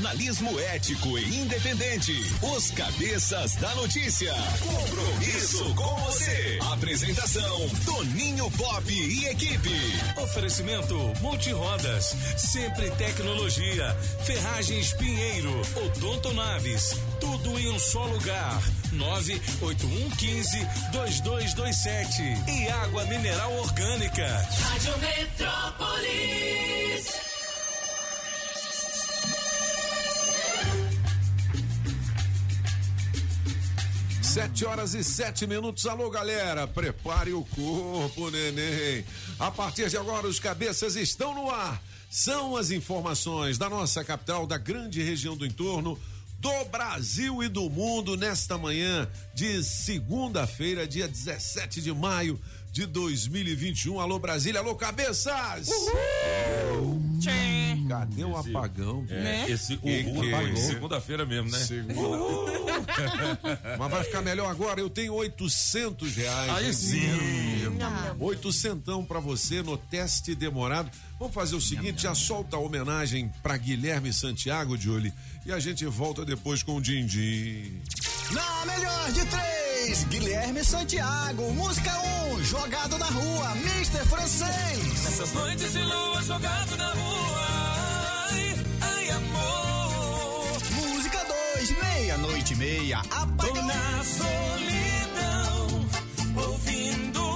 [0.00, 2.14] Jornalismo ético e independente.
[2.40, 4.32] Os Cabeças da Notícia.
[4.62, 6.58] Compromisso com você.
[6.72, 9.70] Apresentação: Toninho Pop e equipe.
[10.22, 13.94] Oferecimento Multirodas, Sempre Tecnologia,
[14.24, 18.58] Ferragens Pinheiro, Odonto Naves, tudo em um só lugar.
[18.92, 24.48] 98115 2227 e água mineral orgânica.
[24.62, 26.89] Rádio Metrópolis.
[34.32, 35.86] Sete horas e sete minutos.
[35.86, 39.04] Alô, galera, prepare o corpo, neném.
[39.40, 41.82] A partir de agora, os cabeças estão no ar.
[42.08, 45.98] São as informações da nossa capital, da grande região do entorno,
[46.38, 53.98] do Brasil e do mundo nesta manhã de segunda-feira, dia 17 de maio de 2021.
[53.98, 55.66] Alô, Brasília, alô, cabeças!
[55.66, 57.09] Uhul!
[57.88, 59.04] Cadê o apagão?
[59.08, 59.50] É, né?
[59.50, 61.58] esse uhul, é segunda-feira mesmo, né?
[61.58, 62.52] Segunda.
[63.78, 64.80] Mas vai ficar melhor agora.
[64.80, 66.50] Eu tenho 800 reais.
[66.50, 67.08] Aí sim.
[68.18, 70.90] Oitocentão pra você no teste demorado.
[71.18, 75.12] Vamos fazer o seguinte: já solta a homenagem pra Guilherme Santiago, Julie,
[75.44, 77.80] e a gente volta depois com o Dindim.
[78.32, 81.90] Na melhor de três, Guilherme Santiago, música
[82.28, 84.04] 1, um, jogado na rua, Mr.
[84.06, 85.06] Francês.
[85.06, 87.46] Essas noites de lua jogado na rua.
[88.30, 90.58] Ai, ai, amor.
[90.86, 91.18] Música
[91.56, 93.66] 2, meia-noite e meia, Tô apagão.
[93.66, 95.86] na solidão,
[96.46, 97.29] ouvindo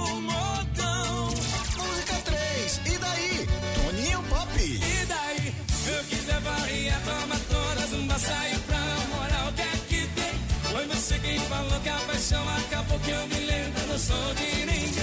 [13.95, 14.93] não sou de ninguém.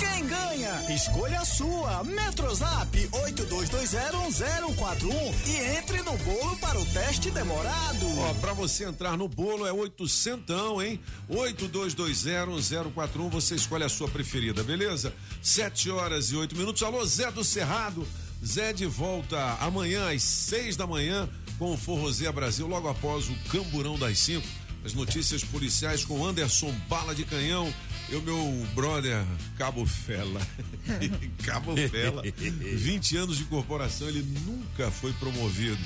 [0.00, 0.92] Quem ganha?
[0.92, 2.02] Escolha a sua.
[2.02, 5.12] Metrozap 82201041
[5.46, 8.18] e entre no bolo para o teste demorado.
[8.18, 10.98] Ó, pra você entrar no bolo é oitocentão, hein?
[11.30, 15.14] 82201041, você escolhe a sua preferida, beleza?
[15.40, 16.82] Sete horas e oito minutos.
[16.82, 18.04] Alô, Zé do Cerrado.
[18.44, 21.28] Zé de volta amanhã às seis da manhã
[21.60, 24.48] com o Forrozé Brasil, logo após o Camburão das Cinco.
[24.84, 27.72] As notícias policiais com Anderson Bala de Canhão
[28.12, 29.24] e o meu brother
[29.56, 30.40] Cabo Fela.
[31.44, 35.78] Cabo Fela, 20 anos de corporação, ele nunca foi promovido.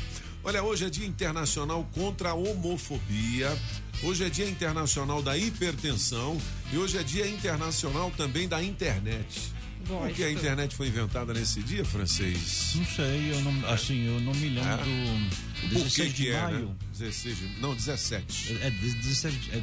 [0.43, 3.57] Olha, hoje é Dia Internacional contra a Homofobia.
[4.03, 6.37] Hoje é Dia Internacional da Hipertensão
[6.73, 9.55] e hoje é Dia Internacional também da internet.
[9.87, 12.73] Por que a internet foi inventada nesse dia, francês?
[12.75, 14.77] Não sei, eu não, assim, eu não me lembro É?
[15.69, 16.67] do Por 16 que de que é, maio.
[16.71, 16.75] né?
[16.93, 18.53] 16 de, não, 17.
[18.63, 19.59] É, de- 17, é, É.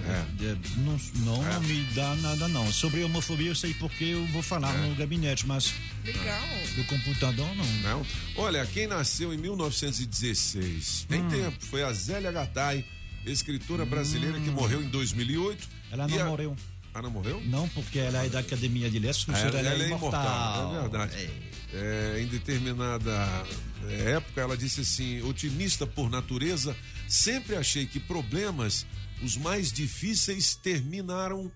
[0.45, 1.59] é, não, não É.
[1.59, 2.71] me dá nada não.
[2.71, 4.87] Sobre homofobia eu sei porque eu vou falar É.
[4.87, 5.73] no gabinete, mas
[6.05, 6.47] Legal.
[6.75, 7.65] do computador não.
[7.81, 8.05] Não?
[8.37, 11.29] Olha, quem nasceu em 1916, tem Hum.
[11.29, 12.85] tempo, foi a Zélia Gattai,
[13.25, 15.67] escritora brasileira que morreu em 2008.
[15.91, 16.55] Ela não a- morreu.
[16.93, 17.41] Ah, não morreu?
[17.45, 20.21] Não, porque ela é da Academia de Letras, Ah, ela, ela, é é imortal.
[20.21, 21.29] imortal, é verdade.
[21.73, 23.45] É, em determinada
[23.89, 26.75] é, época, ela disse assim: otimista por natureza,
[27.07, 28.85] sempre achei que problemas,
[29.23, 31.51] os mais difíceis, terminaram.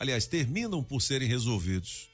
[0.00, 2.08] Aliás, terminam por serem resolvidos.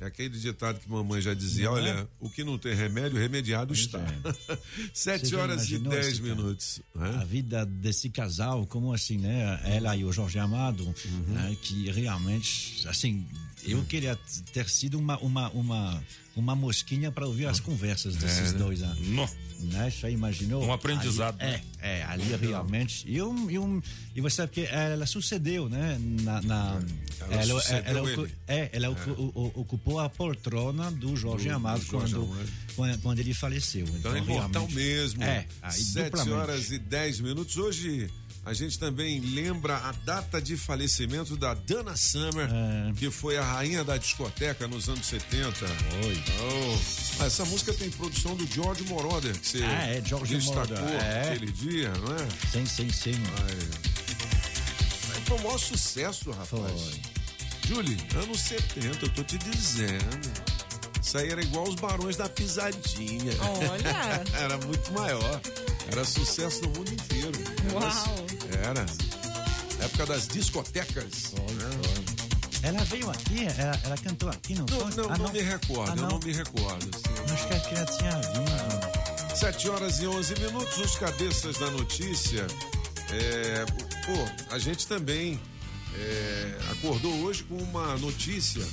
[0.00, 1.80] É aquele ditado que mamãe já dizia: Não é?
[1.80, 3.98] olha, o que não tem remédio, remediado Pois está.
[3.98, 4.58] é.
[4.94, 6.80] Sete Você horas e dez minutos.
[6.94, 7.08] né?
[7.20, 9.60] A vida desse casal, como assim, né?
[9.64, 11.34] Ela e o Jorge Amado, Uhum.
[11.34, 11.56] né?
[11.60, 13.26] que realmente, assim,
[13.64, 14.18] eu queria
[14.52, 16.02] ter sido uma, uma, uma,
[16.36, 18.58] uma mosquinha para ouvir as conversas desses né?
[18.58, 18.80] dois.
[18.80, 18.94] Né?
[19.00, 19.28] Nó.
[19.60, 19.88] Né?
[19.90, 20.62] Já imaginou?
[20.64, 21.62] Um aprendizado, Ali, né?
[21.80, 23.04] É, é, ali realmente.
[23.08, 23.80] E, um, e, um,
[24.14, 25.96] e você sabe que ela sucedeu, né?
[26.22, 26.82] Na, na-
[27.30, 28.34] Ela sucedeu ocu- ele.
[28.46, 32.48] é, ela o- ocupou a poltrona do Jorge Do- do Amado Jorge quando, Amado.
[32.76, 33.86] quando, quando ele faleceu.
[33.88, 35.22] Então é imortal mesmo.
[35.22, 36.34] É, aí Sete duplamente.
[36.36, 37.56] horas e dez minutos.
[37.56, 38.10] Hoje
[38.44, 42.92] a gente também lembra a data de falecimento da Dana Summer, É.
[42.94, 45.64] que foi a rainha da discoteca nos anos 70.
[46.04, 46.22] Oi.
[46.40, 47.22] Oh.
[47.22, 51.00] Ah, essa música tem produção do George Moroder, que você Ah, é, George destacou Moroder,
[51.02, 51.28] é.
[51.32, 52.28] aquele dia, não é?
[52.52, 53.14] Sim, sim, sim.
[55.14, 56.48] Aí Foi o maior sucesso, rapaz.
[56.50, 57.00] Foi.
[57.66, 60.44] Julie, anos 70, eu tô te dizendo.
[61.02, 63.32] Isso aí era igual os barões da pisadinha.
[63.40, 64.22] Olha.
[64.38, 65.40] era muito maior.
[65.90, 67.38] Era sucesso no mundo inteiro.
[67.72, 68.26] Uau.
[68.62, 68.84] Era.
[69.84, 71.32] Época das discotecas.
[71.32, 72.04] né?
[72.62, 75.96] Ela veio aqui, ela, ela cantou aqui, não Não, não, Ah, não me recordo, Ah,
[75.96, 76.08] eu não?
[76.10, 76.90] não me recordo.
[76.94, 77.34] assim.
[77.34, 79.36] Acho que ela tinha vindo.
[79.36, 82.46] 7 horas e 11 minutos, os cabeças da notícia.
[83.10, 83.64] É,
[84.06, 85.38] pô, a gente também
[85.96, 88.64] é, acordou hoje com uma notícia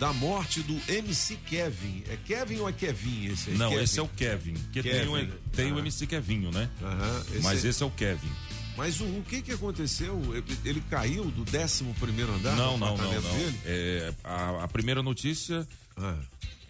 [0.00, 2.02] da morte do MC Kevin.
[2.08, 3.56] É Kevin ou é Kevin esse aí?
[3.56, 3.84] Não, Kevin.
[3.84, 4.54] esse é o Kevin.
[4.72, 5.32] Que tem, o, Kevin.
[5.54, 5.78] tem o Ah.
[5.80, 6.68] MC Kevinho, né?
[6.82, 8.32] Aham, esse Mas é- esse é o Kevin.
[8.76, 10.20] Mas o, o que que aconteceu?
[10.34, 12.56] Ele- Ele caiu do 11 primeiro andar?
[12.56, 13.36] Não, do não, não, apartamento não.
[13.38, 13.58] Dele?
[13.64, 15.66] É, a, a primeira notícia
[15.96, 16.16] Ah,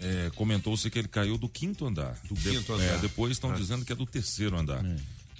[0.00, 2.18] é, comentou-se que ele caiu do quinto andar.
[2.28, 2.98] Do quinto é, andar.
[2.98, 3.54] depois estão Ah.
[3.54, 4.82] dizendo que é do terceiro andar.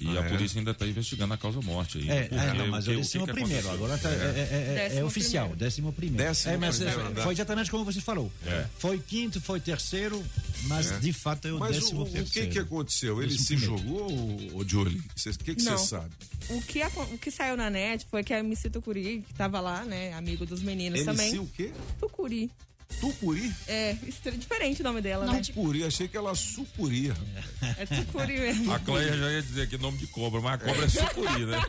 [0.01, 0.29] E Ah, a é?
[0.29, 2.11] polícia ainda está investigando a causa-morte aí.
[2.11, 5.07] É, é, não, mas o que décimo primeiro, agora tá, é, é- é- é Décimo
[5.07, 5.65] oficial, primeiro.
[5.65, 6.25] décimo primeiro.
[6.29, 7.23] Décimo é, mas primeiro é, andar.
[7.23, 8.31] foi exatamente como você falou.
[8.45, 8.67] É.
[8.79, 10.21] Foi quinto, foi terceiro,
[10.65, 12.51] mas de fato é o Mas o, décimo o que terceiro.
[12.51, 13.23] que aconteceu?
[13.23, 13.79] Ele Décimo se primeiro.
[13.85, 14.99] jogou, o, o Jolie?
[14.99, 16.11] O que que você sabe?
[16.51, 19.61] O que, acon- o que saiu na net foi que a MC Tucuri, que tava
[19.61, 21.39] lá, né, amigo dos meninos MC também.
[21.39, 21.71] o quê?
[22.01, 22.51] Tucuri.
[23.01, 23.53] Tucuri?
[23.67, 25.41] É, estra- diferente o nome dela, né?
[25.41, 27.11] Tucuri, achei que ela sucuri.
[27.79, 28.73] É mesmo.
[28.73, 31.61] A Cleia já ia dizer que nome de cobra, mas a cobra é sucuri, né?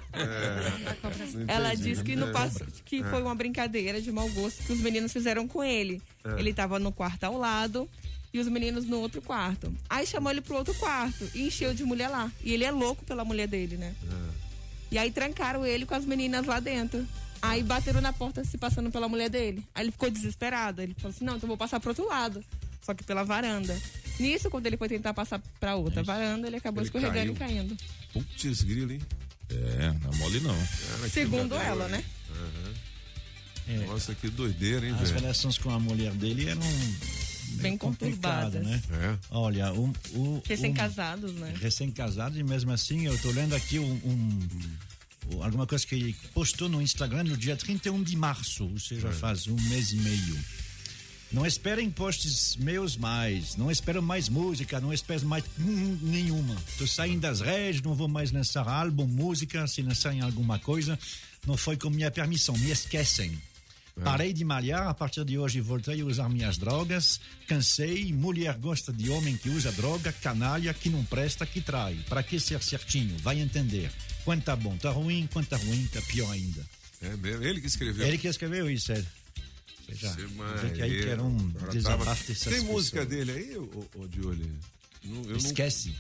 [1.34, 1.90] Não Ela entendi.
[1.90, 2.32] disse que, no É.
[2.32, 6.02] passo, que foi uma brincadeira de mau gosto que os meninos fizeram com ele.
[6.24, 6.40] É.
[6.40, 7.90] Ele tava no quarto ao lado
[8.34, 9.74] e os meninos no outro quarto.
[9.90, 12.32] Aí chamou ele pro outro quarto e encheu de mulher lá.
[12.44, 13.94] E ele é louco pela mulher dele, né?
[14.04, 14.36] É.
[14.92, 17.06] E aí trancaram ele com as meninas lá dentro.
[17.42, 19.64] Aí bateram na porta se passando pela mulher dele.
[19.76, 20.82] Aí ele ficou desesperado.
[20.82, 22.44] Ele falou assim: não, então eu vou passar pro outro lado.
[22.82, 23.80] Só que pela varanda.
[24.20, 27.78] Nisso, quando ele foi tentar passar pra outra varanda, ele acabou Ele escorregando e caindo.
[28.14, 29.02] Putz, grilo, hein?
[29.50, 30.56] É, não é mole não.
[30.56, 32.04] Cara, Segundo ela, né?
[33.68, 35.22] É, Nossa, que doideira, hein, as velho?
[35.22, 36.62] relações com a mulher dele eram
[37.62, 38.64] Bem complicadas, conturbadas.
[38.64, 38.82] né?
[38.92, 39.18] É.
[39.32, 41.52] Olha, o, o, Recém-casados, né?
[41.56, 44.48] um- recém-casado e mesmo assim eu tô lendo aqui um- um-
[45.42, 49.48] alguma coisa que ele postou no Instagram no dia 31 de março, ou seja, faz
[49.48, 50.40] um mês e meio.
[51.32, 56.56] Não esperem posts meus mais, não espero mais música, não espero mais hum, nenhuma.
[56.78, 60.98] Tô saindo das redes, não vou mais lançar álbum, música, se lançarem alguma coisa,
[61.46, 63.38] não foi com minha permissão, me esquecem.
[64.04, 68.92] Parei de malhar, a partir de hoje voltei a usar minhas drogas, cansei, mulher gosta
[68.92, 71.98] de homem que usa droga, canalha, que não presta, que trai.
[72.10, 73.18] Pra que ser certinho?
[73.20, 73.90] Vai entender.
[74.26, 76.66] Quando tá bom, tá ruim, quando tá ruim, tá pior ainda.
[77.02, 77.44] É mesmo.
[77.44, 78.06] Ele que escreveu.
[78.06, 78.96] Ele que escreveu isso, é.
[79.88, 80.16] Você já
[80.74, 81.38] que aí que era um
[81.72, 84.52] desabafo dessas Tem música dele aí, ô, ô, Dioli?
[85.04, 85.94] Não, não- Esquece.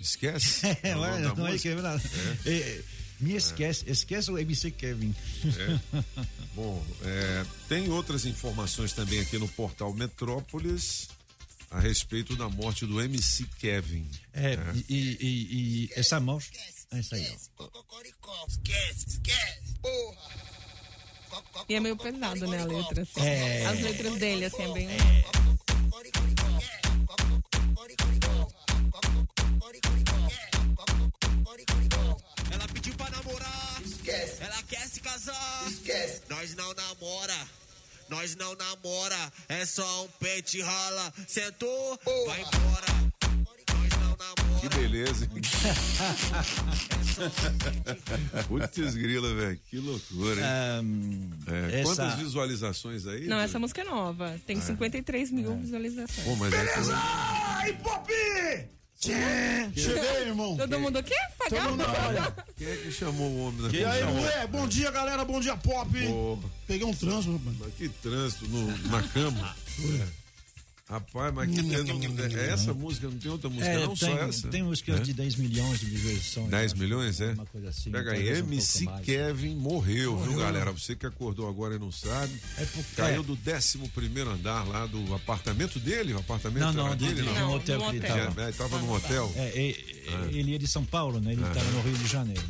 [0.00, 0.66] Esquece?
[0.82, 1.76] É, o nome olha, da não é música?
[1.76, 2.84] que
[3.20, 3.24] é verdade.
[3.24, 5.14] É, me esquece, esquece o MC Kevin.
[6.54, 11.08] Bom, é, tem outras informações também aqui no portal Metrópolis
[11.70, 14.08] a respeito da morte do MC Kevin.
[14.32, 14.56] É,
[14.88, 16.52] E, e, e- e essa morte.
[16.92, 17.26] É isso aí,
[17.58, 17.68] ó.
[18.48, 20.44] Esquece, esquece, porra.
[21.68, 23.02] E é meio pesado, né, a letra.
[23.02, 23.20] assim.
[23.20, 23.66] É.
[23.66, 24.88] As letras dele, assim, é bem.
[24.88, 26.43] Ela
[33.38, 33.82] namorar.
[33.84, 34.42] Esquece.
[34.42, 35.64] Ela quer se casar.
[35.68, 36.22] Esquece.
[36.28, 37.36] Nós não namora.
[38.08, 39.32] Nós não namora.
[39.48, 41.12] É só um pente rala.
[41.26, 42.86] Sentou, vai embora.
[43.72, 44.60] Nós não namora.
[44.60, 45.30] Que beleza, hein?
[48.48, 49.60] Putz grila, velho.
[49.68, 50.46] Que loucura, hein?
[50.46, 53.20] Ahn, É, essa- Quantas visualizações aí?
[53.20, 53.44] Não, Dioli?
[53.44, 54.38] essa música é nova.
[54.46, 56.26] Tem 53 mil visualizações.
[56.26, 58.12] Pô, mas é que- Ai, Pop!
[59.74, 60.56] Cheguei, irmão.
[60.56, 61.14] Todo mundo aqui?
[61.48, 62.34] Todo mundo olha.
[62.56, 64.46] Quem é que chamou o homem da E aí, mulher?
[64.48, 65.24] Bom dia, galera.
[65.24, 65.90] Bom dia, Pop.
[66.06, 67.56] Pô, Peguei um trânsito, rapaz.
[67.60, 69.56] mas que trânsito no- na cama.
[70.94, 71.74] Rapaz, mas que não-
[72.38, 74.48] é essa música, não tem outra música, É, não tem, só essa.
[74.48, 76.48] tem músicas de 10 milhões de visualizações.
[76.50, 77.32] 10 eu acho, milhões, é?
[77.32, 77.90] Uma coisa assim.
[77.90, 78.86] Pega aí, um MC.
[79.04, 80.70] Kevin morreu, viu, galera?
[80.70, 82.32] Você que acordou agora e não sabe.
[82.58, 86.12] É porque- Caiu do 11 primeiro andar lá do apartamento dele?
[86.14, 87.22] O apartamento Não, não, era de, dele?
[87.28, 87.50] de, não.
[87.50, 88.16] um hotel no que ele hotel.
[88.18, 88.40] estava.
[88.40, 89.32] É, ele tava num hotel.
[89.34, 91.32] É, e- ele é de São Paulo, né?
[91.32, 92.42] Ele estava no Rio de Janeiro.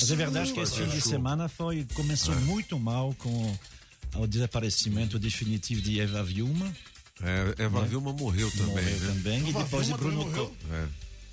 [0.00, 3.58] Mas é verdade que esse fim de semana foi, começou muito mal com
[4.16, 6.72] o desaparecimento definitivo de Eva Vilma.
[7.22, 9.06] É, Eva Vilma morreu também, morreu né?
[9.14, 9.48] também.
[9.48, 10.88] E depois de Bruno, também Co- É.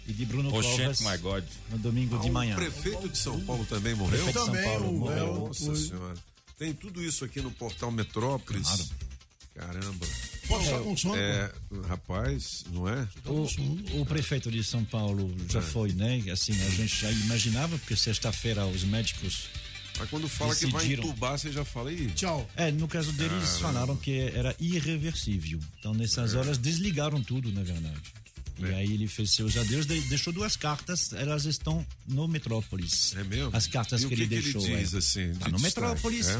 [0.07, 1.43] e de Bruno Oxente, Covas my God.
[1.71, 2.55] no domingo de O manhã.
[2.55, 4.23] prefeito de São Paulo também morreu?
[4.23, 5.17] Prefeito de São Também, Paulo o- morreu.
[5.17, 6.13] é, o- Nossa senhora.
[6.59, 8.67] Tem tudo isso aqui no portal Metrópolis.
[8.67, 8.89] Claro.
[9.55, 10.05] Caramba.
[10.47, 11.15] Pode estar com sono.
[11.17, 11.51] É,
[11.87, 13.07] rapaz, não é?
[13.25, 15.51] O, o prefeito de São Paulo É.
[15.51, 16.23] já foi, né?
[16.31, 19.49] Assim, a gente já imaginava, porque sexta-feira os médicos.
[20.01, 21.03] Mas quando fala que vai Decidiram.
[21.03, 22.07] entubar, você já fala aí.
[22.11, 22.49] Tchau.
[22.55, 25.59] É, no caso deles, falaram que era irreversível.
[25.79, 25.97] Então, É.
[25.97, 28.01] nessas horas, desligaram tudo, na verdade.
[28.59, 33.15] E aí ele fez seus adeus, de- deixou duas cartas, elas estão no Metrópolis.
[33.15, 33.49] É mesmo?
[33.53, 34.61] As cartas E que, que ele que ele deixou.
[34.77, 34.97] diz, é.
[34.97, 36.27] assim, Tá de no destaque, Metrópolis.
[36.27, 36.39] é?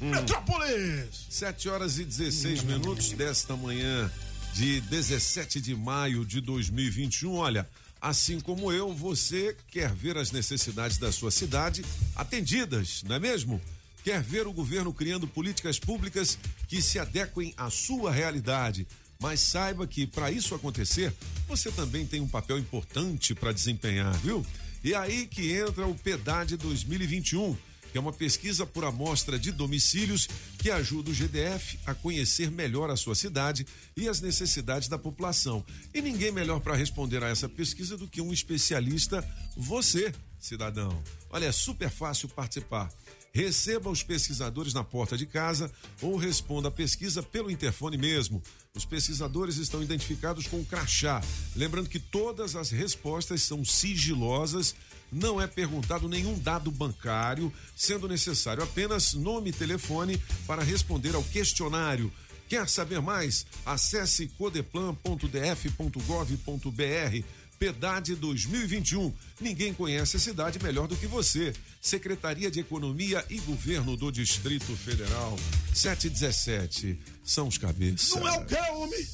[0.00, 1.26] Metrópolis!
[1.30, 4.10] 7 horas e 16 minutos desta manhã
[4.54, 7.34] de 17 de maio de 2021.
[7.34, 7.68] Olha,
[8.00, 13.60] assim como eu, você quer ver as necessidades da sua cidade atendidas, não é mesmo?
[14.04, 18.86] Quer ver o governo criando políticas públicas que se adequem à sua realidade?
[19.20, 21.12] Mas saiba que para isso acontecer,
[21.48, 24.46] você também tem um papel importante para desempenhar, viu?
[24.82, 27.56] E é aí que entra o PEDAD 2021,
[27.90, 30.28] que é uma pesquisa por amostra de domicílios
[30.58, 33.66] que ajuda o GDF a conhecer melhor a sua cidade
[33.96, 35.64] e as necessidades da população.
[35.94, 39.26] E ninguém melhor para responder a essa pesquisa do que um especialista,
[39.56, 41.02] você, cidadão.
[41.30, 42.90] Olha, é super fácil participar.
[43.32, 45.70] Receba os pesquisadores na porta de casa
[46.00, 48.42] ou responda a pesquisa pelo interfone mesmo.
[48.74, 51.22] Os pesquisadores estão identificados com o crachá.
[51.54, 54.74] Lembrando que todas as respostas são sigilosas,
[55.10, 61.24] não é perguntado nenhum dado bancário, sendo necessário apenas nome e telefone para responder ao
[61.24, 62.12] questionário.
[62.48, 63.46] Quer saber mais?
[63.64, 67.24] Acesse codeplan.df.gov.br.
[67.58, 69.12] PEDAD 2021.
[69.40, 71.52] Ninguém conhece a cidade melhor do que você.
[71.80, 75.36] Secretaria de Economia e Governo do Distrito Federal.
[75.74, 76.98] 717.
[77.24, 78.10] São os cabeças.
[78.10, 79.06] Não é o que, homem?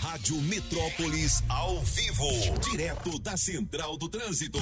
[0.00, 2.26] Rádio Metrópolis ao vivo,
[2.70, 4.58] direto da Central do Trânsito.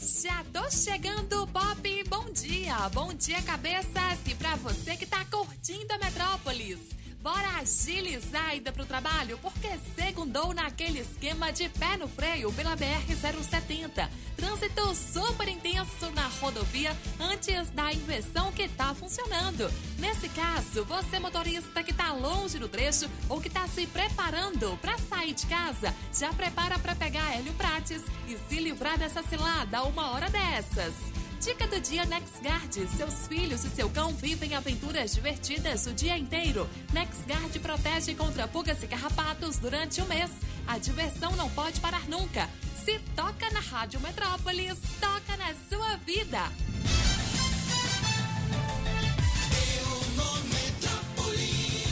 [0.00, 2.04] Já tô chegando, Pop.
[2.08, 2.88] Bom dia.
[2.94, 4.18] Bom dia, cabeças.
[4.26, 6.78] E pra você que tá curtindo a Metrópolis.
[7.26, 12.76] Bora agilizar a ida pro trabalho, porque segundou naquele esquema de pé no freio pela
[12.76, 14.08] BR-070.
[14.36, 19.68] Trânsito super intenso na rodovia antes da inversão que tá funcionando.
[19.98, 24.96] Nesse caso, você motorista que tá longe do trecho ou que tá se preparando para
[24.96, 30.12] sair de casa, já prepara para pegar Hélio Prates e se livrar dessa cilada uma
[30.12, 31.25] hora dessas.
[31.40, 32.88] Dica do dia NexGuard.
[32.96, 36.68] Seus filhos e seu cão vivem aventuras divertidas o dia inteiro.
[36.92, 40.30] NexGuard protege contra pulgas e carrapatos durante o mês.
[40.66, 42.48] A diversão não pode parar nunca.
[42.84, 46.50] Se toca na Rádio Metrópolis, toca na sua vida.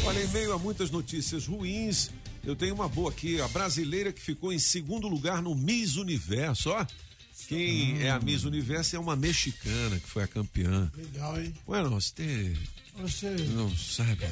[0.06, 2.10] Olha, em meio a muitas notícias ruins,
[2.44, 3.40] eu tenho uma boa aqui.
[3.40, 6.86] A brasileira que ficou em segundo lugar no Miss Universo, ó.
[7.48, 10.90] Quem é a Miss Universo é uma mexicana que foi a campeã.
[10.96, 11.54] Legal, hein?
[11.66, 12.54] Bueno, você
[12.98, 13.30] Você.
[13.54, 14.24] não sabe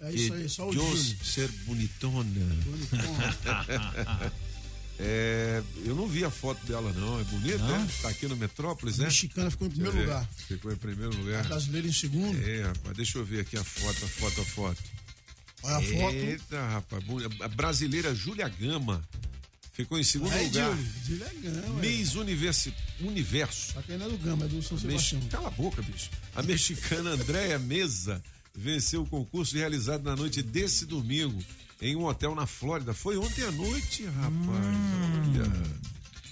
[0.00, 2.24] É isso aí, só o Deus ser bonitona.
[4.98, 7.18] É, eu não vi a foto dela, não.
[7.18, 7.88] É bonita, né?
[8.02, 9.04] Tá aqui no Metrópolis, A né?
[9.06, 10.02] mexicana ficou em primeiro ver.
[10.04, 10.28] lugar.
[10.46, 11.40] Ficou em primeiro lugar.
[11.44, 12.38] A brasileira em segundo.
[12.48, 14.82] É, rapaz, deixa eu ver aqui a foto, a foto, a foto.
[15.64, 16.14] Olha a foto.
[16.14, 17.02] Eita, rapaz.
[17.40, 19.02] A brasileira Júlia Gama
[19.72, 20.70] ficou em segundo Aí, lugar.
[20.76, 20.92] Júlio.
[21.06, 21.80] Júlio é.
[21.80, 23.72] Miss Universi Universo.
[23.72, 25.20] Só que ainda é do Gama, é do São Mex- Sebastião.
[25.30, 26.10] Cala a boca, bicho.
[26.34, 28.22] A mexicana Andréia Mesa
[28.54, 31.42] venceu o concurso realizado na noite desse domingo
[31.80, 32.92] em um hotel na Flórida.
[32.94, 35.36] Foi ontem à noite, rapaz.
[35.38, 35.82] Olha.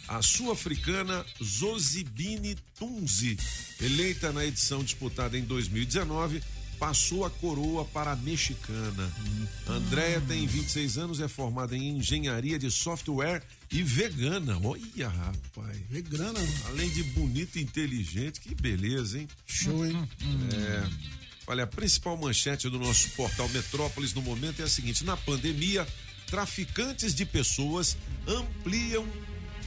[0.09, 3.37] A sul-africana Zozibini Tunzi,
[3.81, 6.43] eleita na edição disputada em 2019,
[6.81, 9.13] passou a coroa para a mexicana.
[9.69, 14.59] Andréia tem 26 anos, é formada em engenharia de software e vegana.
[14.65, 15.79] Olha, rapaz.
[16.19, 16.39] Mano.
[16.69, 19.29] Além de bonita e inteligente, que beleza, hein?
[19.47, 20.09] Show, hein?
[20.55, 20.89] É.
[21.47, 25.87] Olha, a principal manchete do nosso portal Metrópolis no momento é a seguinte: na pandemia,
[26.29, 27.97] traficantes de pessoas
[28.27, 29.07] ampliam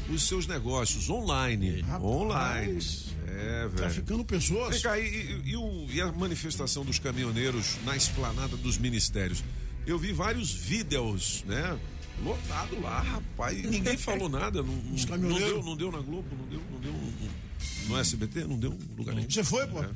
[0.10, 1.81] os seus negócios online.
[1.81, 2.03] Rapaz.
[2.03, 2.83] Online.
[3.27, 3.72] É, velho.
[3.75, 4.74] Traficando pessoas.
[4.74, 9.43] Vem cá, e, e- e o- e a manifestação dos caminhoneiros na esplanada dos ministérios?
[9.88, 11.77] Eu vi vários vídeos, né?
[12.24, 13.57] Lotado lá, rapaz.
[13.57, 14.62] E ninguém falou nada.
[14.62, 15.53] Não, não, não caminhoneiros?
[15.53, 19.29] deu, não deu na Globo, não deu, não deu no- SBT, não deu lugar nenhum.
[19.29, 19.83] Você foi, pô?
[19.83, 19.89] É.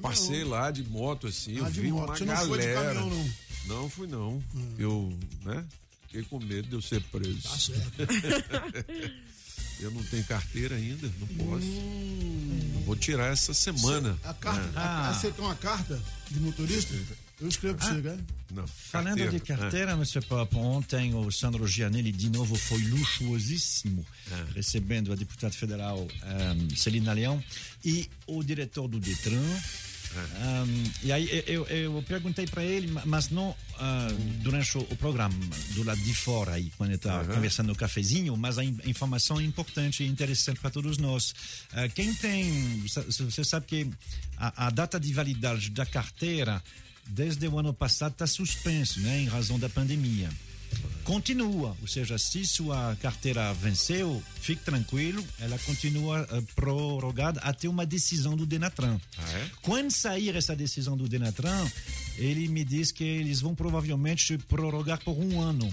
[0.00, 2.06] Passei lá de moto, assim, eu Ah, de vi moto.
[2.08, 2.48] uma Você não galera.
[2.48, 3.20] foi de caminhão, não?
[3.20, 3.30] Hum.
[3.66, 4.42] Não fui, não.
[4.78, 5.12] Eu,
[5.44, 5.64] né?
[6.06, 7.42] Fiquei com medo de eu ser preso.
[7.42, 7.92] Tá certo.
[9.84, 11.66] Eu não tenho carteira ainda, não posso.
[11.66, 12.82] Hum.
[12.86, 14.18] Vou tirar essa semana.
[14.24, 14.82] A carta, É.
[14.82, 16.00] a, você tem uma carta
[16.30, 16.94] de motorista?
[17.40, 18.18] Eu escrevo pra você, né?
[18.52, 19.40] Não, Falando de É.
[19.40, 20.20] carteira, Mr.
[20.22, 24.44] Pop, ontem o Sandro Gianelli de novo foi luxuosíssimo, É.
[24.54, 27.42] recebendo a deputada federal um, Celina Leão
[27.84, 29.42] e o diretor do Detran.
[30.20, 34.08] Um, e aí eu, eu, perguntei para ele, ma- mas não ah,
[34.42, 35.34] durante o, programa,
[35.74, 39.40] do lado de fora, aí, quando ele estava conversando no cafezinho, mas a in- informação
[39.40, 41.34] é importante e interessante para todos nós.
[41.72, 43.90] Ah, quem tem, você você sabe que
[44.36, 46.62] a, a data de validade da carteira
[47.06, 50.30] desde o ano passado está suspenso, né, em razão da pandemia.
[51.04, 57.84] Continua, ou seja, se sua carteira venceu, fique tranquilo, ela continua eh, prorrogada até uma
[57.84, 58.98] decisão do Denatran.
[59.18, 59.50] Ah, é?
[59.60, 61.70] Quando sair essa decisão do Denatran,
[62.16, 65.72] ele me diz que eles vão provavelmente prorrogar por um ano.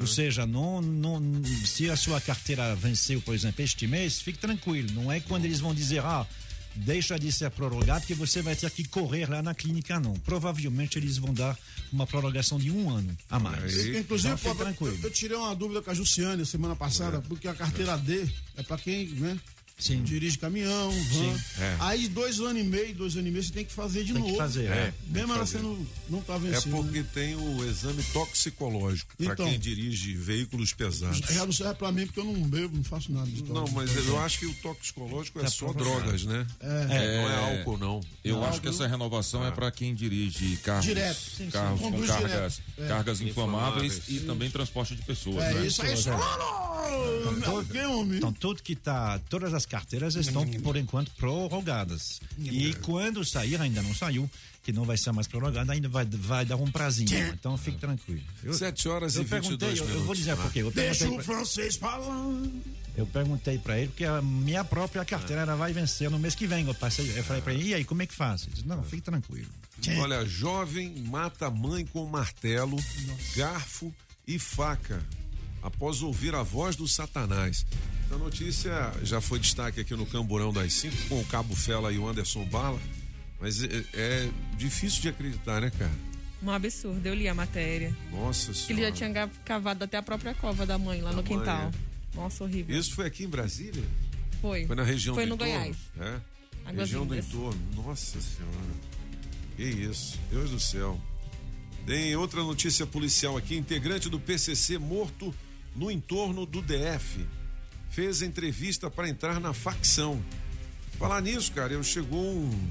[0.00, 1.20] Ou seja, não, não,
[1.64, 4.92] se a sua carteira venceu, por exemplo, este mês, fique tranquilo.
[4.92, 6.26] Não é quando eles vão dizer, ah,
[6.74, 10.14] deixa de ser prorrogado que você vai ter que correr lá na clínica, não.
[10.14, 11.56] Provavelmente eles vão dar
[11.94, 13.86] uma prorrogação de um ano a mais.
[13.86, 14.98] Inclusive, Então, pô, eu, tranquilo.
[15.02, 18.76] eu tirei uma dúvida com a Jussiane semana passada, porque a carteira D é pra
[18.76, 19.38] quem, né?
[19.78, 20.02] Sim.
[20.02, 21.36] Dirige caminhão, van.
[21.36, 21.76] Sim, é.
[21.80, 24.22] Aí dois anos e meio, dois anos e meio, você tem que fazer de Tem
[24.22, 24.38] que novo.
[24.40, 24.84] fazer, é.
[24.84, 25.58] Tem Mesmo que ela fazer.
[25.58, 25.86] sendo.
[26.08, 26.76] Não tá É vencendo.
[26.76, 27.06] porque né?
[27.12, 29.46] tem o exame toxicológico para Então.
[29.46, 31.18] quem dirige veículos pesados.
[31.18, 33.26] Já não serve pra mim porque eu não bebo, não faço nada.
[33.30, 33.72] de Não, droga.
[33.72, 36.46] mas eu acho que o toxicológico é Tá só drogas, né?
[36.60, 36.84] É.
[37.22, 38.00] Não é álcool, não.
[38.22, 38.74] Eu Não, acho que não.
[38.74, 41.18] essa renovação é para quem dirige carros, Direto.
[41.18, 41.50] Sim, sim.
[41.50, 42.62] carros com Conduz cargas, direto.
[42.78, 42.88] É.
[42.88, 45.44] cargas inflamáveis, e também transporte de pessoas.
[45.44, 45.66] É né?
[45.66, 45.94] isso aí.
[47.46, 48.18] Alguém, homem.
[48.18, 52.20] Então, tudo que tá, todas as carteiras estão, por enquanto, prorrogadas.
[52.38, 54.30] E quando sair, ainda não saiu,
[54.62, 57.10] que não vai ser mais prorrogado, ainda vai, vai dar um prazinho.
[57.28, 58.22] Então, fique tranquilo.
[58.42, 59.94] Eu, 7 horas eu e 22 perguntei, eu, minutos.
[59.94, 60.62] eu vou dizer por quê.
[60.74, 62.32] Deixa o francês falar.
[62.96, 66.46] eu perguntei pra ele, porque a minha própria carteira ela vai vencer no mês que
[66.46, 66.66] vem.
[66.66, 68.42] Eu, passei, eu falei pra ele, e aí, como é que faz?
[68.42, 69.48] Ele disse, não, fique tranquilo.
[69.98, 72.76] Olha, jovem mata mãe com martelo,
[73.36, 73.94] garfo
[74.26, 75.02] e faca
[75.64, 77.64] após ouvir a voz do Satanás.
[78.12, 81.98] A notícia já foi destaque aqui no Camburão das 5 com o Cabo Fela e
[81.98, 82.80] o Anderson Bala,
[83.40, 85.90] mas é, é difícil de acreditar, né, cara?
[86.42, 87.96] Um absurdo, eu li a matéria.
[88.12, 89.26] Nossa Que ele já senhora.
[89.26, 91.70] tinha cavado até a própria cova da mãe lá Da no mãe, quintal.
[91.72, 92.16] é.
[92.16, 92.78] Nossa, horrível.
[92.78, 93.82] Isso foi aqui em Brasília?
[94.42, 94.66] Foi.
[94.66, 95.54] Foi na região Foi do no entorno?
[95.54, 95.76] Goiás.
[95.98, 96.20] É.
[96.66, 97.60] Águas região do entorno.
[97.74, 98.74] Nossa senhora.
[99.56, 100.18] Que isso.
[100.30, 101.00] Deus do céu.
[101.86, 103.56] Tem outra notícia policial aqui.
[103.56, 105.34] Integrante do PCC morto
[105.74, 107.26] no entorno do DF.
[107.90, 110.22] Fez entrevista para entrar na facção.
[110.98, 112.70] Falar nisso, cara, eu chegou um,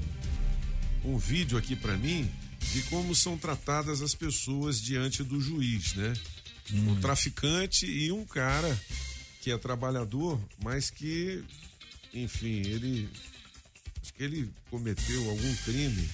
[1.04, 2.30] um vídeo aqui para mim
[2.72, 6.12] de como são tratadas as pessoas diante do juiz, né?
[6.72, 8.80] Um traficante e um cara
[9.42, 11.44] que é trabalhador, mas que,
[12.14, 13.08] enfim, ele
[14.02, 16.08] acho que ele cometeu algum crime.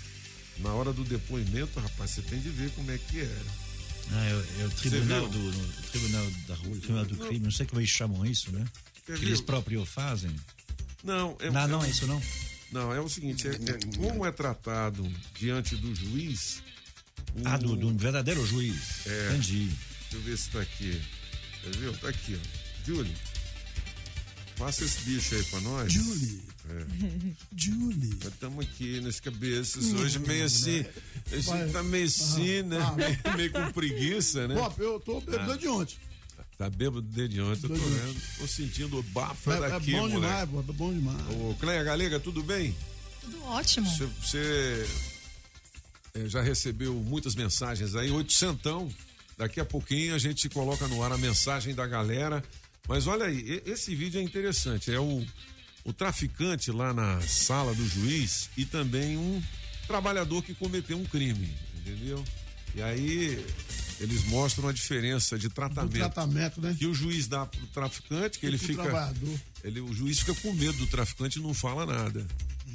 [0.58, 3.69] Na hora do depoimento, rapaz, você tem de ver como é que era.
[4.12, 5.50] Ah, é, é o tribunal, viu?
[5.50, 8.50] do, no- tribunal da rua, o tribunal do crime, não sei como eles chamam isso,
[8.52, 8.64] né?
[9.06, 9.26] Quer Que ver?
[9.28, 10.34] eles próprios fazem.
[11.04, 12.20] Não, é, não, é- não é isso não.
[12.72, 16.62] Não, é o seguinte, é, é como é tratado diante do juiz.
[17.34, 19.06] o- Ah, do, do verdadeiro juiz.
[19.06, 19.28] É.
[19.30, 19.66] Entendi.
[19.68, 21.00] Deixa eu ver se tá aqui.
[21.62, 21.96] Quer ver?
[21.98, 22.86] Tá aqui, ó.
[22.86, 23.14] Julie.
[24.56, 25.92] Passa esse bicho aí pra nós.
[25.92, 26.42] Julie.
[26.70, 27.32] É.
[27.56, 28.10] Julie.
[28.22, 30.84] Nós estamos aqui nas cabeças hoje meio assim.
[31.32, 32.78] A gente tá meio assim, né?
[32.80, 32.92] Ah.
[32.92, 34.54] Meio, meio com preguiça, né?
[34.78, 35.56] Eu tô bebendo Ah.
[35.56, 35.96] de ontem.
[36.56, 38.20] Tá bêbado desde ontem, eu tô vendo.
[38.38, 40.20] Tô sentindo o bafo É, é daqui, bom moleque.
[40.20, 41.26] demais, pô, é bom demais.
[41.30, 42.76] Ô, Cleia Galega, tudo bem?
[43.22, 43.88] Tudo ótimo.
[43.88, 44.86] Você,
[46.14, 48.92] eh, já recebeu muitas mensagens aí, oitocentão.
[49.38, 52.44] Daqui a pouquinho a gente coloca no ar a mensagem da galera.
[52.86, 54.92] Mas olha aí, esse vídeo é interessante.
[54.92, 55.24] É o,
[55.84, 59.42] o traficante lá na sala do juiz e também um
[59.86, 62.22] trabalhador que cometeu um crime, entendeu?
[62.74, 63.44] E aí
[63.98, 65.92] eles mostram a diferença de Do tratamento.
[65.92, 66.74] tratamento, né?
[66.78, 68.82] Que o juiz dá pro traficante, que ele pro fica.
[68.82, 69.40] trabalhador.
[69.64, 72.24] Ele, o juiz fica com medo do traficante e não fala nada.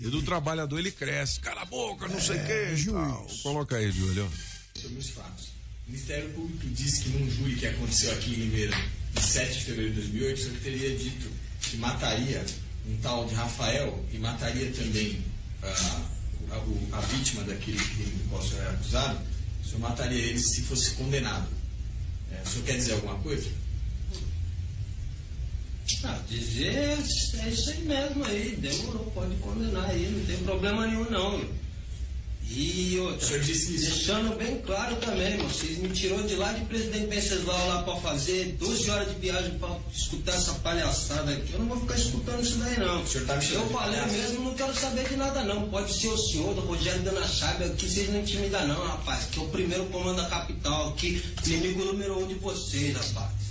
[0.01, 1.39] E do trabalhador ele cresce.
[1.39, 2.81] Cala a boca, não sei o É, quê.
[2.81, 3.27] e tal.
[3.43, 4.29] Coloca aí, Júlio.
[4.75, 5.45] sobre os fatos.
[5.87, 8.75] O Ministério Público disse que num júri que aconteceu aqui em Limeira,
[9.17, 12.45] em 7 de fevereiro de 2008, o senhor teria dito que mataria
[12.87, 15.23] um tal de Rafael e mataria também
[15.63, 16.01] a,
[16.97, 19.19] a vítima daquele crime do qual o senhor era acusado.
[19.61, 21.47] O senhor mataria ele se fosse condenado.
[22.31, 23.49] É, o senhor quer dizer alguma coisa?
[26.03, 31.09] Ah, dizer é isso aí mesmo aí, demorou, pode condenar aí, não tem problema nenhum
[31.09, 31.64] não.
[32.47, 33.85] E outra, O senhor disse isso.
[33.89, 38.55] deixando bem claro também, vocês me tirou de lá de Presidente Venceslau lá pra fazer
[38.59, 41.53] 12 horas de viagem pra escutar essa palhaçada aqui.
[41.53, 43.01] Eu não vou ficar escutando isso daí não.
[43.03, 44.13] O senhor tá me Eu falei palhaço?
[44.13, 45.67] mesmo, não quero saber de nada não.
[45.69, 49.25] Pode ser o senhor, do Rogério Dana Chaves, aqui vocês não intimidam não, rapaz.
[49.31, 53.44] Que é o primeiro comando da capital aqui, inimigo número um de vocês, rapaz.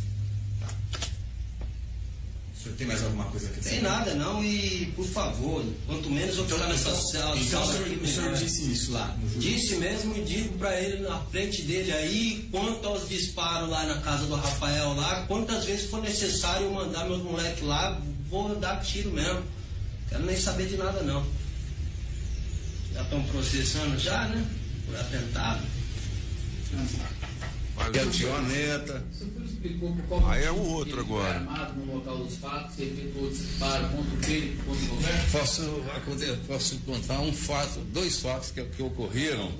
[2.64, 3.70] Senhor tem mais alguma coisa que dizer?
[3.70, 7.86] Tem nada não e, por favor, quanto menos eu ficar nessa cela, então o senhor-
[8.02, 8.38] o senhor melhor.
[8.38, 9.38] disse isso lá no?
[9.38, 14.00] Disse mesmo e digo pra ele na frente dele aí, quanto aos disparos lá na
[14.00, 18.00] casa do Rafael lá, quantas vezes for necessário eu mandar meus moleques lá,
[18.30, 19.42] vou dar tiro mesmo.
[20.08, 21.24] Quero nem saber de nada não.
[22.94, 24.42] Já estão processando já, né?
[24.86, 25.62] Por atentado.
[27.92, 29.04] É o Tioneta.
[30.26, 31.36] Aí é um outro agora.
[31.36, 35.30] armado no local dos fatos, efetuou disparo contra ele, contra o governo.
[35.32, 35.82] Posso,
[36.46, 39.50] posso contar um fato, dois fatos que, que ocorreram.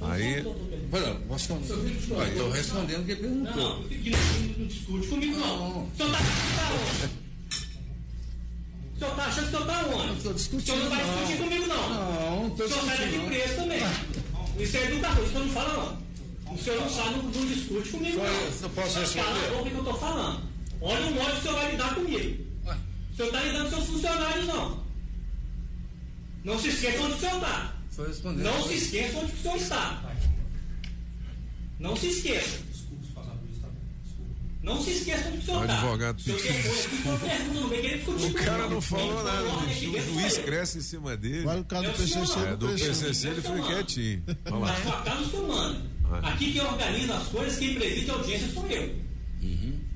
[0.00, 0.42] Aí.
[0.90, 1.74] Olha, posso contar?
[1.74, 3.54] Estou respondendo o que ele perguntou.
[3.54, 5.84] Não, não discute comigo não.
[5.84, 7.24] O senhor tá, tá onde?
[8.94, 10.28] O senhor tá achando que eu tá onde?
[10.28, 11.90] O senhor não vai discutir comigo, não.
[11.90, 13.80] Não, tô O senhor sai daqui discutindo, preso também.
[14.58, 16.03] Isso é educador, o senhor não fala, não.
[16.54, 18.32] O senhor não sabe, não, não discute comigo, Só não.
[18.32, 19.24] eu- eu posso responder?
[19.24, 20.42] Cala a boca que eu tô falando.
[20.80, 22.44] Olha o modo que o senhor vai lidar comigo.
[23.12, 24.84] O senhor tá lidando com seus funcionários, não.
[26.44, 27.74] Não se esqueça onde o senhor tá.
[28.06, 28.42] Respondendo.
[28.44, 30.02] Não se esqueça onde o senhor está.
[31.80, 32.58] Não se esqueça.
[34.62, 35.74] Não se esqueça onde o senhor O está.
[35.74, 39.70] advogado O senhor pediu depois, o não O cara não falou nada, o
[40.14, 41.40] juiz cresce em cima dele.
[41.40, 42.68] Agora o cara do Eu PCC É, do.
[42.68, 44.22] PCC ele foi quietinho.
[44.46, 44.66] Olha lá.
[44.72, 45.28] Na sua casa o
[46.08, 46.28] manda.
[46.28, 49.04] Aqui quem organiza as coisas, quem preside a audiência sou eu.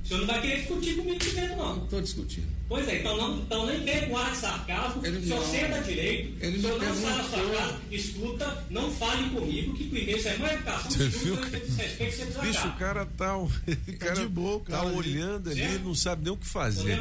[0.05, 1.85] O senhor não vai querer discutir comigo aqui dentro, não.
[1.85, 2.47] Estou discutindo.
[2.67, 5.51] Pois é, então, não, então nem vem com ar de sarcasmo, Ele o senhor não.
[5.51, 9.85] senta direito, Ele o senhor não sai da sua casa, escuta, não fale comigo, que
[9.85, 13.51] primeiro isso é uma educação, Você viu, você desrespeita, você Bicho, o cara tá, o
[14.01, 15.85] cara de boa, o tá olhando ali, Certo?
[15.85, 16.99] não sabe nem o que fazer.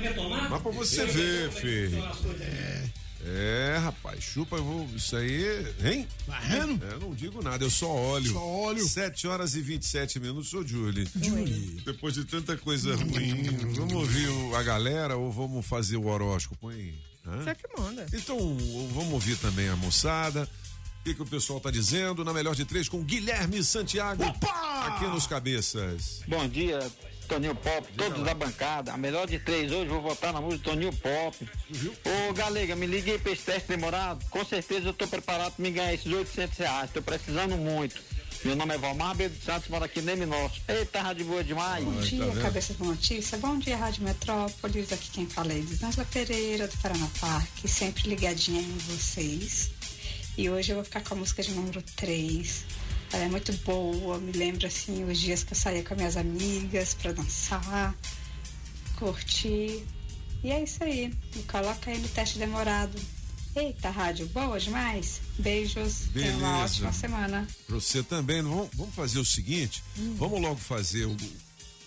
[0.49, 2.83] Mas pra você Eu ver, retomar como é
[3.29, 4.87] É, rapaz, chupa, eu vou.
[4.95, 6.07] Isso aí, hein?
[6.47, 6.85] Vendo?
[6.85, 8.31] É, eu não digo nada, eu só olho.
[8.31, 8.87] Só olho.
[8.87, 11.07] 7 horas e 27 minutos, sou Julie.
[11.21, 11.81] Julie.
[11.85, 13.43] Depois de tanta coisa ruim,
[13.75, 16.93] vamos ouvir a galera ou vamos fazer o horóscopo, hein?
[17.25, 17.43] Hã?
[17.43, 18.05] Você que manda.
[18.13, 18.37] Então,
[18.93, 20.47] vamos ouvir também a moçada.
[21.01, 22.23] O que, que o pessoal tá dizendo?
[22.23, 24.23] Na melhor de três com Guilherme Santiago.
[24.23, 26.21] Aqui nos cabeças.
[26.27, 26.79] Bom dia,
[27.27, 28.93] Toninho Pop, todos da bancada.
[28.93, 31.49] A melhor de três hoje, vou votar na música Toninho Pop.
[32.05, 34.25] Ô, Galega, me liguei pra esse teste demorado.
[34.29, 36.91] Com certeza eu tô preparado pra me ganhar esses 800 reais.
[36.91, 38.01] Tô precisando muito.
[38.43, 40.61] Meu nome é Valmar Belo Santos, moro aqui em Neme Norte.
[40.67, 41.83] Eita, rádio boa demais.
[41.83, 42.41] Bom dia, vendo?
[42.41, 43.37] cabeça de notícia.
[43.39, 44.93] Bom dia, Rádio Metrópolis.
[44.93, 49.71] Aqui quem fala é Elisângela Pereira, do Paraná Parque, sempre ligadinha em vocês.
[50.37, 52.63] E hoje eu vou ficar com a música de número 3.
[53.13, 56.17] Ela é muito boa, me lembra assim os dias que eu saía com as minhas
[56.17, 57.95] amigas pra dançar,
[58.97, 59.83] curtir.
[60.43, 61.13] E é isso aí.
[61.35, 62.99] Me coloca aí no teste demorado.
[63.55, 65.19] Eita, rádio boa demais.
[65.39, 66.09] Beijos.
[66.13, 66.63] Tenha uma Beleza.
[66.65, 67.47] ótima semana.
[67.65, 68.41] Pra você também.
[68.43, 69.83] Vamos, vamos fazer o seguinte:
[70.17, 71.17] vamos logo fazer o,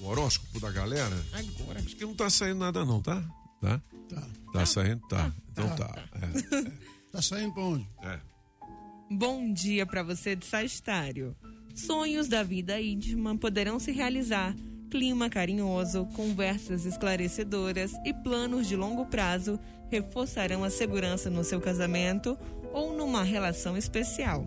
[0.01, 1.15] o horóscopo da galera.
[1.33, 1.79] Agora.
[1.81, 3.23] Acho que não tá saindo nada, não, tá?
[3.61, 3.81] Tá?
[4.09, 4.29] Tá.
[4.53, 5.01] Tá saindo?
[5.09, 5.33] Tá.
[5.53, 6.05] Então tá.
[6.15, 7.89] É, Tá saindo pra onde?
[8.03, 8.21] é.
[9.13, 11.35] Bom dia para você de Sagitário.
[11.75, 14.55] Sonhos da vida íntima poderão se realizar.
[14.89, 19.59] Clima carinhoso, conversas esclarecedoras e planos de longo prazo
[19.91, 22.39] reforçarão a segurança no seu casamento
[22.73, 24.47] ou numa relação especial.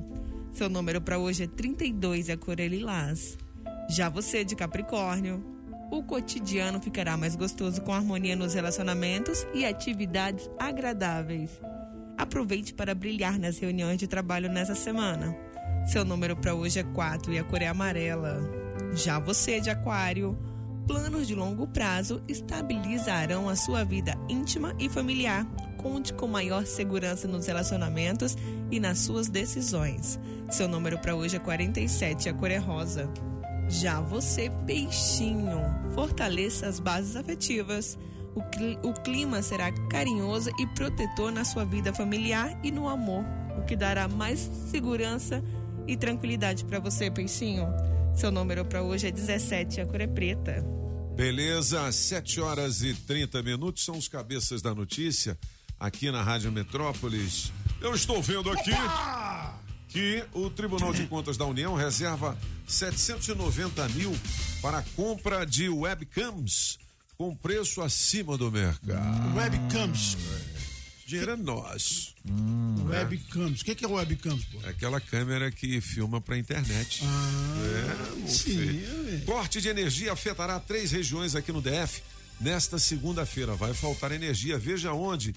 [0.54, 3.38] Seu número para hoje é 32 e a cor é lilás.
[3.90, 5.44] Já você de Capricórnio,
[5.92, 11.52] o cotidiano ficará mais gostoso com harmonia nos relacionamentos e atividades agradáveis.
[12.18, 15.36] Aproveite para brilhar nas reuniões de trabalho nessa semana.
[15.86, 18.42] Seu número para hoje é 4 e a cor é amarela.
[18.96, 20.38] Já você de Aquário,
[20.88, 25.46] planos de longo prazo estabilizarão a sua vida íntima e familiar.
[25.78, 28.38] Conte com maior segurança nos relacionamentos
[28.72, 30.20] e nas suas decisões.
[30.50, 33.12] Seu número para hoje é 47 e a cor é rosa.
[33.68, 35.60] Já você, peixinho,
[35.94, 37.98] fortaleça as bases afetivas.
[38.36, 43.24] O, cli- o clima será carinhoso e protetor na sua vida familiar e no amor,
[43.58, 44.40] o que dará mais
[44.72, 45.44] segurança
[45.88, 47.68] e tranquilidade para você, peixinho.
[48.16, 50.64] Seu número para hoje é 17, a cor é preta.
[51.16, 55.38] Beleza, 7 horas e 30 minutos são os cabeças da notícia
[55.80, 57.52] aqui na Rádio Metrópolis.
[57.82, 58.72] Eu estou vendo aqui
[59.90, 62.36] que o Tribunal de Contas da União reserva
[62.68, 64.12] 790 mil
[64.62, 66.80] para compra de webcams
[67.24, 69.38] com preço acima do mercado.
[69.38, 70.18] Webcams.
[71.06, 72.14] Dinheiro é nosso.
[72.86, 73.62] Webcams.
[73.62, 74.60] O que que é webcams, pô?
[74.66, 77.02] É aquela câmera que filma pra internet.
[77.06, 79.22] é, meu sim, filho.
[79.26, 82.04] Corte de energia afetará três regiões aqui no DF
[82.42, 83.56] nesta segunda-feira.
[83.56, 84.58] Vai faltar energia.
[84.60, 85.34] Veja onde.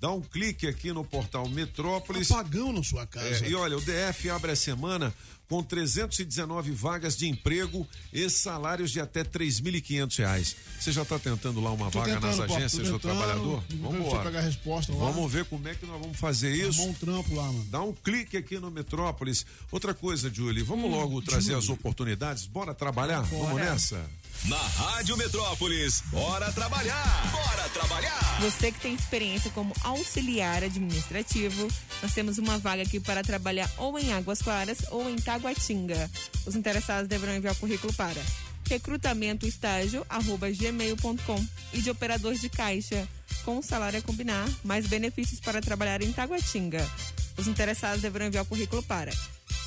[0.00, 2.30] Dá um clique aqui no portal Metrópolis.
[2.30, 3.44] Apagão na sua casa.
[3.44, 5.14] É, e olha, o DF abre a semana
[5.46, 10.56] com 319 vagas de emprego e salários de até 3.500 reais.
[10.78, 13.62] Você já está tentando lá uma Tô vaga nas tentando, agências do trabalhador?
[13.74, 14.24] Vamos embora.
[14.24, 15.10] pegar resposta lá.
[15.10, 16.80] Vamos ver como é que nós vamos fazer isso.
[16.80, 17.66] Arrumar um trampo lá, mano.
[17.68, 19.44] Dá um clique aqui no Metrópolis.
[19.72, 22.46] Outra coisa, Julie, vamos logo trazer as oportunidades.
[22.46, 23.22] Bora trabalhar?
[23.22, 24.08] Vamos nessa?
[24.46, 27.30] Na Rádio Metrópolis, bora trabalhar!
[27.30, 28.40] Bora trabalhar!
[28.40, 31.68] Você que tem experiência como auxiliar administrativo,
[32.02, 36.10] nós temos uma vaga aqui para trabalhar ou em Águas Claras ou em Taguatinga.
[36.46, 38.18] Os interessados deverão enviar o currículo para
[38.66, 43.06] recrutamentoestágio@gmail.com e de operador de caixa,
[43.44, 46.90] com salário a combinar, mais benefícios para trabalhar em Taguatinga.
[47.36, 49.12] Os interessados deverão enviar o currículo para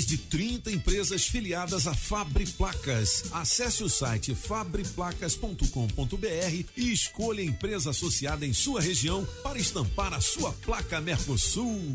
[0.00, 3.24] de 30 empresas filiadas à Fabre Placas.
[3.32, 10.20] Acesse o site fabreplacas.com.br e escolha a empresa associada em sua região para estampar a
[10.20, 11.94] sua placa Mercosul.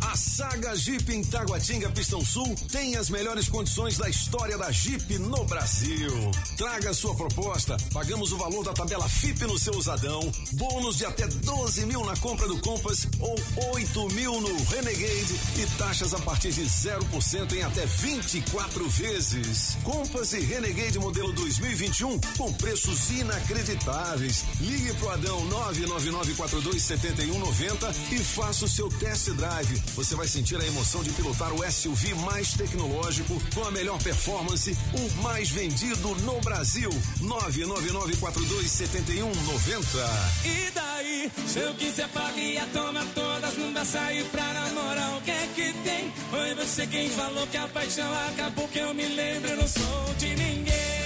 [0.00, 5.18] A saga Jeep em Taguatinga Pistão Sul tem as melhores condições da história da Jeep
[5.18, 6.30] no Brasil.
[6.56, 10.20] Traga sua proposta, pagamos o valor da tabela FIP no seu usadão,
[10.52, 13.34] bônus de até 12 mil na compra do Compass ou
[13.74, 19.76] 8 mil no Renegade e taxas a partir de 0% em até 24 vezes.
[19.82, 24.44] Compass e Renegade modelo 2021 com preços inacreditáveis.
[24.60, 29.82] Ligue pro Adão 999427190 e faça o seu test drive.
[29.94, 34.76] Você vai sentir a emoção de pilotar o SUV mais tecnológico, com a melhor performance,
[34.94, 36.90] o mais vendido no Brasil.
[37.20, 40.08] 999427190.
[40.44, 45.30] E daí, se eu quiser faria, toma todas, não dá sair pra namorar, o que
[45.30, 46.12] é que tem?
[46.30, 50.14] Foi você quem falou que a paixão acabou, que eu me lembro, eu não sou
[50.18, 50.97] de ninguém.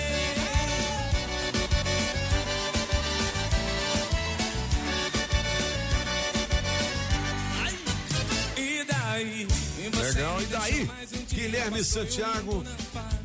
[10.15, 10.91] Legal, e daí?
[11.33, 12.63] Guilherme Santiago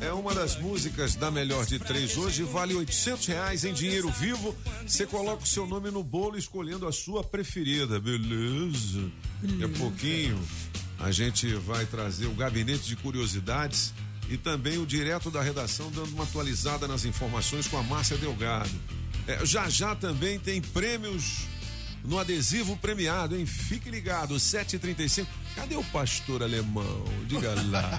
[0.00, 4.56] é uma das músicas da melhor de três hoje, vale 800 reais em dinheiro vivo.
[4.86, 9.10] Você coloca o seu nome no bolo escolhendo a sua preferida, beleza?
[9.42, 10.40] Daqui a pouquinho
[10.98, 13.92] a gente vai trazer o gabinete de curiosidades
[14.30, 18.70] e também o direto da redação dando uma atualizada nas informações com a Márcia Delgado.
[19.26, 21.46] É, já já também tem prêmios
[22.04, 23.46] no adesivo premiado, hein?
[23.46, 25.30] Fique ligado, 735.
[25.54, 27.04] Cadê o pastor alemão?
[27.26, 27.90] Diga lá.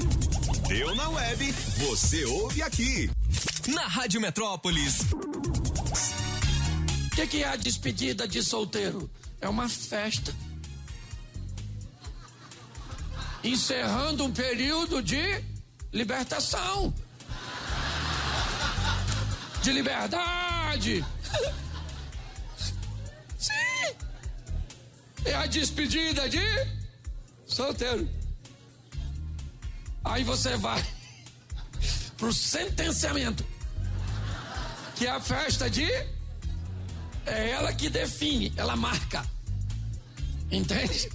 [0.68, 3.10] Deu na web, você ouve aqui.
[3.68, 5.00] Na Rádio Metrópolis.
[7.06, 9.10] O que, que é a despedida de solteiro?
[9.40, 10.34] É uma festa.
[13.42, 15.42] Encerrando um período de
[15.92, 16.94] libertação.
[19.62, 21.04] De liberdade.
[25.24, 26.40] É a despedida de
[27.46, 28.08] solteiro.
[30.04, 30.84] Aí você vai
[32.16, 33.44] pro sentenciamento.
[34.96, 35.88] Que é a festa de
[37.26, 39.24] é ela que define, ela marca.
[40.50, 41.10] Entende?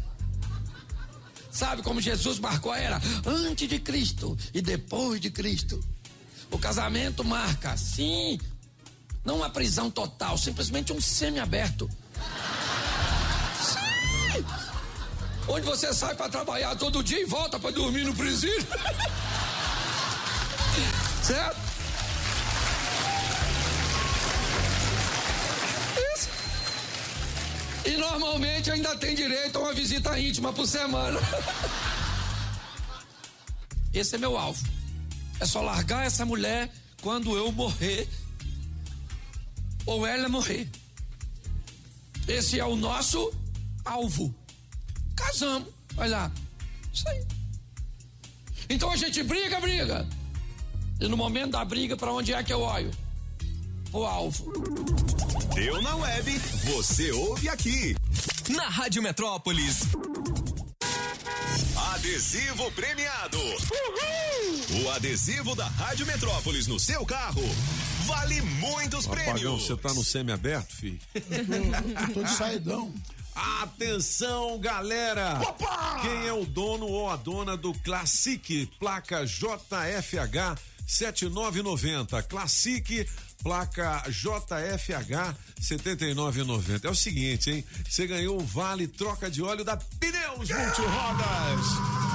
[1.52, 3.02] Sabe como Jesus marcou a era?
[3.26, 5.82] Antes de Cristo e depois de Cristo.
[6.52, 8.40] O casamento marca, sim,
[9.24, 11.90] não uma prisão total, simplesmente um semi-aberto.
[15.48, 18.66] Onde você sai para trabalhar todo dia e volta para dormir no presídio.
[21.22, 21.58] certo?
[26.16, 26.30] Isso.
[27.86, 31.20] E normalmente ainda tem direito a uma visita íntima por semana.
[33.94, 34.62] Esse é meu alvo.
[35.40, 36.70] É só largar essa mulher
[37.02, 38.10] quando eu morrer
[39.86, 40.68] ou ela morrer.
[42.28, 43.32] Esse é o nosso
[43.86, 44.34] alvo.
[45.16, 45.70] Casamos.
[45.98, 46.32] Olha lá.
[46.94, 47.24] Isso aí.
[48.70, 50.08] Então a gente briga, briga.
[51.00, 52.92] E no momento da briga, para onde é que eu olho?
[53.94, 54.52] O alvo.
[55.54, 57.96] Deu na web, você ouve aqui.
[58.50, 59.82] Na Rádio Metrópolis.
[61.94, 63.38] Adesivo premiado.
[64.84, 67.42] O adesivo da Rádio Metrópolis no seu carro
[68.06, 69.64] vale muitos Apagão, prêmios.
[69.66, 71.00] você tá no semi-aberto, filho?
[72.14, 72.94] Tô de saidão.
[73.36, 75.40] Atenção, galera!
[76.02, 82.24] Quem é o dono ou a dona do Classic, placa JFH 7990?
[82.24, 83.06] Classic,
[83.44, 86.88] placa JFH 7990.
[86.88, 87.66] É o seguinte, hein?
[87.90, 92.15] Você ganhou o vale troca de óleo da Pneus Multirodas.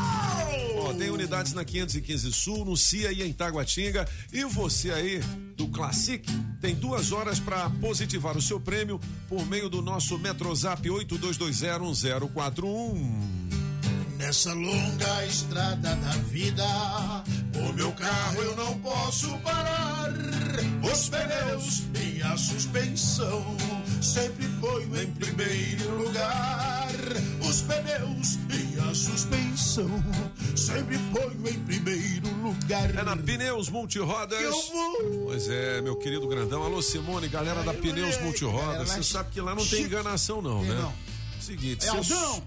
[0.95, 4.09] Tem unidades na 515 Sul, no CIA e em Taguatinga.
[4.33, 5.21] E você aí
[5.57, 6.29] do Classic
[6.61, 13.41] tem duas horas para positivar o seu prêmio por meio do nosso Metrozap 82201041.
[14.19, 16.65] Nessa longa estrada da vida,
[17.55, 20.13] o meu carro eu não posso parar.
[20.83, 23.57] Os pneus e a suspensão
[24.03, 26.91] sempre ponho em primeiro lugar.
[27.49, 29.89] Os pneus e a suspensão
[30.57, 32.91] sempre ponho em primeiro lugar.
[32.91, 34.41] É na Pneus Multirodas.
[34.41, 35.25] Eu vou.
[35.27, 36.63] Pois é, meu querido grandão.
[36.63, 38.89] Alô, Simone, galera da Pneus Multirodas.
[38.89, 40.75] Você sabe que lá não tem enganação, não, né?
[40.75, 40.93] não.
[41.41, 42.43] Seguinte, É Aldão?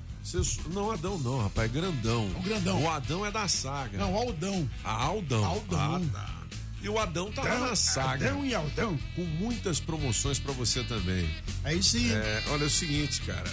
[0.72, 2.28] não, Adão não, rapaz, é grandão.
[2.36, 2.82] O grandão.
[2.84, 3.98] O Adão é da saga.
[3.98, 4.70] Não, Aldão.
[4.84, 5.44] Ah, Aldão.
[5.44, 5.96] Aldão.
[5.96, 6.44] Ah, tá.
[6.82, 8.28] E o Adão tá lá Adão, na saga.
[8.30, 9.00] Adão e Aldão.
[9.16, 11.30] Com muitas promoções pra você também.
[11.64, 12.12] Aí sim.
[12.14, 13.50] É, olha é o seguinte, cara.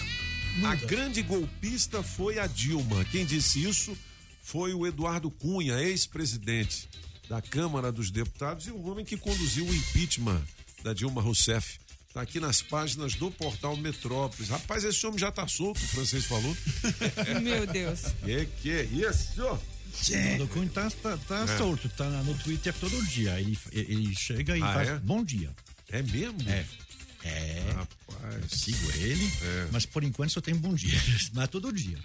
[0.65, 3.03] A grande golpista foi a Dilma.
[3.05, 3.97] Quem disse isso
[4.43, 6.87] foi o Eduardo Cunha, ex-presidente
[7.29, 10.41] da Câmara dos Deputados e o homem que conduziu o impeachment
[10.83, 11.79] da Dilma Rousseff.
[12.13, 14.49] Tá aqui nas páginas do portal Metrópolis.
[14.49, 16.55] Rapaz, esse homem já tá solto, o francês falou.
[17.41, 18.01] Meu Deus.
[18.23, 19.41] Que que é isso?
[20.43, 21.57] O Cunha tá, tá, tá É.
[21.57, 23.39] solto, tá no Twitter todo dia.
[23.39, 24.99] Ele, ele chega e Ah, faz é?
[24.99, 25.49] bom dia.
[25.89, 26.37] É mesmo?
[26.49, 26.65] É.
[27.23, 27.63] É.
[27.75, 28.45] Rapaz.
[28.51, 29.67] Sigo ele, É.
[29.71, 30.99] mas por enquanto só tem bom dia.
[31.33, 31.97] Mas todo dia.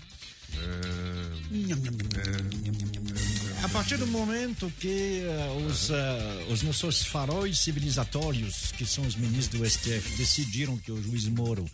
[3.62, 9.16] A partir do momento que eh, os, eh, os nossos faróis civilizatórios, que são os
[9.16, 11.68] ministros do STF, decidiram que o juiz Moro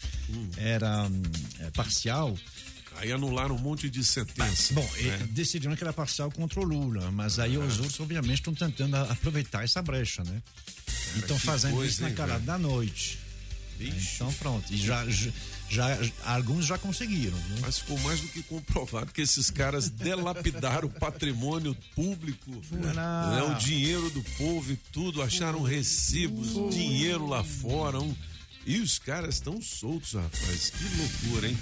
[0.56, 1.22] era hum,
[1.60, 2.36] eh, parcial.
[2.96, 4.74] Aí anularam um monte de sentença.
[4.74, 5.26] Bom, né?
[5.30, 9.64] decidiram que era parcial contra o Lula, mas aí os outros, obviamente, estão tentando aproveitar
[9.64, 10.42] essa brecha, né?
[11.16, 12.46] Então que fazendo coisa, isso na calada velho?
[12.46, 13.18] da noite.
[14.14, 14.72] Então pronto.
[14.72, 15.04] E já,
[15.68, 15.86] já,
[16.24, 17.36] alguns já conseguiram.
[17.36, 17.56] né?
[17.60, 22.50] Mas ficou mais do que comprovado que esses caras delapidaram o patrimônio público,
[23.36, 28.00] né, o dinheiro do povo e tudo, acharam recibos, dinheiro lá fora.
[28.00, 28.14] um-
[28.64, 30.70] e os caras estão soltos, rapaz.
[30.70, 31.58] Que loucura, hein?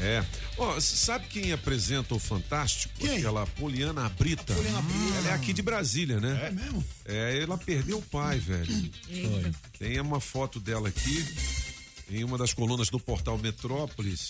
[0.00, 0.24] É.
[0.56, 2.94] Ó, c- sabe quem apresenta o Fantástico?
[2.98, 3.18] Quem?
[3.18, 4.54] Aquela Poliana Brita.
[4.54, 5.16] Poliana Brita.
[5.18, 6.46] Ela é aqui de Brasília, né?
[6.46, 6.84] É mesmo?
[7.04, 8.66] É, ela perdeu o pai, velho.
[9.06, 9.52] Foi.
[9.78, 11.24] Tem uma foto dela aqui,
[12.10, 14.28] em uma das colunas do portal Metrópolis.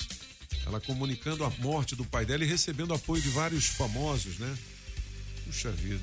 [0.66, 4.56] Ela comunicando a morte do pai dela e recebendo apoio de vários famosos, né?
[5.44, 6.02] Puxa vida.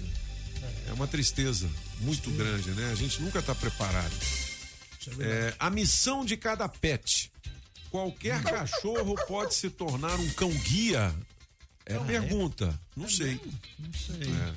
[0.88, 1.69] É uma tristeza
[2.01, 2.91] muito grande, né?
[2.91, 4.13] A gente nunca está preparado.
[5.19, 7.32] É, a missão de cada pet.
[7.99, 11.15] Qualquer cachorro pode se tornar um cão guia?
[11.86, 12.77] É a pergunta.
[12.93, 13.39] Não sei.
[13.79, 14.29] Não sei.
[14.34, 14.53] É.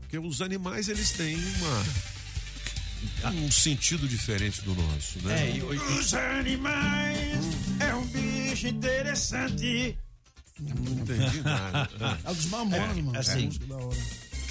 [0.00, 5.42] Porque os animais, eles têm uma, um sentido diferente do nosso, né?
[5.46, 7.44] É, e- e- Os animais
[7.80, 9.98] é um bicho interessante.
[10.58, 11.90] Não entendi nada.
[12.24, 13.18] É dos mamonas, É, mano.
[13.18, 13.98] assim, Música da hora.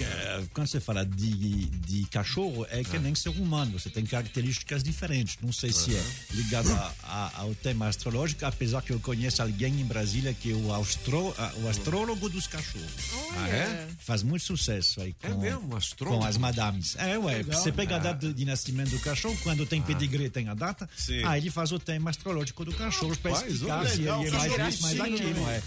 [0.05, 4.05] Que, eh, quando você fala de, de cachorro, é que nem ser humano, você tem
[4.05, 5.37] características diferentes.
[5.41, 9.79] Não sei se é ligado a- a- ao tema astrológico, apesar que eu conheço alguém
[9.79, 12.91] em Brasília que é o, austro, a- o astrólogo dos cachorros.
[13.37, 13.87] Ah, é?
[13.99, 16.21] Faz muito sucesso aí com, É mesmo, astrólogo?
[16.21, 16.95] com as madames.
[16.97, 17.61] É, ué, Legal.
[17.61, 18.01] você pega a Ah.
[18.01, 21.23] data de nascimento do cachorro, quando tem pedigree tem a data, Sim.
[21.25, 24.81] aí ele faz o tema astrológico do cachorro para explicar se ele é mais isso,
[24.83, 25.49] mais aquilo.
[25.49, 25.61] É.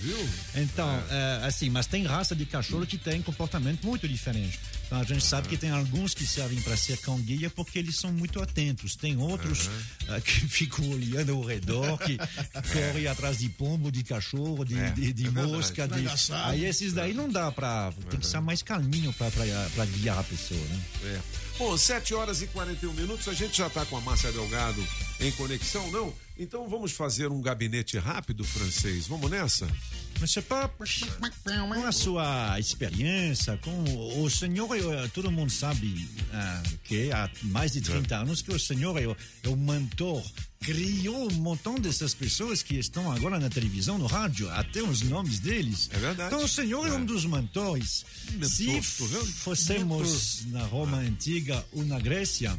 [0.56, 4.23] Então, é, assim, mas tem raça de cachorro que tem comportamento muito diferente.
[4.30, 7.78] Então, Então a gente sabe que tem alguns que servem para ser cão guia porque
[7.78, 8.94] eles são muito atentos.
[8.96, 9.68] Tem outros
[10.08, 12.16] ah, que ficam olhando ao redor, que
[12.72, 15.88] correm atrás de pombo, de cachorro, de, É, de, de é mosca.
[15.88, 16.06] De...
[16.44, 17.92] Aí esses daí não dá para.
[18.10, 20.80] Tem que ser mais calminho para guiar a pessoa, né?
[21.04, 21.20] É.
[21.58, 24.84] Bom, 7 horas e 41 minutos, a gente já está com a Márcia Delgado
[25.20, 26.12] em conexão, não?
[26.36, 29.06] Então vamos fazer um gabinete rápido, francês.
[29.06, 29.68] Vamos nessa?
[31.80, 37.72] Com a sua experiência, com o senhor, eh, todo mundo sabe ah, que há mais
[37.72, 40.24] de 30 anos que o senhor é o, é o mentor,
[40.64, 45.38] criou um montão dessas pessoas que estão agora na televisão, no rádio, até os nomes
[45.38, 45.90] deles.
[45.92, 46.34] É verdade.
[46.34, 48.04] Então o senhor é, um dos mentores.
[48.32, 48.80] Mentor, Se
[49.34, 52.58] fossemos na Roma Antiga ou na Grécia,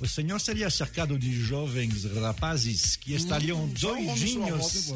[0.00, 4.92] o senhor seria cercado de jovens rapazes que estariam Hum, um doidinhos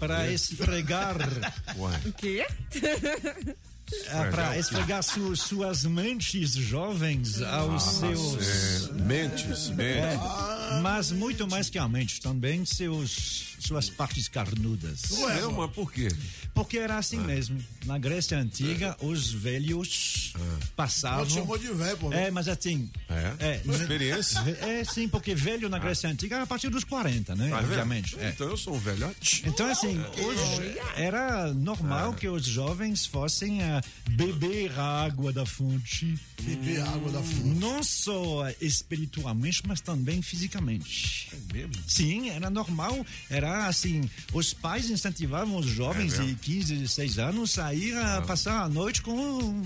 [0.00, 0.32] para Ué.
[0.32, 1.16] esfregar
[2.06, 2.46] O quê?
[4.10, 8.88] ah, para esfregar su- suas mentes jovens aos Ah, seus.
[8.88, 9.78] é, mentes, mentes.
[9.78, 15.10] É, mas muito mais que a mente, também seus, suas partes carnudas.
[15.12, 16.08] Ué, mas por quê?
[16.54, 17.62] Porque era assim mesmo.
[17.84, 20.32] Na Grécia Antiga, os velhos
[20.74, 21.18] passavam.
[21.26, 22.12] Pode chamar de velho, pô.
[22.12, 22.90] É, mas assim.
[23.38, 23.60] É?
[23.64, 24.40] Experiência?
[24.66, 27.50] É, sim, porque velho na Grécia Antiga era a partir dos 40, né?
[27.52, 28.18] Ah, é Obviamente.
[28.18, 28.30] é.
[28.30, 29.42] Então eu sou um velhote.
[29.46, 36.18] Então, assim, hoje era normal que os jovens fossem a beber a água da fonte.
[36.40, 37.44] Beber a água da fonte.
[37.44, 41.28] Não só espiritualmente, mas também fisicamente.
[41.32, 41.74] É mesmo?
[41.86, 43.04] Sim, era normal.
[43.30, 48.22] Era assim, os pais incentivavam os jovens É de 15, 16 anos a ir a
[48.22, 49.62] passar a noite com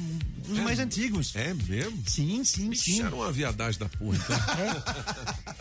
[0.49, 1.35] os É mais antigos.
[1.37, 2.03] É mesmo?
[2.07, 3.03] Sim, sim, Ixi, sim.
[3.03, 4.37] era uma viadagem da porra, então.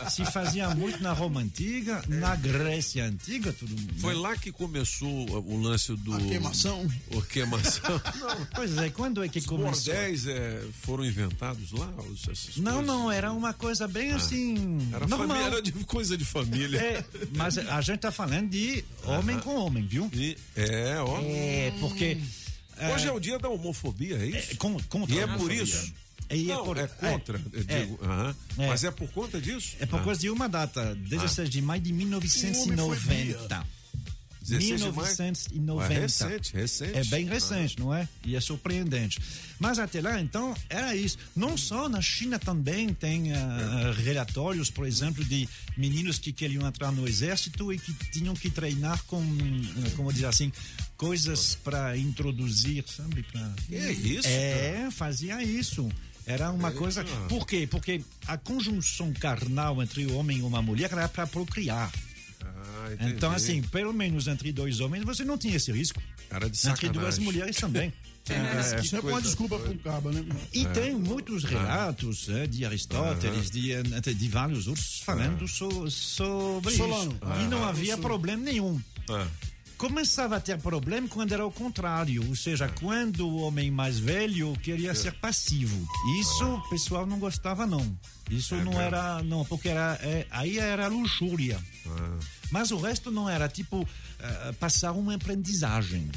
[0.05, 0.09] É.
[0.09, 5.61] Se fazia muito na Roma Antiga, na Grécia Antiga, tudo Foi lá que começou o
[5.61, 6.13] lance do.
[6.13, 6.87] A queimação.
[7.11, 8.01] O queimação.
[8.55, 9.93] Pois é, quando é que Os começou?
[9.93, 11.87] bordéis é, foram inventados lá?
[12.09, 12.87] os- Não, coisas?
[12.87, 14.15] não, era uma coisa bem Ah.
[14.15, 14.55] assim.
[14.93, 15.27] Era, normal.
[15.27, 16.77] família, era de coisa de família.
[16.79, 17.05] É,
[17.35, 19.43] mas a gente tá falando de homem Aham.
[19.43, 20.09] com homem, viu?
[20.13, 21.19] E- é, ó.
[21.21, 22.17] É, porque.
[22.93, 24.55] Hoje é o dia da homofobia, é isso?
[24.57, 25.63] com- contra e é a por homofobia.
[25.63, 25.93] isso?
[26.31, 27.99] E é não, por- é contra, é, eu digo.
[28.01, 28.05] é.
[28.05, 28.35] aham.
[28.59, 28.67] É.
[28.67, 29.75] Mas é por conta disso?
[29.79, 30.03] É por Ah.
[30.03, 33.65] causa de uma data, 16 de maio de 1990.
[34.49, 34.91] 16 de maio?
[34.91, 35.93] 1990.
[35.93, 36.97] É recente, recente.
[36.97, 38.07] É bem recente, não é?
[38.25, 39.19] E é surpreendente.
[39.59, 41.17] Mas até lá, então, era isso.
[41.35, 45.47] Não só na China também tem ah, relatórios, por exemplo, de
[45.77, 50.27] meninos que queriam entrar no exército e que tinham que treinar com, ah, como dizer
[50.27, 50.51] assim,
[50.95, 53.23] coisas para introduzir, sabe?
[53.23, 53.53] Pra...
[53.67, 55.89] Que isso, É, fazia isso.
[56.29, 57.03] Era uma coisa.
[57.27, 57.67] Por quê?
[57.69, 61.91] Porque a conjunção carnal entre o homem e uma mulher era para procriar.
[62.99, 63.09] Ah.
[63.09, 66.01] Então, assim, pelo menos entre dois homens você não tinha esse risco.
[66.29, 67.91] Era de Entre duas mulheres também.
[68.29, 70.23] É, Isso é uma desculpa para um caba, né?
[70.53, 70.69] E É.
[70.69, 73.71] tem muitos relatos eh, de Aristóteles, de,
[74.13, 77.11] de vários outros, falando so- sobre Solano.
[77.11, 77.41] isso.
[77.43, 78.01] E não Ah, havia isso.
[78.03, 78.79] problema nenhum.
[79.79, 79.87] Ah.
[79.89, 84.53] Começava a ter problema quando era o contrário, ou seja, quando o homem mais velho
[84.61, 85.87] queria ser passivo.
[86.19, 87.97] Isso o pessoal não gostava, não.
[88.29, 88.79] Isso não mesmo?
[88.79, 91.59] era, não, porque era, é, aí era luxúria.
[92.51, 93.87] Mas o resto não era, tipo,
[94.19, 96.09] eh, passar uma aprendizagem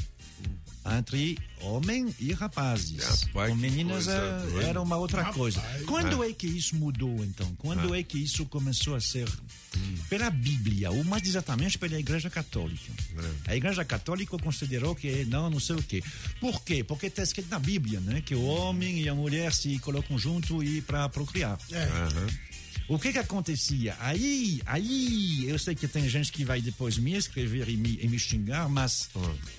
[0.97, 3.01] entre homem e rapazes.
[3.03, 4.67] Rapaz, Com meninas coisa doida.
[4.67, 5.35] era uma outra Rapaz.
[5.37, 5.61] coisa.
[5.85, 6.29] Quando Ah.
[6.29, 7.53] é que isso mudou, então?
[7.57, 7.99] Quando Ah.
[7.99, 9.27] é que isso começou a ser
[10.09, 12.91] pela Bíblia, ou mais exatamente pela Igreja Católica?
[13.47, 13.51] É.
[13.51, 16.03] A Igreja Católica considerou que não, não sei o quê.
[16.39, 16.83] Por quê?
[16.83, 18.21] Porque está escrito na Bíblia, né?
[18.21, 21.57] Que o homem e a mulher se colocam junto e para procriar.
[21.71, 21.83] É.
[21.83, 22.27] Aham.
[22.87, 23.95] O que que acontecia?
[23.99, 28.07] Aí, aí, eu sei que tem gente que vai depois me escrever e me, e
[28.07, 29.09] me xingar, mas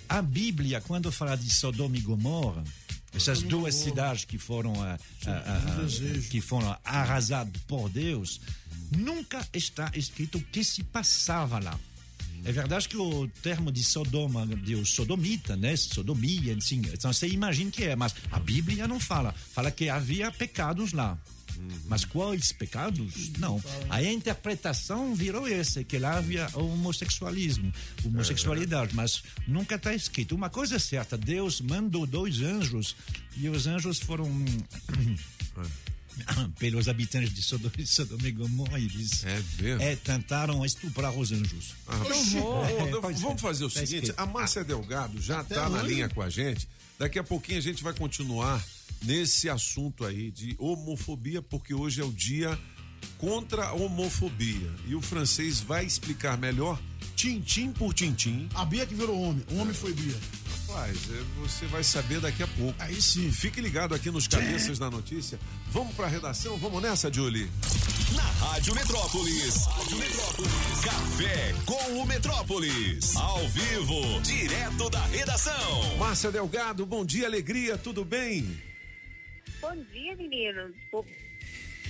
[0.09, 2.63] a Bíblia, quando fala de Sodoma e Gomorra,
[3.15, 8.41] essas duas cidades que foram, ah, ah, ah, ah, que foram arrasadas por Deus,
[8.97, 11.79] nunca está escrito o que se passava lá.
[12.45, 15.75] É verdade que o termo de Sodoma, de sodomita, né?
[15.77, 19.33] Sodomia, assim, então você imagina que é, mas a Bíblia não fala.
[19.33, 21.17] Fala que havia pecados lá.
[21.87, 23.31] Mas quais pecados?
[23.39, 23.63] Não.
[23.91, 27.73] Aí a interpretação virou essa, que lá havia homossexualismo,
[28.05, 30.35] homossexualidade, mas nunca está escrito.
[30.35, 32.97] Uma coisa é certa, Deus mandou dois anjos
[33.37, 34.25] e os anjos foram
[36.59, 37.43] pelos habitantes de
[37.87, 41.75] Sodoma, e Gomorra, eles É é, tentaram estuprar os anjos.
[41.87, 43.39] Ah, ô, É, vamos é.
[43.39, 44.21] fazer o Tá seguinte: escrito.
[44.21, 46.69] a Márcia Delgado já está na linha com a gente.
[46.99, 48.65] Daqui a pouquinho a gente vai continuar
[49.05, 52.59] nesse assunto aí de homofobia, porque hoje é o dia
[53.19, 54.71] contra a homofobia.
[54.87, 56.81] E o francês vai explicar melhor,
[57.15, 58.49] tintim por tintim.
[58.55, 59.45] A Bia que virou homem.
[59.51, 60.17] O homem foi Bia.
[60.67, 62.75] Rapaz, é, você vai saber daqui a pouco.
[62.79, 63.31] Aí sim.
[63.31, 65.39] Fique ligado aqui nos cabeças da notícia.
[65.71, 66.57] Vamos pra redação?
[66.57, 67.49] Vamos nessa, Julie?
[68.15, 69.67] Na Rádio Metrópolis.
[69.67, 70.81] Rádio Metrópolis.
[70.85, 73.17] Café com o Metrópolis.
[73.17, 75.99] Ao vivo, direto da redação.
[75.99, 78.74] Márcia Delgado, bom dia, alegria, tudo bem?
[79.65, 80.75] Bom dia, meninos.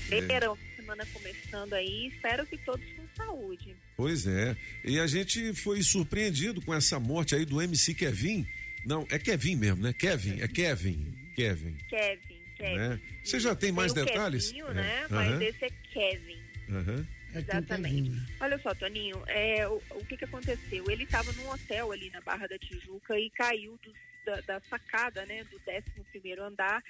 [0.09, 2.07] Verão, semana começando aí.
[2.09, 3.75] Espero que todos com saúde.
[3.97, 4.57] Pois é.
[4.85, 8.47] E a gente foi surpreendido com essa morte aí do MC Kevin.
[8.87, 9.93] Não, é Kevin mesmo, né?
[9.93, 11.13] Kevin, é Kevin.
[11.35, 11.77] Kevin.
[11.89, 12.77] Kevin, Kevin.
[12.77, 13.01] Né?
[13.25, 14.47] Você já tem mais o detalhes?
[14.53, 14.75] Kevinho, É.
[14.75, 15.07] né?
[15.11, 16.39] Mas esse é Kevin.
[16.71, 17.07] Aham.
[17.35, 18.13] Exatamente.
[18.39, 20.89] Olha só, Toninho, é, o, o que, que aconteceu?
[20.89, 25.25] Ele estava num hotel ali na Barra da Tijuca e caiu dos- da, da sacada,
[25.27, 26.83] né, do 11 andar.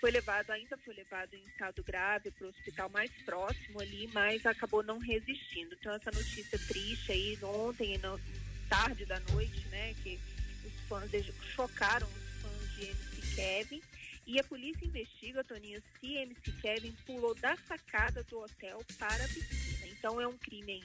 [0.00, 4.44] Foi levado, ainda foi levado em estado grave para o hospital mais próximo ali, mas
[4.46, 5.74] acabou não resistindo.
[5.78, 8.20] Então, essa notícia triste aí, ontem, no,
[8.68, 10.18] tarde da noite, né, que
[10.64, 11.10] os fãs
[11.54, 13.82] chocaram os fãs de MC Kevin.
[14.26, 19.28] E a polícia investiga, Toninho, se MC Kevin pulou da sacada do hotel para a
[19.28, 19.86] piscina.
[19.88, 20.84] Então é um crime,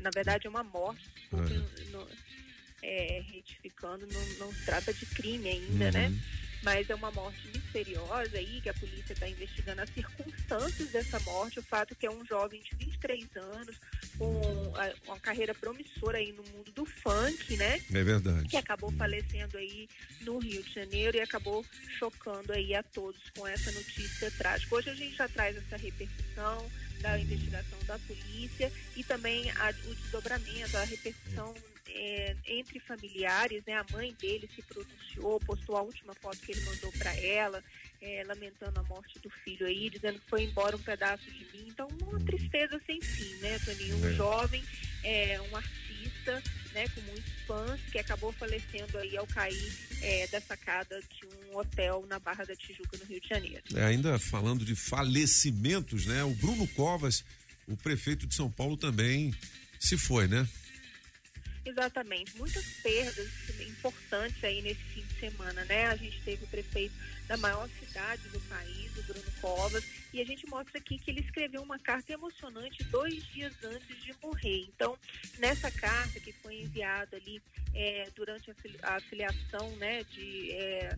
[0.00, 1.54] na verdade é uma morte, desculpe,
[1.90, 2.08] não-
[2.82, 6.08] é, retificando, não, não se trata de crime ainda, né?
[6.08, 6.20] Uhum.
[6.64, 11.58] Mas é uma morte misteriosa aí, que a polícia está investigando as circunstâncias dessa morte,
[11.58, 13.76] o fato que é um jovem de 23 anos,
[14.16, 14.40] com
[15.06, 17.80] uma carreira promissora aí no mundo do funk, né?
[17.92, 18.48] É verdade.
[18.48, 19.88] que acabou falecendo aí
[20.20, 21.66] no Rio de Janeiro e acabou
[21.98, 24.76] chocando aí a todos com essa notícia trágica.
[24.76, 26.70] Hoje a gente já traz essa repercussão
[27.00, 31.52] da investigação da polícia e também a- o desdobramento, a repercussão
[31.94, 33.74] é, entre familiares, né?
[33.74, 37.62] A mãe dele se pronunciou, postou a última foto que ele mandou para ela,
[38.00, 41.68] é, lamentando a morte do filho aí, dizendo que foi embora um pedaço de mim.
[41.68, 43.96] Então, uma tristeza sem fim, né, Toninho?
[43.96, 44.62] Um jovem,
[45.04, 50.40] é, um artista, né, com muitos fãs, que acabou falecendo aí ao cair é, da
[50.40, 53.62] sacada de um hotel na Barra da Tijuca, no Rio de Janeiro.
[53.74, 56.24] É, ainda falando de falecimentos, né?
[56.24, 57.24] O Bruno Covas,
[57.68, 59.34] o prefeito de São Paulo também
[59.78, 60.48] se foi, né?
[61.64, 63.28] Exatamente, muitas perdas
[63.60, 65.86] importantes aí nesse fim de semana, né?
[65.86, 66.92] A gente teve o prefeito
[67.28, 71.20] da maior cidade do país, o Bruno Covas, e a gente mostra aqui que ele
[71.20, 74.62] escreveu uma carta emocionante dois dias antes de morrer.
[74.74, 74.98] Então,
[75.38, 77.40] nessa carta que foi enviada ali
[77.72, 80.96] é, durante a fili- a filiação, né, de é,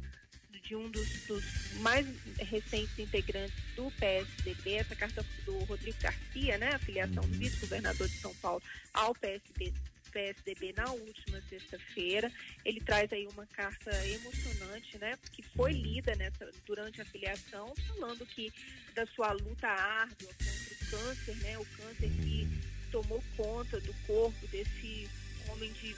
[0.62, 1.45] de um dos, dos
[1.81, 2.07] mais
[2.39, 8.17] recentes integrantes do PSDB, essa carta do Rodrigo Garcia, né, a filiação do vice-governador de
[8.19, 8.62] São Paulo
[8.95, 9.75] ao PSB,
[10.15, 12.31] PSDB na última sexta-feira.
[12.65, 18.25] Ele traz aí uma carta emocionante, né, que foi lida nessa, durante a filiação, falando
[18.25, 18.53] que
[18.95, 22.49] da sua luta árdua contra o câncer, né, o câncer que
[22.93, 25.11] tomou conta do corpo desse
[25.49, 25.95] homem de,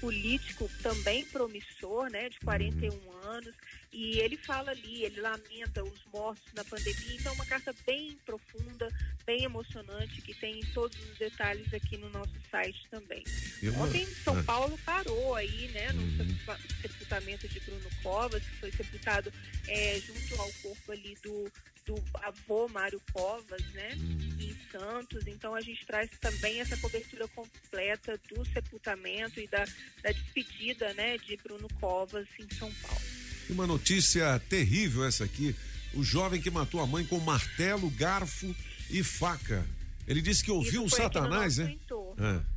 [0.00, 3.54] político também promissor, né, de 41 anos,
[3.92, 8.16] e ele fala ali, ele lamenta os mortos na pandemia, então é uma carta bem
[8.26, 8.88] profunda,
[9.24, 13.22] bem emocionante, que tem todos os detalhes aqui no nosso site também.
[13.62, 14.42] Eu Ontem São Ah.
[14.42, 19.32] Paulo parou aí, né, no sepulta- sepultamento de Bruno Covas, que foi sepultado
[19.68, 21.50] eh, junto ao corpo ali do,
[21.86, 23.92] do avô Mário Covas, né,
[24.40, 25.26] em Santos.
[25.28, 29.64] Então a gente traz também essa cobertura completa do sepultamento e da,
[30.02, 33.00] da despedida, né, de Bruno Covas em São Paulo.
[33.48, 35.54] Uma notícia terrível essa aqui.
[35.94, 38.54] O jovem que matou a mãe com martelo, garfo
[38.90, 39.64] e faca.
[40.08, 41.76] Ele disse que ouviu o no Satanás, né?
[42.18, 42.54] É.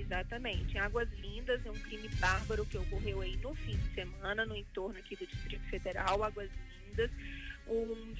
[0.00, 0.76] Exatamente.
[0.76, 4.56] Em Águas Lindas é um crime bárbaro que ocorreu aí no fim de semana, no
[4.56, 6.50] entorno aqui do Distrito Federal, Águas
[6.88, 7.10] Lindas.
[7.68, 8.14] Um,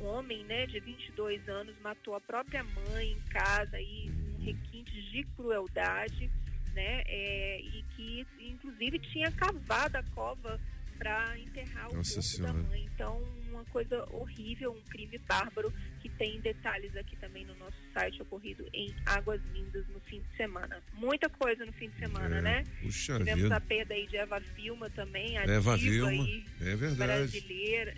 [0.00, 5.02] um homem né, de 22 anos matou a própria mãe em casa aí, um requinte
[5.10, 6.30] de crueldade,
[6.74, 7.02] né?
[7.06, 10.60] é, e que inclusive tinha cavado a cova
[10.98, 12.52] para enterrar o Nossa corpo Senhora.
[12.52, 12.84] da mãe.
[12.94, 18.20] Então, uma coisa horrível, um crime bárbaro que tem detalhes aqui também no nosso site
[18.20, 20.82] ocorrido em Águas Lindas no fim de semana.
[20.92, 22.64] Muita coisa no fim de semana, É, né?
[22.82, 23.56] puxa Tivemos vida.
[23.56, 26.26] a perda aí de Eva Filma também, a Eva Vilma,
[26.60, 26.96] é verdade.
[27.30, 27.96] brasileira,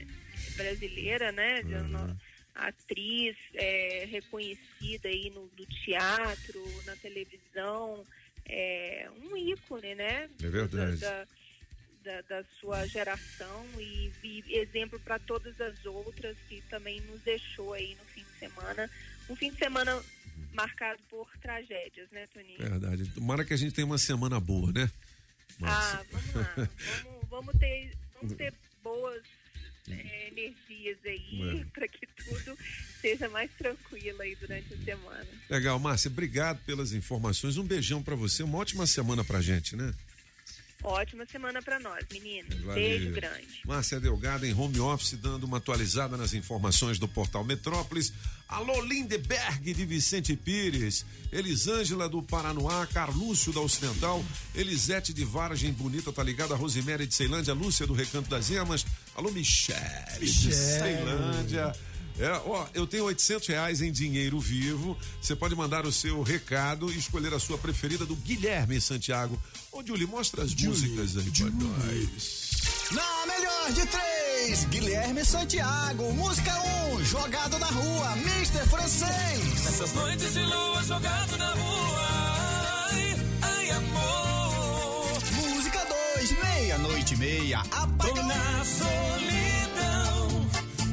[0.56, 1.60] brasileira, né?
[1.88, 2.16] uma
[2.54, 8.04] atriz é, reconhecida aí no, no teatro, na televisão,
[8.46, 10.28] é, um ícone, né?
[10.42, 10.96] É verdade.
[10.98, 11.26] Da,
[12.04, 17.72] da, da sua geração e, e exemplo para todas as outras que também nos deixou
[17.72, 18.90] aí no fim de semana.
[19.28, 20.02] Um fim de semana
[20.52, 22.58] marcado por tragédias, né, Toninho?
[22.58, 23.08] Verdade.
[23.10, 24.90] Tomara que a gente tenha uma semana boa, né?
[25.62, 26.54] Ah, vamos lá.
[27.04, 28.52] vamos, vamos ter, vamos ter
[29.90, 31.64] é, energias aí É.
[31.72, 32.56] para que tudo
[33.00, 35.26] seja mais tranquilo aí durante a semana.
[35.50, 37.56] Legal, Márcia, obrigado pelas informações.
[37.56, 39.92] Um beijão pra você, uma ótima semana pra gente, né?
[40.84, 42.56] Ótima semana para nós, meninos.
[42.60, 42.74] Valeu.
[42.74, 43.60] Beijo grande.
[43.64, 48.12] Márcia Delgado em home office, dando uma atualizada nas informações do portal Metrópolis.
[48.48, 54.24] Alô, Lindeberg de Vicente Pires, Elisângela do Paranoá, Carlúcio da Ocidental,
[54.56, 56.56] Elisete de Vargem Bonita, tá ligada?
[56.56, 58.84] Rosemary de Ceilândia, Lúcia do Recanto das Emas.
[59.14, 59.78] Alô, Michele,
[60.18, 60.54] de Michele.
[60.54, 61.72] Ceilândia.
[62.18, 64.96] É, ó, eu tenho 800 reais em dinheiro vivo.
[65.20, 69.40] Você pode mandar o seu recado e escolher a sua preferida do Guilherme Santiago.
[69.70, 72.50] Ô, Julie, mostra as músicas aí pra nós.
[72.92, 76.12] Na melhor de três, Guilherme Santiago.
[76.12, 76.52] Música
[76.90, 78.68] 1, um, jogado na rua, Mr.
[78.68, 79.66] Francês.
[79.66, 81.81] Essas noites de lua jogado na rua.
[87.02, 88.14] Meia-noite e meia, apagão.
[88.14, 90.46] Tô na solidão,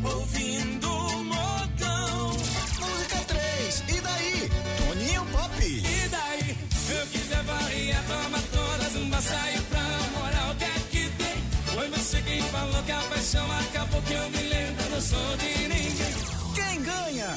[0.04, 0.90] ouvindo
[1.24, 2.32] modão.
[2.80, 4.50] Música 3, e daí?
[4.78, 5.64] Toninho Pop.
[5.64, 6.58] E daí?
[6.90, 11.44] Eu quiser varrer, toma todas, um saio pra moral que é que tem.
[11.76, 15.69] Foi você quem falou que a paixão acabou, que eu me lembro, não sou de?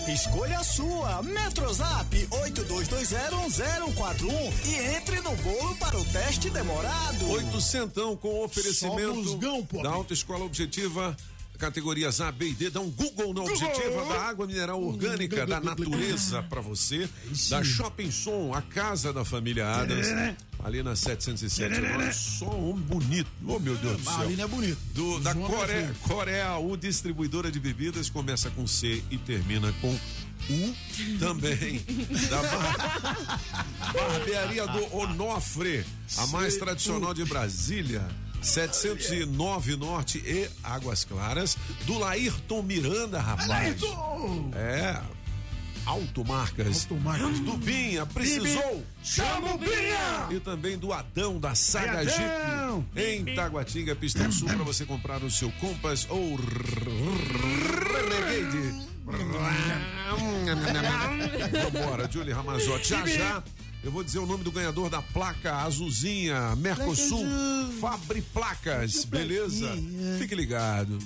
[0.09, 1.23] Escolha a sua.
[1.23, 7.31] Metrozap 82201041 e entre no bolo para o teste demorado.
[7.31, 9.39] Oitocentão com oferecimento
[9.83, 11.17] da Autoescola Objetiva,
[11.63, 12.71] categorias A, B e D.
[12.71, 17.09] Dá um Google na Objetiva, da água mineral orgânica, da natureza para você,
[17.49, 20.09] da Shopping Som, a casa da família Adams,
[20.59, 21.81] ali na 707.
[21.81, 23.31] Olha só um bonito.
[23.47, 24.19] Oh, meu Deus do céu.
[24.19, 24.79] Marina é bonito.
[24.93, 25.95] Do, da Coreia.
[26.03, 30.75] Coreia U, distribuidora de bebidas, começa com C e termina com U
[31.21, 31.81] também.
[32.29, 33.39] Da bar...
[33.93, 35.85] Barbearia do Onofre,
[36.19, 38.03] a mais tradicional de Brasília.
[38.43, 43.49] 709 Norte e Águas Claras, do Laírton Miranda, rapaz.
[43.49, 44.51] Laírton!
[44.55, 45.01] É.
[45.85, 46.83] Automarcas.
[46.83, 47.41] Automarcas.
[47.41, 48.85] Do Binha, precisou.
[49.03, 50.29] Chama o Binha!
[50.31, 52.23] E também do Adão da Saga Aí, Jeep.
[52.23, 52.87] Adão!
[52.95, 56.37] Em Taguatinga, Pistão Sul, para você comprar o seu Compass ou
[57.83, 57.83] Renegade.
[61.73, 62.89] Vambora, Julie Ramazotti.
[62.89, 63.43] Já já.
[63.83, 67.27] Eu vou dizer o nome do ganhador da placa azulzinha, Mercosul,
[67.81, 69.69] Fabri Placas, beleza?
[70.19, 70.99] Fique ligado.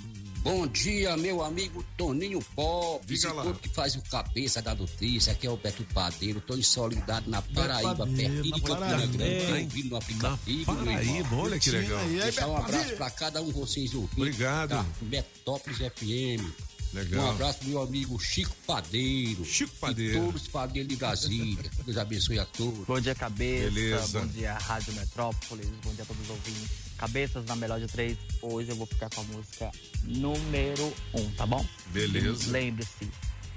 [0.43, 3.43] Bom dia, meu amigo Toninho Pop, Diga esse lá.
[3.43, 7.29] corpo que faz o cabeça da notícia, aqui é o Beto Padeiro, tô em Solidade
[7.29, 9.07] na Paraíba, pertinho de na Campina Paraíba.
[9.07, 9.25] Grande, tô
[9.57, 12.05] Ei, ouvindo no aplicativo, meu Paraíba, olha que legal.
[12.07, 14.17] Deixar um abraço pra cada um de vocês ouvintes.
[14.19, 14.69] Obrigado.
[14.69, 16.45] Da Metópolis FM.
[16.93, 17.27] Legal.
[17.27, 19.45] Um abraço pro meu amigo Chico Padeiro.
[19.45, 20.21] Chico E Padeiro.
[20.25, 21.71] todos os padeiros de Brasília.
[21.85, 22.87] Deus abençoe a todos.
[22.87, 23.71] Bom dia, cabeça.
[23.71, 24.21] Beleza.
[24.21, 25.67] Bom dia, Rádio Metrópolis.
[25.85, 26.71] Bom dia a todos os ouvintes.
[26.97, 28.17] Cabeças na melhor de três.
[28.41, 29.71] Hoje eu vou ficar com a música
[30.05, 31.67] número um, tá bom?
[31.89, 32.51] Beleza.
[32.51, 33.11] Lembre-se,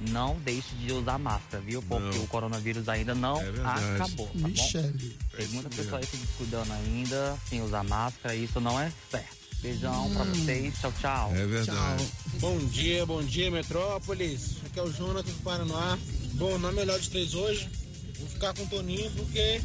[0.10, 1.82] não deixe de usar máscara, viu?
[1.82, 2.24] Porque Não.
[2.26, 3.50] o coronavírus ainda não É
[3.96, 4.48] acabou, tá bom?
[4.50, 5.18] Michele.
[5.38, 8.92] Tem muita isso pessoa aí se descuidando ainda, sem usar máscara, e isso não é
[9.10, 9.39] certo.
[9.62, 10.74] Beijão pra vocês.
[10.80, 11.36] Tchau, tchau.
[11.36, 12.06] É verdade.
[12.40, 14.58] Bom dia, bom dia, Metrópolis.
[14.66, 15.98] Aqui é o Jonathan do Paraná.
[16.34, 17.70] Bom, na melhor de três hoje,
[18.18, 19.62] vou ficar com o Toninho porque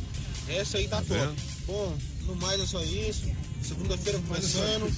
[0.48, 1.34] essa aí tá vendo?
[1.66, 3.30] Bom, no mais é só isso.
[3.62, 4.92] Segunda-feira começando.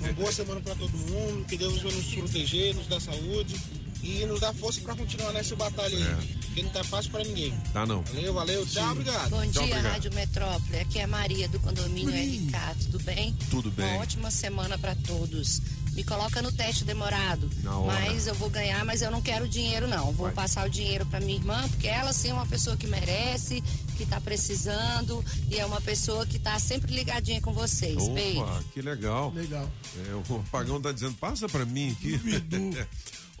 [0.00, 1.46] Uma boa semana pra todo mundo.
[1.46, 3.56] Que Deus vai nos proteger, nos dar saúde
[4.02, 6.02] e nos dar força pra continuar nessa batalha aí.
[6.02, 6.39] É.
[6.50, 7.54] Porque não tá fácil pra ninguém.
[7.72, 8.02] Tá não.
[8.02, 8.66] Valeu, valeu.
[8.66, 9.30] Tchau, obrigado.
[9.30, 9.92] Bom Tchau, dia, obrigado.
[9.92, 10.78] Rádio Metrópole.
[10.80, 12.76] Aqui é a Maria do condomínio RK.
[12.90, 13.36] Tudo bem?
[13.50, 13.86] Tudo bem.
[13.86, 15.62] Uma ótima semana para todos.
[15.92, 17.48] Me coloca no teste demorado.
[17.86, 20.06] Mas eu vou ganhar, mas eu não quero dinheiro não.
[20.06, 20.32] Vou Vai.
[20.32, 23.62] passar o dinheiro para minha irmã, porque ela sim é uma pessoa que merece,
[23.96, 28.08] que tá precisando e é uma pessoa que tá sempre ligadinha com vocês.
[28.08, 28.40] Beijo.
[28.40, 29.32] Opa, que legal.
[29.32, 29.70] Legal.
[30.08, 32.20] É, o Pagão tá dizendo, passa pra mim aqui.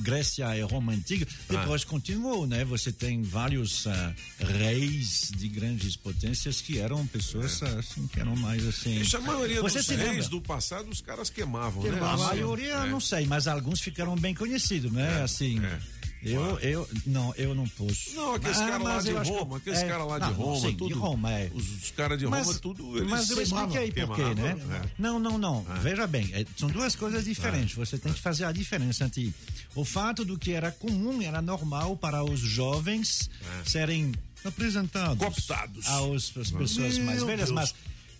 [0.00, 2.64] Grécia e Roma antiga, depois continuou, né?
[2.64, 8.66] Você tem vários ah, reis de grandes potências que eram pessoas assim, que eram mais
[8.66, 9.00] assim.
[9.02, 10.28] Ixi, a maioria você dos se reis lembra?
[10.30, 11.98] do passado, os caras queimavam, né?
[12.00, 12.86] A maioria, É.
[12.88, 15.20] não sei, mas alguns ficaram bem conhecidos, né?
[15.22, 15.60] Assim.
[16.32, 18.14] Eu, eu, não, eu não posso.
[18.14, 20.68] Não, aqueles Ah, caras lá mas de Roma, aqueles é, caras lá de não, Roma,
[20.68, 20.88] sim, tudo.
[20.88, 21.50] de Roma, é.
[21.54, 22.96] Os, os caras de Roma, Mas- tudo.
[22.98, 24.56] Eles Mas eu expliquei por quê, né?
[24.84, 24.88] é.
[24.98, 25.62] Não, não, não.
[25.82, 27.74] Veja bem, é, são duas coisas diferentes.
[27.76, 29.32] Você tem que fazer a diferença entre
[29.74, 33.28] o fato do que era comum, era normal para os jovens
[33.64, 34.12] serem
[34.44, 35.86] apresentados Cooptados.
[35.88, 37.50] aos, às pessoas Meu mais velhas, Deus.
[37.50, 37.74] mas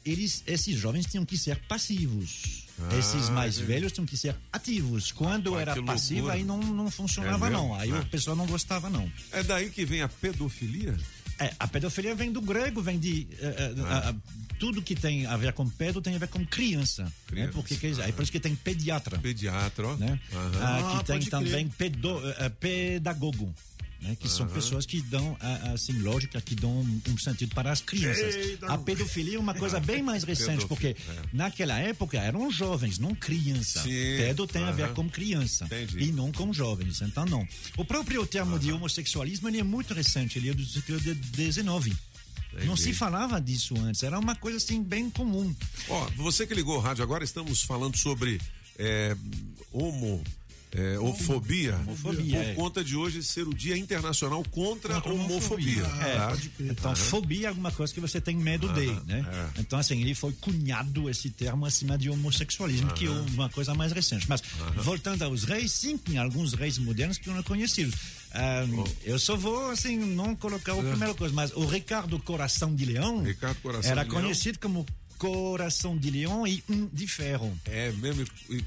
[0.05, 2.66] eles, esses jovens tinham que ser passivos.
[2.79, 3.63] Ah, esses mais é.
[3.63, 5.11] velhos tinham que ser ativos.
[5.13, 7.75] Quando Rapaz, era passivo, aí não, não funcionava, É não.
[7.75, 7.99] Aí É.
[7.99, 9.11] o pessoal não gostava, não.
[9.33, 10.97] É daí que vem a pedofilia?
[11.39, 13.27] É, a pedofilia vem do grego, vem de.
[13.39, 14.15] eh, eh, a- a-
[14.59, 17.05] tudo que tem a ver com pedo tem a ver com criança.
[17.05, 17.11] Né?
[17.27, 19.19] Criança, Porque quer dizer, é por isso que tem pediatra.
[19.19, 19.97] Pediatra, ó.
[19.97, 20.19] Né?
[20.33, 23.55] Ah, Ah, que tem pode também pedo, eh, pedagogo.
[24.01, 24.17] Né?
[24.19, 25.37] Que são pessoas que dão,
[25.73, 28.35] assim, lógica, que dão um, sentido para as crianças.
[28.35, 30.97] Eita, a pedofilia é uma coisa bem mais recente, porque é.
[31.33, 33.83] naquela época eram jovens, não criança.
[33.83, 35.67] Sim, Pedo tem a ver com criança
[35.97, 37.01] e não com jovens.
[37.01, 37.47] Então, não.
[37.77, 41.97] O próprio termo de homossexualismo ele é muito recente, ele é do século XIX.
[42.53, 42.83] Não Entendi.
[42.83, 45.55] se falava disso antes, era uma coisa assim bem comum.
[45.89, 48.41] Ó, você que ligou o rádio agora, estamos falando sobre
[48.79, 49.17] é,
[49.73, 50.23] homo.
[50.77, 52.55] É, homofobia, Homofobia, por é.
[52.55, 55.83] conta de hoje ser o Dia Internacional contra, a homofobia.
[55.83, 56.37] É, tá?
[56.61, 59.25] então, fobia é alguma coisa que você tem medo de, né?
[59.27, 59.61] é.
[59.61, 63.91] Então, assim, ele foi cunhado esse termo acima de homossexualismo, que é uma coisa mais
[63.93, 64.29] recente.
[64.29, 64.43] Mas,
[64.77, 67.95] voltando aos reis, sim, tem alguns reis modernos que não conhecidos.
[68.33, 68.65] Ah,
[69.03, 73.23] Eu só vou, assim, não colocar a primeira coisa, mas o Ricardo Coração de Leão
[73.23, 74.23] Ricardo Coração era de Leão.
[74.23, 74.85] conhecido como
[75.19, 77.57] Coração de Leão e um de ferro.
[77.67, 78.25] É mesmo?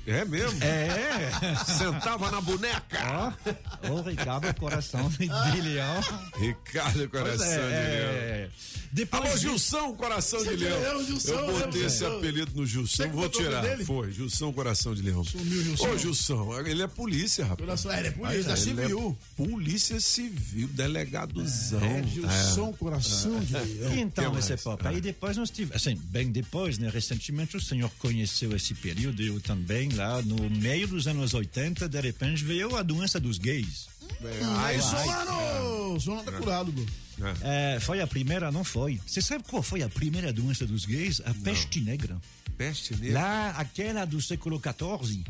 [0.08, 0.60] É mesmo?
[0.64, 1.30] É.
[1.66, 3.36] Sentava na boneca.
[3.84, 6.02] Ó, o Ricardo Coração de Leão.
[6.40, 8.52] Ricardo Coração é, de é, Leão.
[8.92, 11.06] Depois Alô, de- Gilson Coração Você de Leão.
[11.06, 13.10] Gilson, eu botei eu, esse apelido no Gilson.
[13.10, 13.62] Vou tirar.
[13.62, 13.86] dele?
[13.86, 15.24] Foi, Gilson Coração de Leão.
[15.24, 15.90] Sumiu, Gilson.
[15.90, 17.60] Ô, Gilson, ele é polícia, rapaz.
[17.66, 19.18] Coração- é, ele é polícia, Mas, da ele é civil.
[19.36, 21.82] polícia civil, delegadozão.
[21.84, 23.94] É, Gilson Coração de Leão.
[23.98, 24.54] Então, Que esse.
[24.54, 24.78] Ah.
[24.90, 29.42] Aí depois nós tivemos, assim, bem depois, né, recentemente o senhor conheceu esse período, eu
[29.42, 33.90] também, lá no meio dos anos 80, de repente veio a doença dos gays.
[34.22, 36.00] Aí, Ai, Solano!
[36.00, 36.86] Solano tá curado, Lu.
[37.42, 39.02] É, foi a primeira, não foi.
[39.06, 41.22] Você sabe qual foi a primeira doença dos gays?
[41.26, 42.18] A peste negra.
[42.58, 43.20] Peste negra?
[43.20, 45.22] Lá, aquela do século XIV,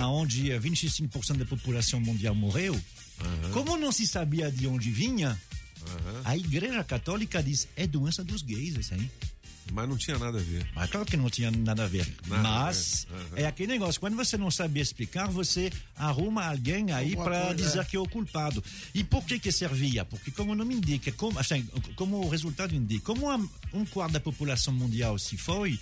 [0.00, 2.80] onde 25% da população mundial morreu.
[3.52, 5.36] Como não se sabia de onde vinha,
[6.24, 9.10] a Igreja Católica diz é doença dos gays, isso aí.
[9.70, 10.66] Mas não tinha nada a ver.
[10.74, 12.06] Mas claro que não tinha nada a ver.
[12.26, 13.16] Nada a Mas ver.
[13.16, 13.28] Aham.
[13.36, 17.78] é aquele negócio, quando você não sabe explicar, você arruma alguém aí para coisa, dizer
[17.80, 17.84] é.
[17.84, 18.62] que é o culpado.
[18.94, 20.04] E por que que servia?
[20.04, 23.40] Porque como o nome indica, como, assim, como o resultado indica, como a-
[23.72, 25.78] um quarto da população mundial se foi,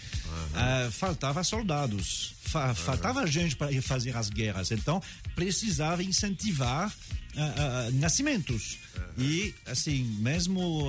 [0.55, 4.71] ah, faltava soldados, fa- faltava gente para fazer as guerras.
[4.71, 5.03] Então
[5.35, 6.95] precisava incentivar
[7.37, 8.79] ah, ah, nascimentos.
[9.19, 10.89] E, assim, mesmo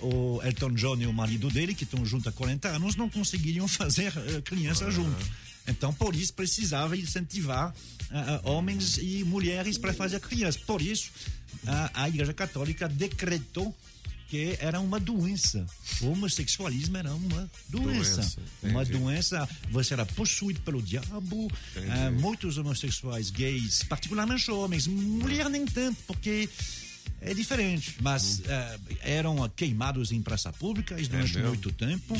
[0.00, 3.66] o Elton John e o marido dele, que estão juntos há 40 anos, não conseguiriam
[3.68, 4.12] fazer
[4.42, 5.26] criança junto.
[5.66, 7.74] Então, por isso, precisava incentivar
[8.44, 10.58] homens e mulheres para fazer criança.
[10.66, 11.10] Por isso,
[11.92, 13.74] a Igreja Católica decretou
[14.28, 15.66] que era uma doença.
[16.02, 18.16] O homossexualismo era uma doença.
[18.16, 21.50] Doença, uma doença, você era possuído pelo diabo.
[21.76, 26.48] Ah, muitos homossexuais gays, particularmente homens, mulher nem tanto, porque
[27.20, 31.38] é diferente, mas ah, eram queimados em praça pública isso durante.
[31.38, 32.14] É muito tempo.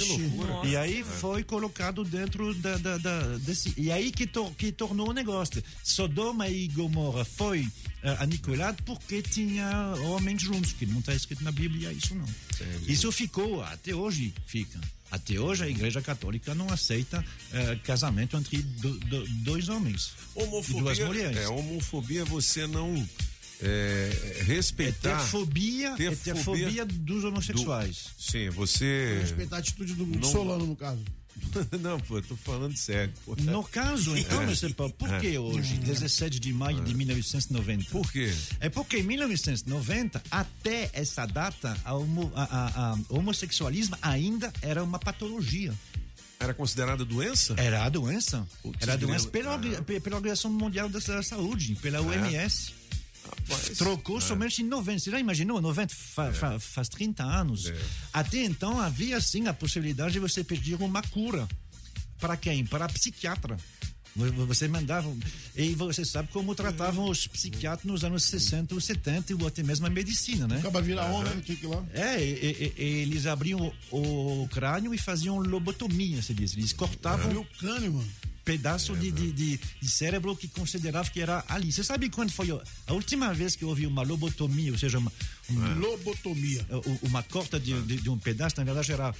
[0.67, 3.73] E aí foi colocado dentro da, da- da- desse.
[3.77, 5.63] E aí que, tor- que tornou o negócio.
[5.85, 7.67] Sodoma e Gomorra foi
[8.03, 12.27] ah, aniquilado porque tinha homens juntos, que não está escrito na Bíblia isso não.
[12.87, 14.81] Isso ficou, até hoje fica.
[15.11, 20.41] Até hoje a Igreja Católica não aceita ah, casamento entre do- do- dois homens e
[20.41, 21.37] duas Homofobia, mulheres.
[21.39, 23.09] é, homofobia é você não
[23.63, 25.11] é, respeitar.
[25.11, 27.97] É ter fobia, ter é ter fobia dos homossexuais.
[28.17, 29.19] do- sim, você.
[29.23, 31.03] Respeitar a atitude do Não- Solano, no caso.
[31.81, 33.13] não, pô, tô falando sério.
[33.25, 33.37] Pô.
[33.39, 34.45] No caso, então, É.
[34.45, 34.75] Mr.
[34.75, 35.39] Por que É.
[35.41, 37.91] hoje, 17 de maio de 1990?
[37.91, 38.35] Por quê?
[38.59, 44.53] É porque em 1990, até essa data, a homo- a- a- a- o homossexualismo ainda
[44.63, 45.73] era uma patologia.
[46.41, 47.55] Era considerada doença?
[47.57, 48.47] Era a doença.
[48.63, 52.73] Putz, Era a doença pela, pe- pela Organização Mundial da Sa- Saúde, pela OMS.
[53.77, 54.99] Trocou somente em 90.
[55.01, 55.61] Você já imaginou?
[55.61, 57.67] 90 fa- fa- faz 30 anos.
[58.13, 61.47] Até então havia sim a possibilidade de você pedir uma cura.
[62.21, 62.65] Para quem?
[62.67, 63.57] Para a psiquiatra.
[64.17, 65.15] Vo- Você mandava.
[65.55, 69.87] E você sabe como tratavam os psiquiatras nos anos 60 ou 70 ou até mesmo
[69.87, 70.59] a medicina, né?
[70.59, 71.41] Acaba virar né?
[71.45, 71.85] Tinha que lá.
[71.93, 76.55] É, e- e- eles abriam o, o crânio e faziam lobotomia, se diz.
[76.57, 78.09] Eles cortavam Abriu o crânio, mano.
[78.53, 81.71] Pedaço de, de, de, de cérebro que considerava que era ali.
[81.71, 85.13] Você sabe quando foi a- última vez que houve uma lobotomia, ou seja, uma,
[85.51, 86.67] uma lobotomia,
[87.03, 89.15] uma corta de, de, de um pedaço, na verdade era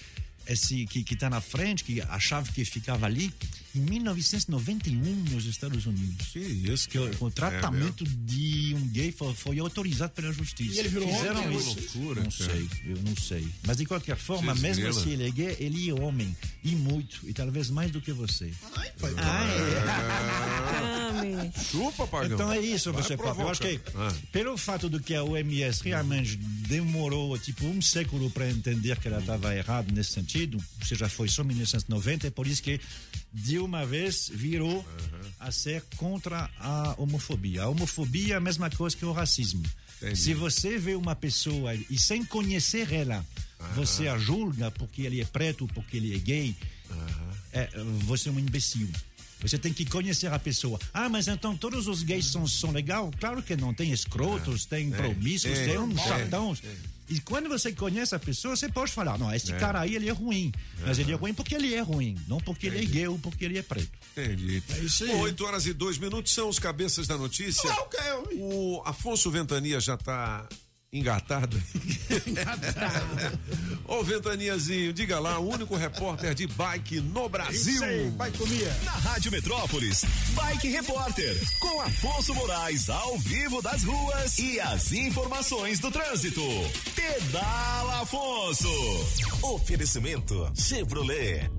[0.49, 3.33] esse que está na frente, que achava que ficava ali,
[3.75, 6.29] em 1991 nos Estados Unidos.
[6.29, 10.77] Que isso, que o, tratamento de um gay foi, foi autorizado pela justiça.
[10.77, 11.69] E ele virou Fizeram homem, isso.
[11.69, 12.53] loucura, não cara.
[12.53, 13.49] sei, eu não sei.
[13.67, 16.35] Mas de qualquer forma, mesmo se ele é gay, ele é homem
[16.65, 18.51] e muito e talvez mais do que você.
[21.71, 22.35] Chupa, Pagão.
[22.35, 23.15] Então é isso, Vai você.
[23.15, 23.81] Eu acho que.
[23.95, 24.13] Ah.
[24.33, 29.19] pelo fato do que a OMS realmente demorou tipo um século para entender que ela
[29.19, 32.81] estava errada nesse sentido, ou seja, foi só em 1990, é por isso que
[33.33, 34.85] de uma vez virou
[35.39, 37.63] a ser contra a homofobia.
[37.63, 39.63] A homofobia é a mesma coisa que o racismo.
[40.15, 43.25] Se você vê uma pessoa e sem conhecer ela,
[43.75, 46.57] você a julga porque ele é preto, porque ele é gay,
[47.53, 47.69] é,
[48.05, 48.89] você é um imbecil.
[49.41, 50.81] Você tem que conhecer a pessoa.
[50.93, 53.09] Ah, mas então todos os gays são, são legais?
[53.21, 53.73] Claro que não.
[53.73, 56.63] Tem escrotos, tem promíscuos, é, tem uns é, chatões.
[57.11, 59.57] E quando você conhece a pessoa, você pode falar: não, esse É.
[59.59, 60.53] cara aí ele é ruim.
[60.87, 63.45] Mas ele é ruim porque ele é ruim, não porque ele é gay ou porque
[63.45, 63.91] ele é preto.
[64.13, 64.63] Entendi.
[64.69, 65.11] É isso aí.
[65.11, 67.69] Bom, 8 horas e 2 minutos são os cabeças da notícia.
[68.37, 70.47] O Afonso Ventania já tá
[70.93, 71.61] engatado.
[73.87, 77.75] Ô, Ventaniazinho, diga lá, o único repórter de bike no Brasil.
[77.75, 78.77] Isso aí, bikeomia.
[78.85, 85.79] Na Rádio Metrópolis, Bike Repórter, com Afonso Moraes ao vivo das ruas e as informações
[85.79, 86.43] do trânsito.
[86.95, 88.69] Pedala Afonso.
[89.43, 91.51] Oferecimento Chevrolet.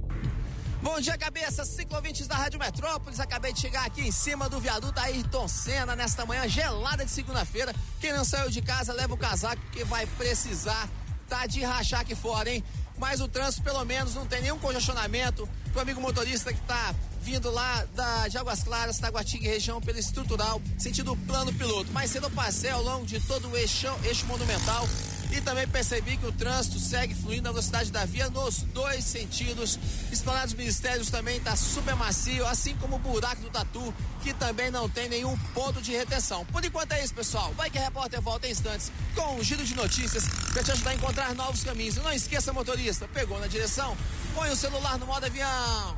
[0.82, 3.20] Bom dia, cabeça, ciclovintes da Rádio Metrópolis.
[3.20, 7.76] Acabei de chegar aqui em cima do viaduto Ayrton Senna nesta manhã gelada de segunda-feira.
[8.00, 10.88] Quem não saiu de casa, leva o casaco que vai precisar.
[11.28, 12.64] Tá de rachar aqui fora, hein?
[12.98, 15.48] Mas o trânsito, pelo menos, não tem nenhum congestionamento.
[15.74, 20.00] Pro amigo motorista que tá vindo lá da, de Águas Claras, Taguatinga e região pela
[20.00, 21.92] estrutural, sentido plano piloto.
[21.92, 24.88] Mais cedo passei ao longo de todo o eixo, eixo monumental
[25.32, 29.80] e também percebi que o trânsito segue fluindo na velocidade da via nos dois sentidos.
[30.12, 34.72] Esplanada dos Ministérios também está super macio, assim como o buraco do Tatu, que também
[34.72, 36.46] não tem nenhum ponto de retenção.
[36.46, 37.54] Por enquanto é isso, pessoal.
[37.56, 41.36] Bike Repórter volta em instantes com um giro de notícias para te ajudar a encontrar
[41.36, 41.98] novos caminhos.
[41.98, 43.96] E não esqueça, motorista, pegou na direção?
[44.34, 45.98] Põe o celular no modo avião.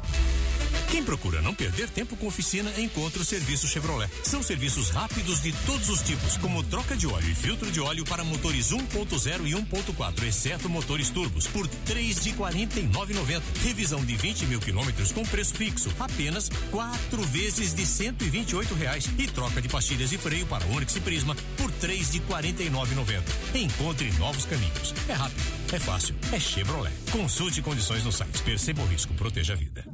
[0.89, 4.11] Quem procura não perder tempo com oficina, encontra o serviço Chevrolet.
[4.23, 8.03] São serviços rápidos de todos os tipos, como troca de óleo e filtro de óleo
[8.03, 13.41] para motores 1.0 e 1.4, exceto motores turbos, por três de 49,90.
[13.63, 19.09] Revisão de 20 mil quilômetros com preço fixo, apenas quatro vezes de 128 reais.
[19.17, 23.21] E troca de pastilhas de freio para Onix e Prisma por três de 49,90.
[23.55, 24.93] Encontre novos caminhos.
[25.07, 25.41] É rápido,
[25.71, 26.93] é fácil, é Chevrolet.
[27.11, 28.41] Consulte condições no site.
[28.43, 29.85] Perceba o risco, proteja a vida.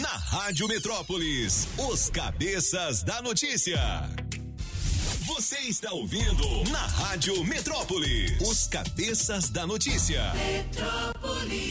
[0.00, 3.80] Na Rádio Metrópolis, os cabeças da notícia.
[5.26, 10.22] Você está ouvindo na Rádio Metrópolis, os cabeças da notícia.
[10.34, 11.64] Metrópolis.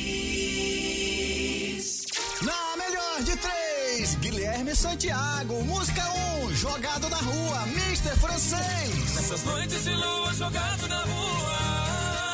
[2.42, 5.64] Na melhor de três, Guilherme Santiago.
[5.66, 6.02] Música
[6.42, 8.18] 1, um, jogado na rua, Mr.
[8.20, 9.14] Francês.
[9.16, 11.58] Nessas noites de lua jogado na rua.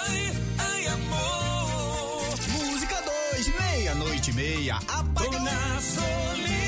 [0.07, 2.29] Ai, ai, amor.
[2.47, 2.95] Música
[3.33, 5.31] 2, meia-noite e meia, apagão.
[5.31, 6.58] Tô na solidão,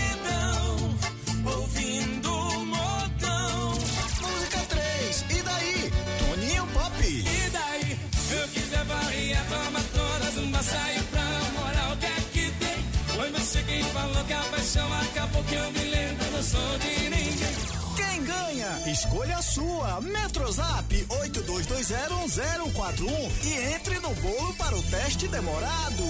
[16.42, 17.56] não sou de ninguém.
[17.96, 18.92] Quem ganha?
[18.92, 20.02] Escolha a sua.
[20.02, 26.04] Metrozap 82201041 e entre no bolo para o teste demorado.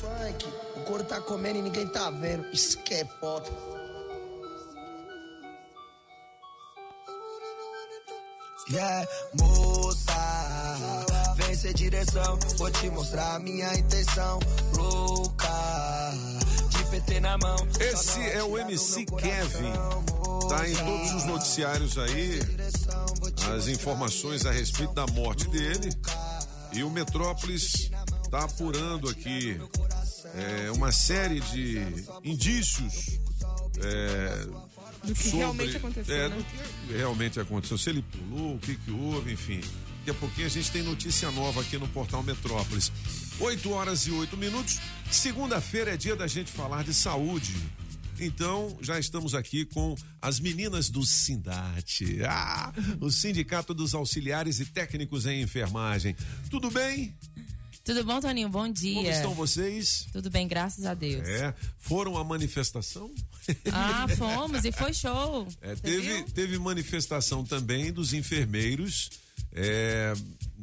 [0.00, 0.46] Funk,
[0.76, 2.46] o couro tá comendo e ninguém tá vendo.
[2.52, 3.50] Isso que é foda.
[8.70, 9.06] Yeah,
[9.38, 10.14] moça,
[11.36, 14.38] vem ser direção, vou te mostrar a minha intenção.
[14.74, 15.50] Louca,
[16.94, 17.56] PT na mão.
[17.80, 19.72] Esse é o MC Kevin.
[20.48, 22.38] Tá em todos os noticiários aí
[23.52, 25.90] as informações a respeito da morte dele.
[26.72, 27.90] E o Metrópolis
[28.30, 29.60] tá apurando aqui
[30.36, 31.80] é, uma série de
[32.22, 33.18] indícios
[33.82, 34.46] é,
[35.02, 36.36] Do que sobre, realmente aconteceu, É, né?
[36.36, 37.76] do que realmente aconteceu.
[37.76, 39.60] Se ele pulou, o que que houve, enfim.
[40.04, 42.92] Daqui a pouquinho a gente tem notícia nova aqui no Portal Metrópolis.
[43.40, 44.78] 8 horas e 8 minutos.
[45.10, 47.54] Segunda-feira é dia da gente falar de saúde.
[48.20, 52.22] Então, já estamos aqui com as meninas do Sindate.
[52.22, 56.14] Ah, o Sindicato dos Auxiliares e Técnicos em Enfermagem.
[56.50, 57.16] Tudo bem?
[57.82, 58.50] Tudo bom, Toninho?
[58.50, 58.96] Bom dia.
[58.96, 60.06] Como estão vocês?
[60.12, 61.26] Tudo bem, graças a Deus.
[61.26, 63.10] É, foram à manifestação?
[63.72, 65.48] Ah, fomos e foi show.
[65.62, 66.24] É, teve, viu?
[66.26, 69.23] teve manifestação também dos enfermeiros.
[69.54, 70.12] É,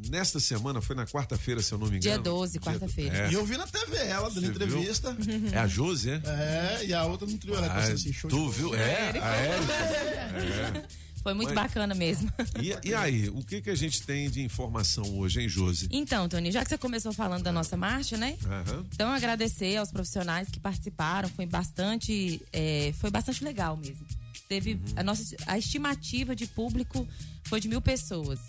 [0.10, 2.02] nesta semana, foi na quarta-feira, se eu não me engano.
[2.02, 3.18] Dia 12, quarta-feira.
[3.28, 3.32] É.
[3.32, 4.80] E eu vi na TV ela dando Você viu?
[4.80, 5.16] entrevista.
[5.54, 6.22] É a Josi, é?
[6.26, 7.56] É, e a outra no trio.
[7.56, 8.76] Ela Ah, assim, show tu viu?
[8.76, 9.74] É, a Érica.
[9.74, 10.84] É.
[11.22, 12.34] Foi muito Mas- bacana mesmo.
[12.60, 15.88] E, e aí, o que que a gente tem de informação hoje, hein, Josi?
[15.92, 18.36] Então, Toninho, já que você começou falando da nossa marcha, né?
[18.44, 18.84] Aham.
[18.92, 24.04] Então, agradecer aos profissionais que participaram, foi bastante, é, foi bastante legal mesmo.
[24.50, 27.08] Teve a nossa a estimativa de público
[27.44, 28.40] foi de mil pessoas.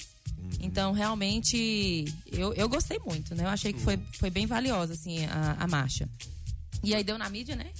[0.61, 3.45] Então, realmente, eu, eu gostei muito, né?
[3.45, 6.09] Eu achei que foi, foi bem valiosa, assim, a, a marcha.
[6.83, 7.71] E aí deu na mídia, né?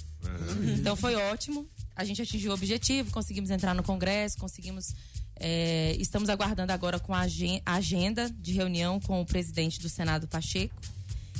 [0.77, 1.67] Então foi ótimo.
[1.95, 4.95] A gente atingiu o objetivo, conseguimos entrar no Congresso, conseguimos.
[5.39, 7.27] é, estamos aguardando agora com a
[7.65, 10.75] agenda de reunião com o presidente do Senado, Pacheco.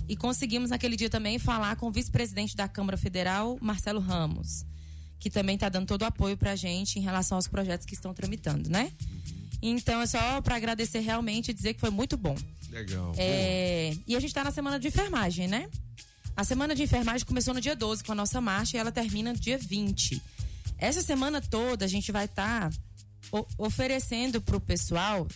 [0.08, 4.66] E conseguimos naquele dia também falar com o vice-presidente da Câmara Federal, Marcelo Ramos,
[5.18, 7.94] que também está dando todo o apoio para a gente em relação aos projetos que
[7.94, 8.92] estão tramitando, né?
[9.70, 12.36] Então é só para agradecer realmente e dizer que foi muito bom.
[12.70, 13.14] Legal.
[13.18, 15.70] É, e a gente está na semana de enfermagem, né?
[16.36, 19.32] A semana de enfermagem começou no dia 12 com a nossa marcha e ela termina
[19.32, 20.22] no dia 20.
[20.78, 22.72] Essa semana toda a gente vai estar
[23.58, 25.28] oferecendo pro pessoal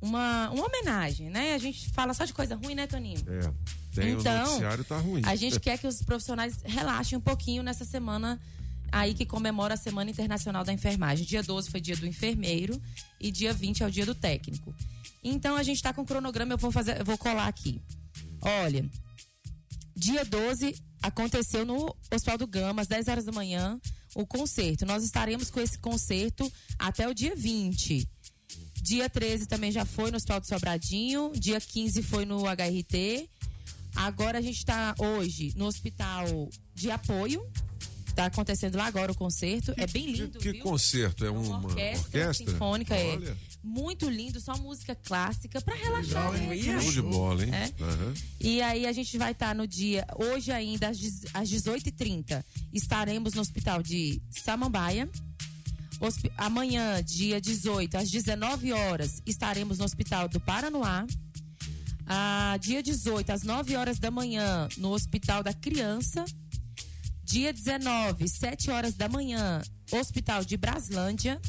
[0.00, 1.54] uma, uma homenagem, né?
[1.54, 3.20] A gente fala só de coisa ruim, né, Toninho?
[3.28, 3.50] É,
[3.94, 5.22] tem o Então, noticiário tá ruim.
[5.24, 8.40] A gente quer que os profissionais relaxem um pouquinho nessa semana
[8.90, 11.26] aí que comemora a Semana Internacional da Enfermagem.
[11.26, 12.80] Dia 12 foi dia do enfermeiro
[13.20, 14.74] e dia 20 é o dia do técnico.
[15.22, 17.80] Então a gente tá com o cronograma, eu vou fazer, eu vou colar aqui.
[18.40, 18.88] Olha,
[19.94, 23.80] dia 12 aconteceu no Hospital do Gama, às 10 horas da manhã,
[24.14, 24.86] o concerto.
[24.86, 28.08] Nós estaremos com esse concerto até o dia 20.
[28.82, 31.32] Dia 13 também já foi no Hospital do Sobradinho.
[31.34, 33.28] Dia 15 foi no HRT.
[33.96, 37.44] Agora a gente está hoje no Hospital de Apoio.
[38.16, 39.74] Tá acontecendo lá agora o concerto.
[39.76, 40.62] é bem lindo, Que viu?
[40.62, 41.24] concerto?
[41.24, 42.50] É uma orquestra, orquestra?
[42.50, 43.36] sinfônica, Olha, é.
[43.62, 46.30] Muito lindo, só música clássica pra relaxar.
[46.32, 46.56] legal, né?
[46.56, 46.80] hein?
[46.80, 47.50] Show de bola, hein?
[47.52, 47.64] É.
[47.82, 48.14] Aham.
[48.40, 52.42] E aí a gente vai estar no dia, hoje ainda, às dez- às 18h30,
[52.72, 55.08] estaremos no hospital de Samambaia.
[56.36, 61.06] Amanhã, dia 18, às 19 horas, estaremos no hospital do Paranoá.
[62.06, 66.24] Ah, dia 18, às 9 horas da manhã, no Hospital da Criança.
[67.26, 69.60] Dia 19, 7 horas da manhã,
[69.90, 71.40] Hospital de Braslândia.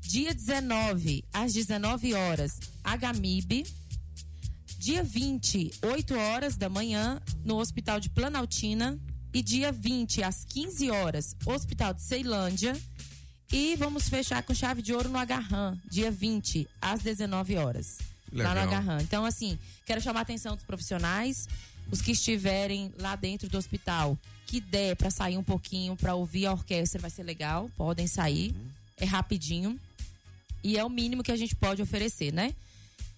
[0.00, 3.64] Dia 19, às 19 horas, HMIB.
[4.80, 8.98] Dia 20, 8 horas da manhã, no Hospital de Planaltina.
[9.32, 12.76] E dia 20, às 15 horas, Hospital de Ceilândia.
[13.52, 17.98] E vamos fechar com chave de ouro no Agarram, dia 20, às 19 horas.
[18.32, 18.80] Lá no Legal.
[18.80, 19.00] Agarram.
[19.00, 19.56] Então, assim,
[19.86, 21.46] quero chamar a atenção dos profissionais,
[21.88, 24.18] os que estiverem lá dentro do hospital,
[24.52, 28.54] que der para sair um pouquinho, para ouvir a orquestra, vai ser legal, podem sair.
[28.98, 29.80] É rapidinho.
[30.62, 32.54] E é o mínimo que a gente pode oferecer, né?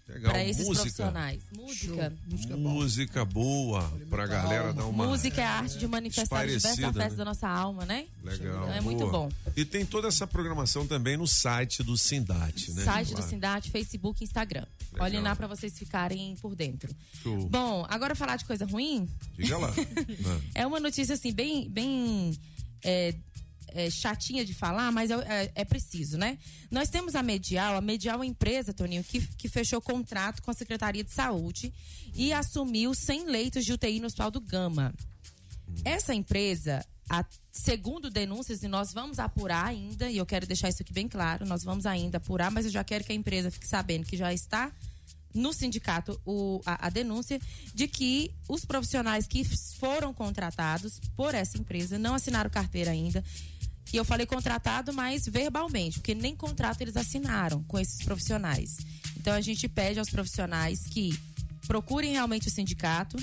[0.07, 0.83] Para esses Música.
[0.83, 1.43] profissionais.
[1.57, 2.13] Música.
[2.59, 5.07] Música boa pra galera dar uma.
[5.07, 7.09] Música é a arte de manifestar diversas né?
[7.11, 8.05] da nossa alma, né?
[8.23, 8.65] Legal.
[8.65, 9.11] Então é muito boa.
[9.13, 9.33] bom.
[9.57, 12.85] E tem toda essa programação também no site do Sindate, né?
[12.85, 13.31] Site do Claro.
[13.31, 14.67] Sindate, Facebook e Instagram.
[14.93, 15.07] Legal.
[15.07, 16.95] Olhem lá para vocês ficarem por dentro.
[17.23, 17.49] Show.
[17.49, 19.09] Bom, agora falar de coisa ruim.
[19.39, 19.73] Diga lá.
[20.55, 22.39] É uma notícia assim, bem, bem
[22.83, 23.15] é,
[23.75, 26.39] é, chatinha de falar, mas é, é- é preciso, né?
[26.71, 30.51] Nós temos a Medial, a Medial é uma empresa, Toninho, que, que fechou contrato com
[30.51, 31.73] a Secretaria de Saúde
[32.15, 34.95] e assumiu 100 leitos de UTI no Hospital do Gama.
[35.85, 40.83] Essa empresa, a- segundo denúncias, e nós vamos apurar ainda, e eu quero deixar isso
[40.83, 43.67] aqui bem claro, nós vamos ainda apurar, mas eu já quero que a empresa fique
[43.67, 44.73] sabendo que já está
[45.35, 47.41] no sindicato o- a, a denúncia
[47.75, 49.43] de que os profissionais que
[49.81, 53.23] foram contratados por essa empresa não assinaram carteira ainda.
[53.95, 58.77] E eu falei contratado, mas verbalmente, porque nem contrato eles assinaram com esses profissionais.
[59.17, 61.17] Então a gente pede aos profissionais que
[61.69, 63.17] procurem realmente o sindicato,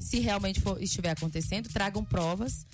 [0.00, 2.66] se realmente for- estiver acontecendo, tragam provas.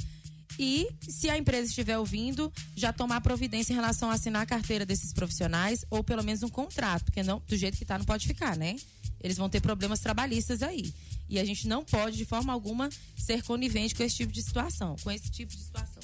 [0.58, 4.86] E se a empresa estiver ouvindo, já tomar providência em relação a assinar a carteira
[4.86, 8.26] desses profissionais ou pelo menos um contrato, porque não, do jeito que tá não pode
[8.26, 8.74] ficar, né?
[9.20, 10.90] Eles vão ter problemas trabalhistas aí.
[11.28, 12.88] E a gente não pode de forma alguma
[13.18, 16.02] ser conivente com esse tipo de situação, com esse tipo de situação.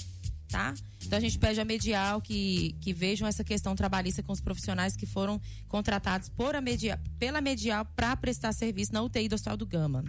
[0.49, 0.75] Tá?
[1.05, 4.97] Então a gente pede a Medial que, que vejam essa questão trabalhista com os profissionais
[4.97, 9.57] que foram contratados por a media, pela Medial para prestar serviço na UTI do Hospital
[9.57, 10.05] do Gama.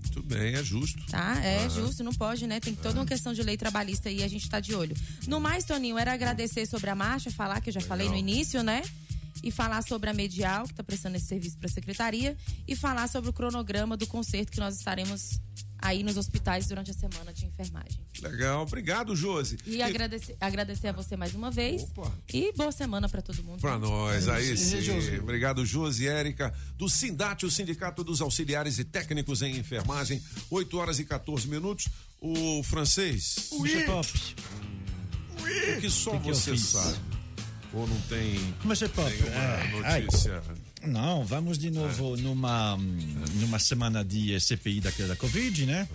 [0.00, 1.04] Muito bem, é justo.
[1.06, 1.38] Tá?
[1.44, 1.70] É Aham.
[1.70, 2.60] justo, não pode, né?
[2.60, 4.96] Tem toda uma questão de lei trabalhista e a gente tá de olho.
[5.26, 8.62] No mais, Toninho, era agradecer sobre a marcha, falar que eu já falei no início,
[8.62, 8.82] né?
[9.42, 13.08] E falar sobre a Medial, que está prestando esse serviço para a secretaria, e falar
[13.08, 15.40] sobre o cronograma do concerto que nós estaremos
[15.80, 18.00] aí nos hospitais durante a semana de enfermagem.
[18.22, 19.56] Legal, obrigado, Josi.
[19.66, 21.86] E agradecer, agradecer a você mais uma vez.
[22.32, 23.60] E boa semana para todo mundo.
[23.60, 24.80] Pra nós, aí Sim, sim.
[24.82, 25.18] Josi.
[25.18, 30.76] Obrigado, Josi e Érica, do Sindate, o Sindicato dos Auxiliares e Técnicos em Enfermagem, 8
[30.78, 31.88] horas e 14 minutos.
[32.20, 33.48] O francês.
[33.52, 33.84] Ui.
[33.84, 34.08] Pop.
[35.76, 36.62] O que só Que que você fiz?
[36.62, 36.98] sabe?
[37.72, 39.08] Ou não tem Mas é pop.
[39.08, 40.06] nenhuma É, ai.
[40.86, 42.76] Não, vamos de novo numa,
[43.34, 45.88] numa semana de CPI da, da Covid, né?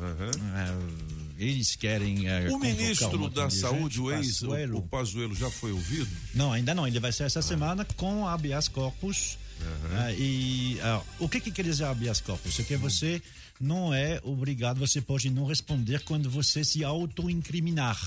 [0.55, 2.27] É, eles querem.
[2.27, 4.77] é, O um ministro da de Saúde, gente, o ex, Pazuello.
[4.77, 6.09] o, Pazuello, já foi ouvido?
[6.33, 6.87] Não, ainda não.
[6.87, 9.37] Ele vai ser essa semana com habeas corpus.
[9.93, 12.59] Ah, e ah, o que, que quer dizer habeas corpus?
[12.59, 13.21] É que você
[13.63, 17.97] não é obrigado, você pode não responder quando você se auto-incriminar.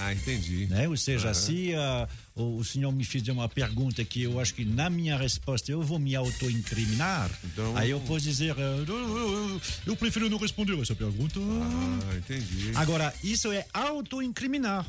[0.00, 0.66] Ah, entendi.
[0.66, 0.88] Né?
[0.88, 1.34] Ou seja, Aham.
[1.34, 5.16] se ah, o, o senhor me fizer uma pergunta que eu acho que na minha
[5.16, 10.28] resposta eu vou me auto-incriminar, Então- aí eu posso dizer, ah, eu, eu- eu prefiro
[10.28, 11.38] não responder essa pergunta.
[11.40, 12.72] Ah, entendi.
[12.74, 14.84] Agora, isso é auto-incriminar.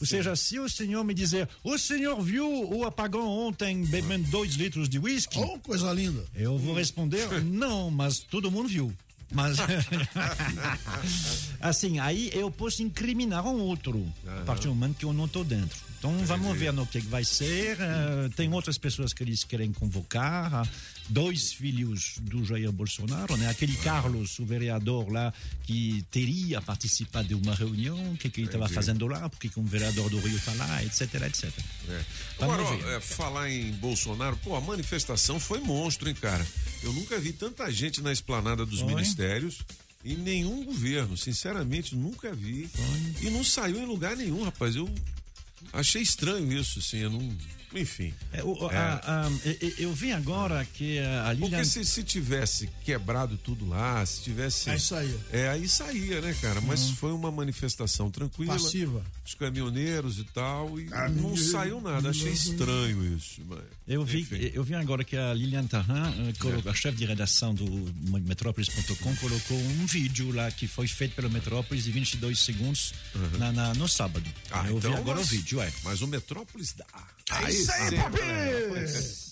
[0.00, 4.54] Ou seja, se o senhor me dizer, o senhor viu o apagão ontem bebendo dois
[4.54, 5.36] litros de uísque?
[5.40, 6.24] Oh, coisa linda.
[6.36, 8.92] Eu vou responder, não, mas todo mundo viu.
[9.30, 9.58] Mas,
[11.60, 15.44] assim, aí eu posso incriminar um outro, a partir do momento que eu não estou
[15.44, 15.78] dentro.
[15.98, 17.76] Então vamos ver no que, que vai ser.
[17.80, 20.66] eh, tem outras pessoas que eles querem convocar.
[21.08, 23.48] Dois filhos do Jair Bolsonaro, né?
[23.48, 25.32] Aquele Carlos, o vereador lá,
[25.64, 29.58] que teria participado de uma reunião, o que, que ele estava fazendo lá, porque que
[29.58, 31.50] um vereador do Rio está lá, etc, etc.
[31.88, 32.04] É.
[32.40, 36.46] Agora, ó, é, falar em Bolsonaro, pô, a manifestação foi monstro, hein, cara?
[36.82, 38.88] Eu nunca vi tanta gente na esplanada dos Foi.
[38.88, 39.58] ministérios
[40.04, 42.70] em nenhum governo, sinceramente, nunca vi.
[43.20, 44.76] E não saiu em lugar nenhum, rapaz.
[44.76, 44.88] Eu
[45.72, 47.36] achei estranho isso, assim, eu não.
[47.74, 48.14] Enfim.
[48.32, 48.76] É, o- É.
[48.76, 51.50] a- a- eu, eu vi agora que a Lilian...
[51.50, 54.70] Porque se, se tivesse quebrado tudo lá, se tivesse.
[54.70, 55.16] Aí saía.
[55.32, 56.60] É, aí saía, né, cara?
[56.62, 56.96] Mas Uhum.
[56.96, 58.54] foi uma manifestação tranquila.
[58.54, 59.04] Passiva.
[59.26, 60.80] Os caminhoneiros e tal.
[60.80, 61.50] E não Caminhoneiros.
[61.50, 62.08] saiu nada.
[62.10, 63.42] Achei estranho isso.
[63.46, 64.50] Mas, Eu vi, enfim.
[64.54, 67.64] eu vi agora que a Lilian Tarran, eh, colocou- a chefe de redação do
[68.20, 72.94] Metrópolis.com, colocou um vídeo lá que foi feito pelo Metrópolis de 22 segundos
[73.38, 74.24] na, na- no sábado.
[74.50, 75.70] Ah, eu então, vi agora mas- o vídeo, é.
[75.84, 76.86] Mas o Metrópolis dá.
[77.30, 79.28] É isso aí, sim, papi!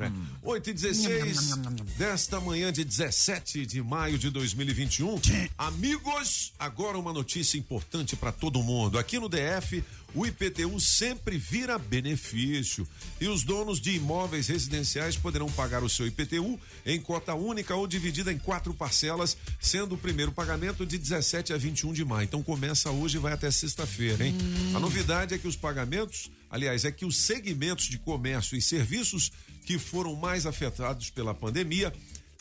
[0.00, 0.10] É.
[0.42, 1.56] 8 e 16
[1.96, 5.20] desta manhã de 17 de maio de 2021.
[5.56, 8.98] Amigos, agora uma notícia importante para todo mundo.
[8.98, 9.82] Aqui no DF,
[10.14, 12.86] o IPTU sempre vira benefício
[13.20, 17.86] e os donos de imóveis residenciais poderão pagar o seu IPTU em cota única ou
[17.86, 22.24] dividida em quatro parcelas, sendo o primeiro pagamento de 17 a 21 de maio.
[22.24, 24.36] Então começa hoje e vai até sexta-feira, hein?
[24.74, 29.30] A novidade é que os pagamentos, aliás, é que os segmentos de comércio e serviços
[29.64, 31.92] que foram mais afetados pela pandemia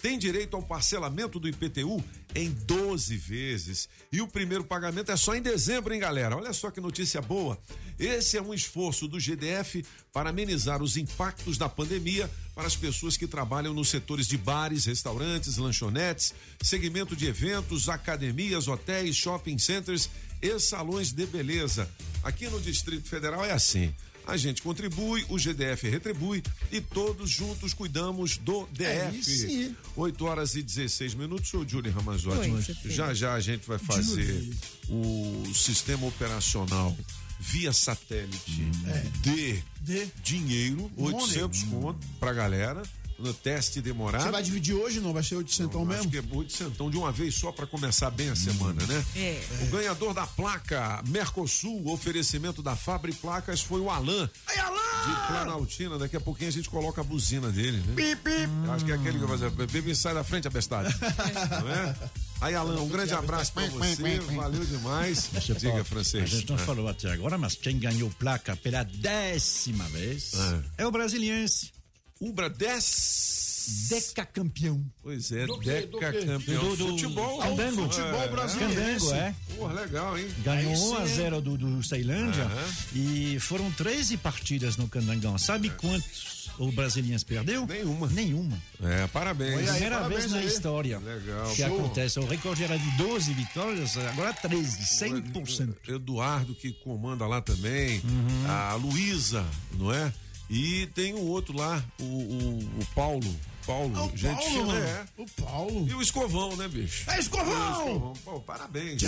[0.01, 2.03] têm direito ao parcelamento do IPTU
[2.33, 3.89] em 12 vezes.
[4.11, 6.35] E o primeiro pagamento é só em dezembro, hein, galera?
[6.37, 7.59] Olha só que notícia boa.
[7.99, 9.83] Esse é um esforço do GDF
[10.13, 14.85] para amenizar os impactos da pandemia para as pessoas que trabalham nos setores de bares,
[14.85, 20.09] restaurantes, lanchonetes, segmento de eventos, academias, hotéis, shopping centers
[20.41, 21.89] e salões de beleza.
[22.23, 23.93] Aqui no Distrito Federal é assim.
[24.27, 29.19] A gente contribui, o GDF retribui e todos juntos cuidamos do É DF.
[29.19, 29.75] isso aí.
[29.95, 31.49] 8 horas e 16 minutos.
[31.49, 32.49] Sou o Júlio Ramazotti.
[32.51, 32.63] Oi.
[32.85, 34.47] Já já a gente vai fazer
[34.87, 36.95] o sistema operacional
[37.39, 39.05] via satélite É.
[39.21, 41.15] de, De dinheiro, Money.
[41.21, 42.83] 800 conto pra galera.
[43.19, 44.23] No teste demorado.
[44.23, 45.11] Você vai dividir hoje, não?
[45.13, 46.09] Vai ser 800 Acho mesmo?
[46.11, 49.05] que é 800 de uma vez só para começar bem a semana, né?
[49.15, 49.41] É.
[49.63, 54.29] O ganhador da placa Mercosul, oferecimento da Fabre Placas, foi o Alan.
[54.55, 55.97] De Planaltina.
[55.97, 57.93] Daqui a pouquinho a gente coloca a buzina dele, né?
[57.95, 58.49] Pip, pip.
[58.65, 59.49] Eu acho que é aquele que vai fazer.
[59.67, 60.93] Bebê, sai da frente, abestade.
[61.61, 61.95] Não é?
[62.41, 64.19] Aí, Alan, um grande abraço pra você.
[64.19, 65.29] Valeu demais.
[65.33, 66.23] Você Diga, pode- francês.
[66.23, 66.59] A gente não É.
[66.59, 70.31] falou até agora, mas quem ganhou placa pela décima vez
[70.77, 71.71] é, o brasiliense.
[72.19, 73.87] Ubra 10.
[73.89, 74.83] Deca campeão.
[75.03, 75.81] Pois é, Do quê?
[75.81, 76.61] Do Deca campeão.
[76.63, 77.37] Do- do- futebol.
[77.39, 77.83] Candango.
[77.83, 78.73] Futebol É, brasileiro.
[78.75, 79.35] Candango, é.
[79.55, 80.27] Porra, legal, hein?
[80.43, 82.65] Ganhou Aí 1 a sim, 0 do, do Ceilândia Aham.
[82.95, 85.37] e foram 13 partidas no Candangão.
[85.37, 87.65] Sabe quantos O Brasiliense perdeu?
[87.67, 88.07] Nenhuma.
[88.07, 88.57] Nenhuma.
[88.83, 89.53] É, parabéns.
[89.53, 91.49] Foi a primeira vez na história Legal.
[91.51, 91.65] que Show.
[91.79, 92.19] acontece.
[92.19, 95.75] O recorde era de 12 vitórias, agora 13, 100%.
[95.87, 98.45] Eduardo que comanda lá também, Uhum.
[98.49, 99.45] a Luísa,
[99.77, 100.11] não é?
[100.49, 103.35] E tem um outro lá, o, o, o Paulo.
[103.67, 104.79] Paulo, Ah, o gente Paulo, fina, mano.
[104.85, 105.05] é.
[105.17, 105.87] O Paulo.
[105.87, 107.07] E o Escovão, né, bicho?
[107.09, 107.53] É, Escovão!
[107.53, 108.13] O Escovão.
[108.25, 109.01] Pô, parabéns.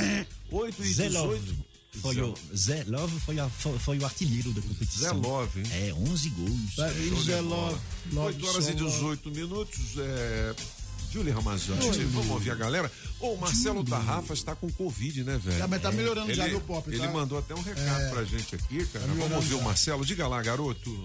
[0.51, 1.25] 8 e Zé 18.
[1.27, 1.57] Love.
[2.01, 5.01] Foi o, Zé Love foi, a- foi, foi o artilheiro da competição.
[5.01, 5.65] Zé Love, hein?
[5.89, 6.75] É, 11 gols.
[6.75, 7.71] De Zé bola.
[7.71, 7.79] Love,
[8.13, 8.91] Love 8 horas e Só Love.
[8.95, 9.79] 18 minutos.
[9.97, 10.55] É...
[11.11, 12.05] Júlia Ramazotti, Oi.
[12.05, 12.89] vamos ouvir a galera.
[13.19, 15.57] Ô, o Marcelo Tarrafa está com Covid, né, velho?
[15.57, 17.11] Já, mas tá melhorando ele, já, viu, Pop, Ele tá?
[17.11, 18.09] mandou até um recado É.
[18.11, 19.05] pra gente aqui, cara.
[19.05, 19.63] Tá vamos ouvir o já.
[19.65, 20.05] Marcelo.
[20.05, 21.03] Diga lá, garoto.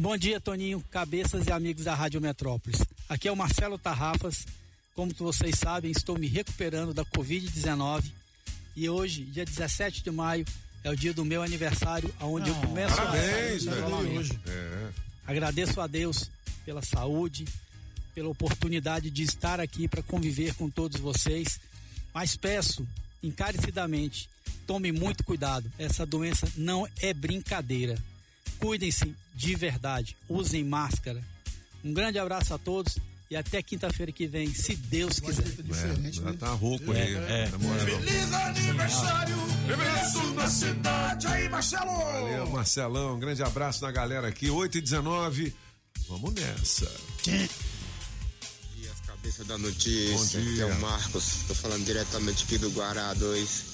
[0.00, 2.80] Bom dia, Toninho, cabeças e amigos da Rádio Metrópolis.
[3.08, 4.46] Aqui é o Marcelo Tarrafas.
[4.94, 8.04] Como vocês sabem, estou me recuperando da Covid-19
[8.76, 10.44] e hoje, dia 17 de maio,
[10.84, 13.88] é o dia do meu aniversário, onde eu começo Parabéns, a velho.
[13.88, 14.40] novamente.
[14.46, 14.88] É.
[15.26, 16.30] Agradeço a Deus
[16.64, 17.44] pela saúde,
[18.14, 21.58] pela oportunidade de estar aqui para conviver com todos vocês,
[22.14, 22.86] mas peço
[23.20, 24.30] encarecidamente,
[24.64, 25.68] tome muito cuidado.
[25.76, 27.98] Essa doença não é brincadeira.
[28.60, 31.22] Cuidem-se de verdade, usem máscara.
[31.84, 32.98] Um grande abraço a todos
[33.30, 35.44] e até quinta-feira que vem, se Deus quiser.
[35.46, 37.14] É, já tá rouco aí.
[37.14, 37.86] É, na moral.
[37.86, 41.26] Feliz aniversário, Bebeço da cidade.
[41.28, 41.86] Aí, Marcelo.
[41.86, 43.14] Valeu, Marcelão.
[43.14, 44.50] Um grande abraço na galera aqui.
[44.50, 45.54] 8 e 19
[46.08, 46.90] Vamos nessa.
[48.90, 53.64] As cabeças da notícia, aqui é o Marcos, tô falando diretamente aqui do Guará 2.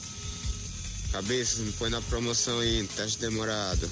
[1.13, 3.89] Cabeças, me põe na promoção aí, teste demorado.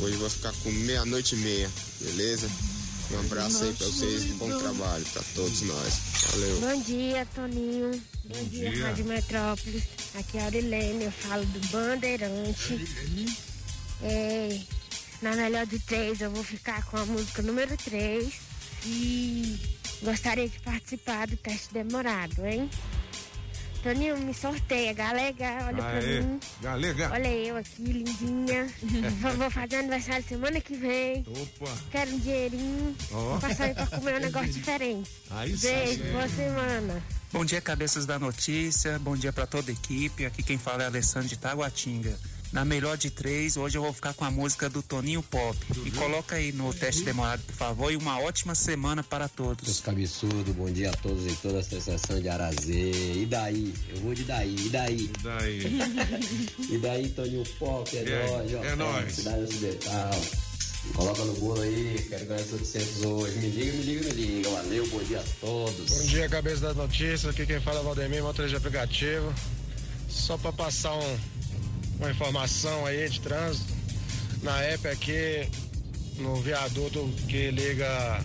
[0.00, 1.70] Hoje eu vou ficar com meia-noite e meia,
[2.00, 2.48] beleza?
[3.12, 5.94] Um abraço aí pra vocês e bom trabalho pra todos nós.
[6.30, 6.60] Valeu.
[6.60, 8.02] Bom dia, Toninho.
[8.24, 8.86] Bom, dia, dia.
[8.86, 9.84] Rádio Metrópolis.
[10.14, 12.84] Aqui é a Aurilene, eu falo do Bandeirante.
[14.02, 14.60] É,
[15.20, 18.32] na melhor de três, eu vou ficar com a música número 3.
[18.84, 19.60] E
[20.02, 22.68] gostaria de participar do teste demorado, hein?
[23.82, 26.38] Toninho, me sorteia, galega, olha pra Aê, mim.
[26.60, 27.10] galega.
[27.12, 28.68] Olha eu aqui, lindinha.
[29.20, 31.24] vou, vou fazer aniversário semana que vem.
[31.26, 31.72] Opa.
[31.90, 32.96] Quero um dinheirinho.
[33.10, 35.10] Vou passar aí pra comer um negócio diferente.
[35.30, 35.66] Aí sim.
[35.66, 37.02] Beijo, boa semana.
[37.32, 39.00] Bom dia, cabeças da notícia.
[39.00, 40.26] Bom dia para toda a equipe.
[40.26, 42.16] Aqui quem fala é Alessandro de Taguatinga.
[42.52, 45.56] Na melhor de três, hoje eu vou ficar com a música do Toninho Pop.
[45.86, 47.90] E coloca aí no teste demorado, por favor.
[47.90, 49.66] E uma ótima semana para todos.
[49.66, 52.90] Os cabeçudos, bom dia a todos e toda a sensação de Arazê.
[53.22, 53.72] E daí?
[53.88, 54.96] Eu vou de daí, e daí?
[55.00, 55.62] E daí?
[56.74, 58.64] e daí, Toninho Pop, é, É, nóis, ó.
[58.64, 59.14] é nóis.
[59.14, 60.10] Cidade Ocidental.
[60.94, 63.38] Coloca no bolo aí, quero ganhar esses 800 hoje.
[63.38, 64.50] Me liga, me liga, me liga.
[64.50, 65.90] Valeu, bom dia a todos.
[65.90, 67.24] Bom dia, cabeça das notícias.
[67.24, 69.32] Aqui quem fala é Valdemir, motorista de aplicativo.
[70.06, 71.18] Só para passar um-
[72.02, 73.72] uma informação aí de trânsito.
[74.42, 75.48] Na época aqui,
[76.16, 78.20] no viaduto que liga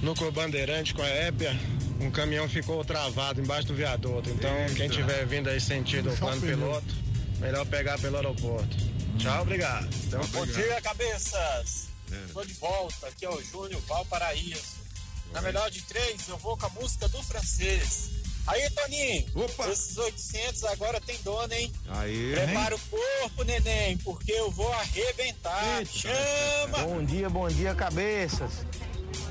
[0.00, 1.58] Núcleo Bandeirante com a Épia,
[2.00, 4.30] um caminhão ficou travado embaixo do viaduto.
[4.30, 6.94] Então, quem tiver vindo aí sentido o plano piloto,
[7.40, 8.76] melhor pegar pelo aeroporto.
[9.18, 9.88] Tchau, obrigado.
[10.32, 11.88] Bom dia, cabeças!
[12.12, 12.32] É.
[12.32, 14.84] Tô de volta, aqui é o Júnior Valparaíso.
[15.32, 18.10] Na melhor de três, eu vou com a música do francês.
[18.46, 19.24] Aí, Toninho,
[19.72, 21.72] esses 800 agora tem dono, hein?
[21.88, 22.32] Aí.
[22.32, 25.84] Prepara o corpo, neném, porque eu vou arrebentar.
[25.86, 26.78] Chama!
[26.86, 28.66] Bom dia, bom dia, cabeças.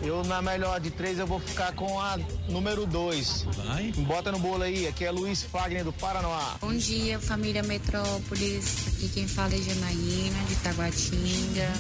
[0.02, 2.18] Eu, na melhor de três, eu vou ficar com a
[2.50, 3.44] número dois.
[3.44, 3.92] Vai.
[3.92, 6.56] Bota no bolo aí, aqui é Luiz Fagner do Paraná.
[6.60, 8.88] Bom dia, família Metrópolis.
[8.88, 11.72] Aqui quem fala é Janaína, de Taguatinga.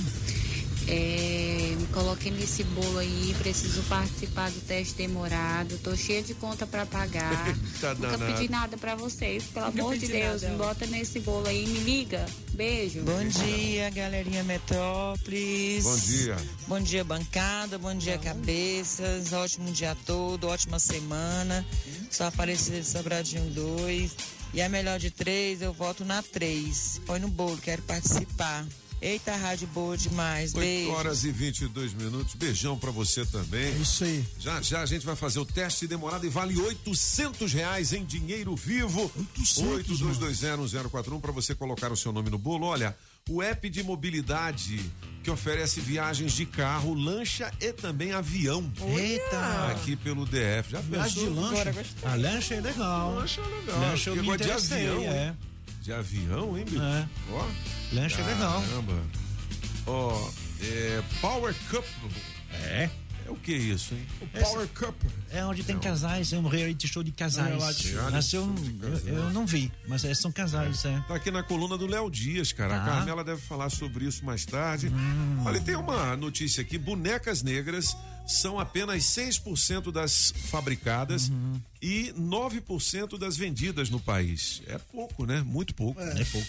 [0.87, 5.77] É, me coloquei nesse bolo aí, preciso participar do teste demorado.
[5.79, 7.53] Tô cheia de conta pra pagar.
[7.83, 8.33] Tá Nunca danado.
[8.33, 9.43] pedi nada pra vocês.
[9.45, 10.53] Pelo Nunca amor de Deus, nada.
[10.53, 12.25] me bota nesse bolo aí, me liga.
[12.53, 13.01] Beijo.
[13.01, 15.83] Bom dia, galerinha Metrópolis.
[15.83, 16.37] Bom dia.
[16.67, 17.77] Bom dia, bancada.
[17.77, 19.33] Bom dia, cabeças.
[19.33, 21.65] Ótimo dia todo, ótima semana.
[22.09, 24.15] Sou Aparecida de Sobradinho 2.
[24.53, 27.01] E a melhor de três, eu voto na 3.
[27.05, 28.65] Põe no bolo, quero participar.
[29.03, 30.55] Eita, rádio boa demais.
[30.55, 30.91] 8 Beijo.
[30.91, 32.35] horas e 22 minutos.
[32.35, 33.65] Beijão pra você também.
[33.65, 34.25] É isso aí.
[34.39, 38.55] Já já a gente vai fazer o teste demorado e vale 800 reais em dinheiro
[38.55, 39.11] vivo.
[39.37, 42.65] 82201041 para você colocar o seu nome no bolo.
[42.65, 42.95] Olha,
[43.29, 44.79] o app de mobilidade
[45.21, 48.71] que oferece viagens de carro, lancha e também avião.
[48.97, 49.67] Eita!
[49.71, 50.71] Aqui pelo DF.
[50.71, 51.33] Já Viagem pensou?
[51.33, 51.85] de lancha?
[52.03, 53.15] A lancha é legal.
[53.15, 53.79] Lancha é legal.
[53.81, 55.35] Lancha eu Porque me gosta de avião, é.
[55.83, 56.81] De avião, hein, bicho?
[56.81, 57.05] É.
[57.29, 57.45] Ó.
[57.91, 58.61] Lancha é legal.
[58.61, 58.93] Caramba.
[59.85, 60.29] Ó,
[60.61, 61.83] é, Power Cup.
[62.53, 62.89] É.
[63.25, 64.05] É o que isso, hein?
[64.21, 64.95] O Power Cup.
[65.31, 67.47] É onde tem casais, é um reality show de casais.
[67.57, 69.07] Reality Mas show eu, de casais.
[69.07, 71.01] eu, eu não vi, mas é, são casais, é.
[71.07, 72.75] Tá aqui na coluna do Léo Dias, cara.
[72.75, 72.85] A Tá.
[72.85, 74.89] Carmela deve falar sobre isso mais tarde.
[75.45, 77.95] Olha, tem uma notícia aqui: bonecas negras
[78.27, 81.31] são apenas 6% das fabricadas
[81.81, 84.61] e 9% das vendidas no país.
[84.67, 85.41] É pouco, né?
[85.45, 85.99] Muito pouco.
[86.01, 86.47] É, pouco.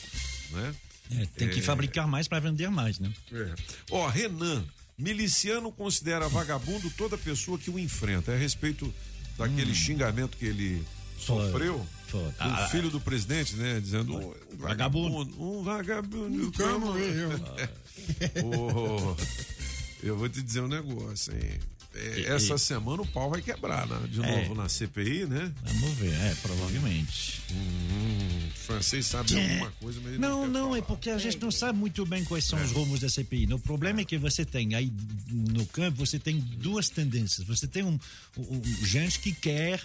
[0.53, 0.75] Né?
[1.21, 1.63] É, tem que É.
[1.63, 3.13] fabricar mais para vender mais, né?
[3.33, 3.55] É.
[3.91, 4.65] Ó, Renan,
[4.97, 8.33] miliciano considera vagabundo toda pessoa que o enfrenta.
[8.33, 8.93] É a respeito
[9.37, 10.83] daquele xingamento que ele
[11.19, 11.87] Foi, sofreu.
[12.07, 12.33] foi.
[12.39, 13.81] Ah, filho do presidente, né?
[13.81, 15.43] Dizendo um vagabundo.
[15.43, 16.53] Um vagabundo.
[16.53, 17.31] Como eu.
[18.47, 19.17] Ô,
[20.09, 21.59] eu vou te dizer um negócio, hein?
[21.97, 24.09] É, E- essa e- semana o pau vai quebrar, né?
[24.09, 24.43] De É.
[24.43, 25.53] novo na CPI, né?
[25.63, 27.41] Vamos ver, é, provavelmente.
[27.53, 31.39] Hum, o francês sabe alguma coisa, mas ele Não, quer não, é porque a gente
[31.41, 33.47] não sabe muito bem quais são os rumos da CPI.
[33.55, 34.93] O problema é que você tem aí
[35.31, 37.47] no campo, você tem duas tendências.
[37.47, 37.99] Você tem um,
[38.37, 39.81] um- gente que quer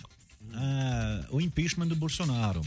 [0.54, 2.62] ah, o impeachment do Bolsonaro.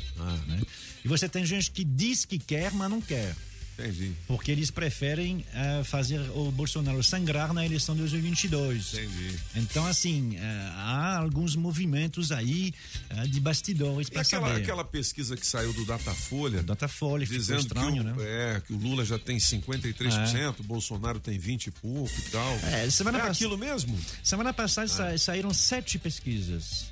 [0.46, 0.60] né?
[1.04, 3.34] E você tem gente que diz que quer, mas não quer.
[3.82, 4.12] Entendi.
[4.26, 8.94] Porque eles preferem ah, fazer o Bolsonaro sangrar na eleição de 2022.
[8.94, 9.36] Entendi.
[9.56, 12.72] Então, assim, ah, há alguns movimentos aí
[13.10, 14.62] ah, de bastidores para aquela, saber.
[14.62, 16.62] aquela pesquisa que saiu do Datafolha.
[16.62, 18.56] Datafolha, dizendo estranho, que, o, né?
[18.56, 22.52] é, que o Lula já tem 53%, o Bolsonaro tem 20 e pouco e tal.
[22.64, 23.98] É, semana é pass- aquilo mesmo?
[24.22, 26.86] Semana passada sa- saíram sete pesquisas.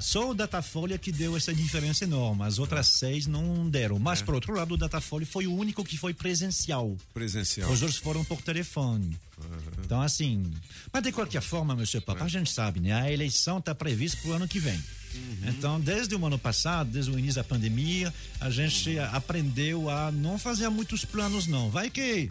[0.00, 2.42] Só o Datafolha que deu essa diferença enorme.
[2.44, 3.98] As outras seis não deram.
[3.98, 6.96] Mas, por outro lado, o Datafolha foi o único que foi presencial.
[7.12, 7.70] Presencial.
[7.70, 9.18] Os outros foram por telefone.
[9.84, 10.50] Então, assim.
[10.92, 12.92] Mas, de qualquer forma, meu senhor Papa, a gente sabe, né?
[12.92, 14.80] A eleição está prevista para o ano que vem.
[15.42, 20.38] Então, desde o ano passado, desde o início da pandemia, a gente aprendeu a não
[20.38, 21.70] fazer muitos planos, não.
[21.70, 22.30] Vai que.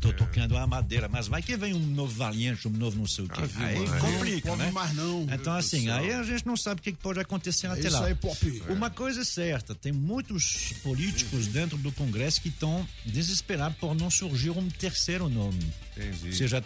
[0.00, 3.24] Tô tocando a madeira, mas vai que vem um novo valiente, um novo não sei
[3.24, 3.42] o quê.
[3.42, 4.00] Ave aí Maria.
[4.00, 4.64] complica, Não né?
[4.64, 5.22] pode mais não.
[5.24, 8.00] Então, Meu assim, aí a gente não sabe o que pode acontecer É até isso
[8.00, 8.06] lá.
[8.06, 8.62] aí, Pop.
[8.68, 14.10] Uma coisa é certa, tem muitos políticos dentro do Congresso que estão desesperados por não
[14.10, 15.72] surgir um terceiro nome.
[15.96, 16.26] Entendi.
[16.28, 16.64] Ou seja,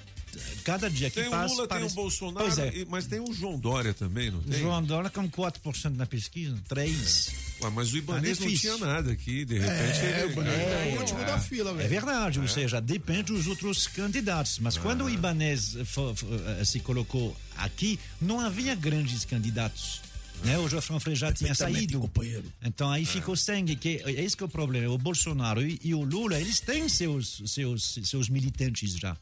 [0.65, 1.55] cada dia que Tem o passa.
[1.55, 2.85] Lula, tem parece- o Bolsonaro, Pois é.
[2.89, 4.59] mas tem o João Dória também, não tem?
[4.61, 7.33] João Dória com 4% na pesquisa, 3%.
[7.63, 10.27] Ué, mas o Ibanez Tá não tinha nada aqui, de repente É, ele.
[10.29, 11.25] o Ibanez tá É, o último é.
[11.25, 11.87] da fila, velho.
[11.87, 14.59] É verdade, ou seja, depende dos outros candidatos.
[14.59, 16.27] Mas quando o Ibanez fo- fo-
[16.61, 20.03] eh, se colocou aqui, não havia grandes candidatos.
[20.43, 20.59] Né?
[20.59, 22.01] O João Freire já tinha saído.
[22.01, 22.45] companheiro.
[22.63, 24.93] Então aí ficou sangue, que é esse que é o problema.
[24.93, 29.17] O Bolsonaro e, e o Lula, eles têm seus, seus, seus militantes já.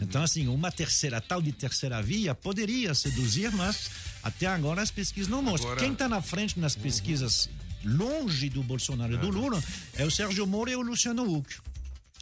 [0.00, 3.90] Então, assim, uma terceira, tal de terceira via poderia seduzir, mas
[4.22, 5.70] até agora as pesquisas não mostram.
[5.70, 7.48] Agora- Quem está na frente nas pesquisas
[7.84, 9.62] longe do Bolsonaro e do Lula
[9.94, 11.56] é o Sérgio Moro e o Luciano Huck.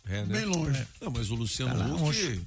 [0.08, 0.38] É, né?
[0.40, 0.86] Bem longe.
[1.00, 2.40] Não, mas o Luciano Tá lá, Huck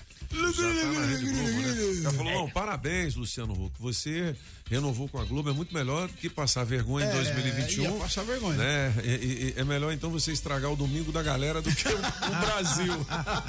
[2.01, 3.73] Já falou, não, parabéns, Luciano Huck.
[3.79, 4.35] Você
[4.69, 7.83] renovou com a Globo, é muito melhor do que passar vergonha em É, 2021.
[7.83, 8.57] ia passar vergonha.
[8.57, 8.93] Né?
[9.03, 12.39] E- e- é melhor então você estragar o domingo da galera do que o, o
[12.45, 12.93] Brasil.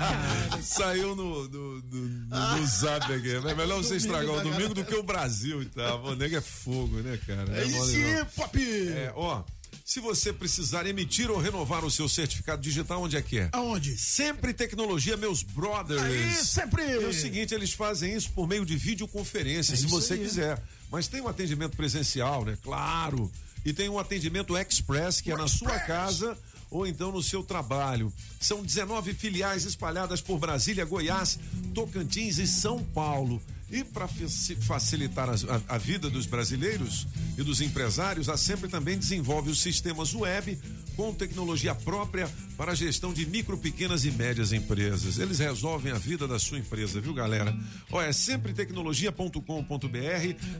[0.62, 3.30] Saiu no, no, no, no- no zap aqui.
[3.30, 6.02] É melhor você estragar o domingo do que o Brasil e tal.
[6.04, 7.50] O nego é fogo, né, cara?
[7.60, 8.58] É mole, isso Pop.
[8.88, 9.42] É, ó,
[9.90, 13.48] se você precisar emitir ou renovar o seu certificado digital, onde é que é?
[13.50, 13.98] Aonde?
[13.98, 16.00] Sempre Tecnologia, meus brothers.
[16.00, 16.82] Aí, sempre.
[16.84, 20.20] É o seguinte, eles fazem isso por meio de videoconferência, É se você aí.
[20.20, 20.62] quiser.
[20.92, 22.56] Mas tem um atendimento presencial, né?
[22.62, 23.32] Claro.
[23.64, 26.38] E tem um atendimento express, que é na sua casa
[26.70, 28.12] ou então no seu trabalho.
[28.38, 31.36] São 19 filiais espalhadas por Brasília, Goiás,
[31.74, 33.42] Tocantins e São Paulo.
[33.70, 35.34] E para facilitar a,
[35.68, 37.06] a vida dos brasileiros
[37.38, 40.58] e dos empresários, a Sempre também desenvolve os sistemas web
[40.96, 45.18] com tecnologia própria para a gestão de micro, pequenas e médias empresas.
[45.18, 47.56] Eles resolvem a vida da sua empresa, viu, galera?
[47.90, 49.40] Ó, é sempretecnologia.com.br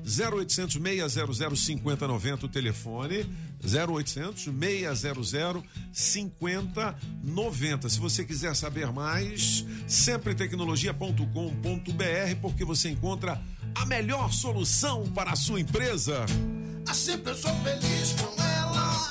[0.06, 0.80] 0800
[1.12, 3.26] 600 5090 o telefone
[3.64, 5.62] 0800 600
[5.92, 7.88] 5090.
[7.88, 13.40] Se você quiser saber mais, sempretecnologia.com.br porque você encontra
[13.74, 16.24] a melhor solução para a sua empresa.
[16.88, 19.08] A sempre eu sou feliz com ela.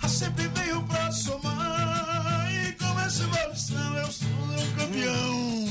[0.00, 2.50] A sempre veio pra somar.
[2.52, 5.68] E com essa evolução eu sou um campeão.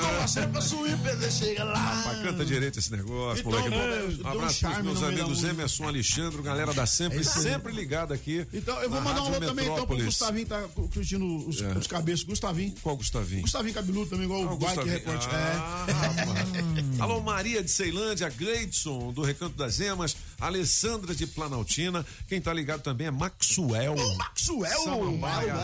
[0.00, 0.03] Com
[0.38, 1.74] a sempre a sua empresa chega lá.
[1.78, 3.74] Rapaz, canta direito esse negócio, Então, moleque.
[3.74, 5.44] é, Um abraço pros meus amigos.
[5.44, 8.46] Emerson Alexandre, galera da Sempre, É sempre ligada aqui.
[8.52, 9.96] Então, eu vou mandar um alô também então pro.
[10.04, 10.62] Gustavinho, tá
[10.92, 11.72] curtindo os, É.
[11.72, 12.24] os cabeços.
[12.24, 12.74] Gustavinho.
[12.82, 13.42] Qual Gustavinho?
[13.42, 14.94] Gustavinho cabeludo também, igual Ah, o Bike Gustavinho.
[14.94, 15.22] Report.
[15.32, 16.93] Ah, é.
[16.98, 22.04] Alô, Maria de Ceilândia, Gleidson do Recanto das Emas, Alessandra de Planaltina.
[22.28, 23.96] Quem tá ligado também é Maxwell.
[24.16, 24.84] Maxwell!
[24.84, 25.54] Samambaia.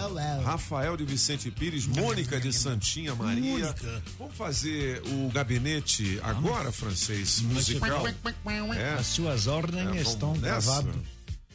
[0.43, 3.66] Rafael de Vicente Pires, Mônica de Santinha Maria.
[3.66, 4.02] Mônica.
[4.19, 8.07] Vamos fazer o gabinete agora, francês, musical?
[8.77, 8.94] É.
[8.94, 10.94] As suas ordens vamos estão gravadas.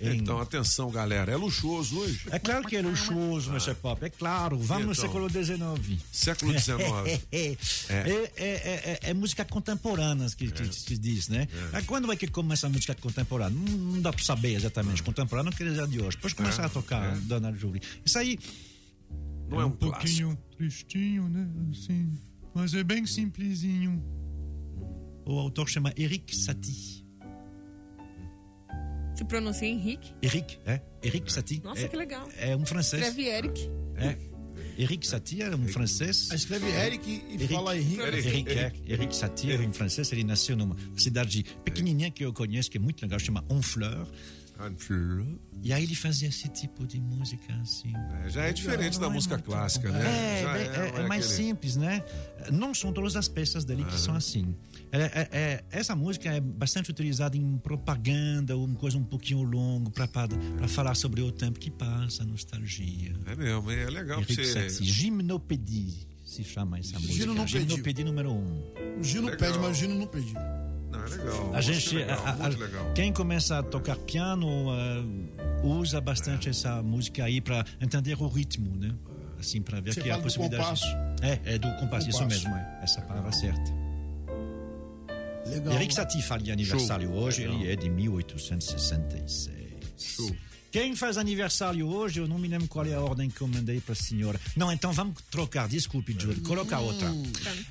[0.01, 1.31] Em- Então, atenção, galera.
[1.31, 2.21] É luxuoso hoje.
[2.31, 3.75] É claro que é luxuoso, Mr.
[3.75, 4.57] Pop, é claro.
[4.59, 5.03] Vamos no Então.
[5.05, 6.01] século XIX.
[6.11, 7.21] Século XIX.
[7.31, 7.57] é,
[7.89, 11.47] é, é, é- é música contemporânea que, que se diz, né?
[11.71, 13.57] Mas Quando é que começa a música contemporânea?
[13.57, 15.01] Não, não dá pra saber exatamente.
[15.03, 16.17] Contemporânea não quer dizer de hoje.
[16.17, 17.19] Depois começa É, a tocar é.
[17.21, 17.81] Dona Julie.
[18.05, 18.37] Isso aí.
[19.47, 21.47] Não é um pouquinho tristinho, né?
[21.71, 22.11] Assim,
[22.53, 24.03] mas é bem simplesinho.
[25.25, 27.04] O autor chama Eric Satie.
[29.15, 30.13] Se pronuncia Henrique.
[30.21, 30.81] Eric, é?
[31.01, 31.61] Eric Satie.
[31.63, 32.27] Nossa, é, que legal.
[32.37, 33.01] É um francês.
[33.01, 33.69] Escreve Eric.
[33.95, 34.17] É.
[34.77, 36.29] Eric Satie é um francês.
[36.31, 38.01] Escreve Eric e fala Henrique.
[38.01, 38.73] Eric, é.
[38.85, 40.11] Eric Satie é um francês.
[40.11, 44.05] Ele nasceu numa cidade pequenininha que eu conheço, que é muito legal, chama Honfleur.
[45.61, 47.91] E aí ele fazia esse tipo de música assim.
[48.23, 49.99] É, já é diferente da música clássica, né?
[50.05, 50.45] É, é,
[50.97, 52.03] é- é mais aquele- simples, né?
[52.51, 54.55] Não são todas as peças dele que são assim.
[54.91, 59.43] É- é- é- essa música é bastante utilizada em propaganda, ou uma coisa um pouquinho
[59.43, 60.07] longo para
[60.67, 63.13] falar sobre o tempo que passa, nostalgia.
[63.25, 64.69] É mesmo, é legal pra Eric você.
[64.69, 67.13] Satie, Gymnopédie se chama essa música.
[67.13, 67.59] Gymnopédie.
[67.69, 68.73] Gymnopédie número um.
[68.99, 69.37] O Gino Legal.
[69.39, 70.33] pede, mas o Gino não pede.
[70.33, 71.53] Não, é legal.
[71.55, 77.25] A gente, legal, a- a- quem começa a tocar piano uh, usa bastante essa música
[77.25, 78.95] aí para entender o ritmo, né?
[79.37, 80.63] Assim, para ver Você que há fala do possibilidade.
[80.63, 80.85] compasso.
[81.21, 82.43] É, é do compasso, isso Compasso.
[82.49, 83.84] mesmo, é essa palavra certa.
[85.45, 85.73] Legal.
[85.75, 87.17] Eric Satie faz aniversário Show.
[87.17, 87.61] hoje, Legal.
[87.61, 89.55] ele é de 1866.
[90.75, 93.79] Quem faz aniversário hoje, eu não me lembro qual é a ordem que eu mandei
[93.79, 94.37] para a senhora.
[94.57, 97.07] Não, então vamos trocar, desculpe, Júlio, coloca outra.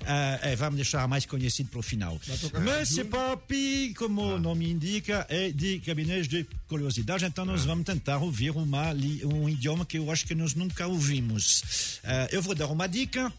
[0.07, 2.19] Ah, é, vamos deixar a mais conhecida para o final.
[2.63, 8.17] Monsieur Pop, como o nome indica, é de gabinete de curiosidade, então nós vamos tentar
[8.17, 8.95] ouvir uma,
[9.25, 12.01] um idioma que eu acho que nós nunca ouvimos.
[12.03, 13.31] Ah, eu vou dar uma dica.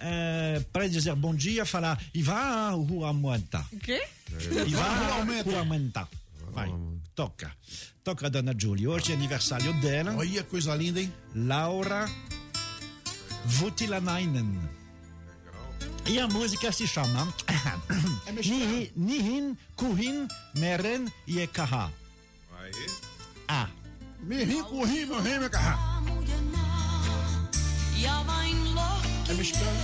[0.00, 3.64] Ah, para dizer bom dia, falar Iva Rua Muanta.
[3.72, 4.06] O quê?
[4.66, 6.08] Iva Rua Muanta.
[6.50, 6.72] Vai,
[7.14, 7.52] toca.
[8.02, 8.88] Toca a Dona Julie.
[8.88, 10.14] Hoje é aniversário dela.
[10.16, 11.12] Olha, coisa linda, hein?
[11.34, 12.08] Laura
[13.44, 14.58] Voutilainen.
[16.06, 17.28] E a música se chama
[18.32, 21.92] Nihin, Nihin, Kuhin, Meren e Ekaha.
[22.58, 22.86] Aí.
[23.46, 23.68] Ah.
[24.20, 25.98] Me ri, corri, meu rei, meu carro.
[29.28, 29.78] É mexicano?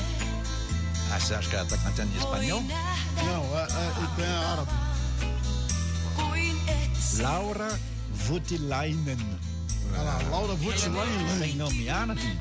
[1.13, 2.63] Ah, você acha que ela está cantando em espanhol?
[2.63, 4.71] Não, é, é, é, é árabe.
[7.19, 7.81] Laura
[8.11, 9.19] Voutilainen.
[9.93, 11.39] Olha lá, Laura Voutilainen.
[11.39, 12.39] Tem nome árabe?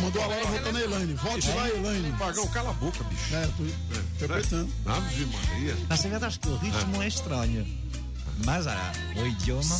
[0.00, 1.14] Mandou a Laura votar na Elaine.
[1.14, 2.12] Vote lá, Elaine.
[2.18, 3.34] Pagão, cala a boca, bicho.
[3.34, 4.72] É, tô interpretando.
[4.86, 5.76] Ave Maria.
[5.88, 7.66] Na verdade, acho que o ritmo é estranho.
[8.44, 9.78] Mas ah, o idioma.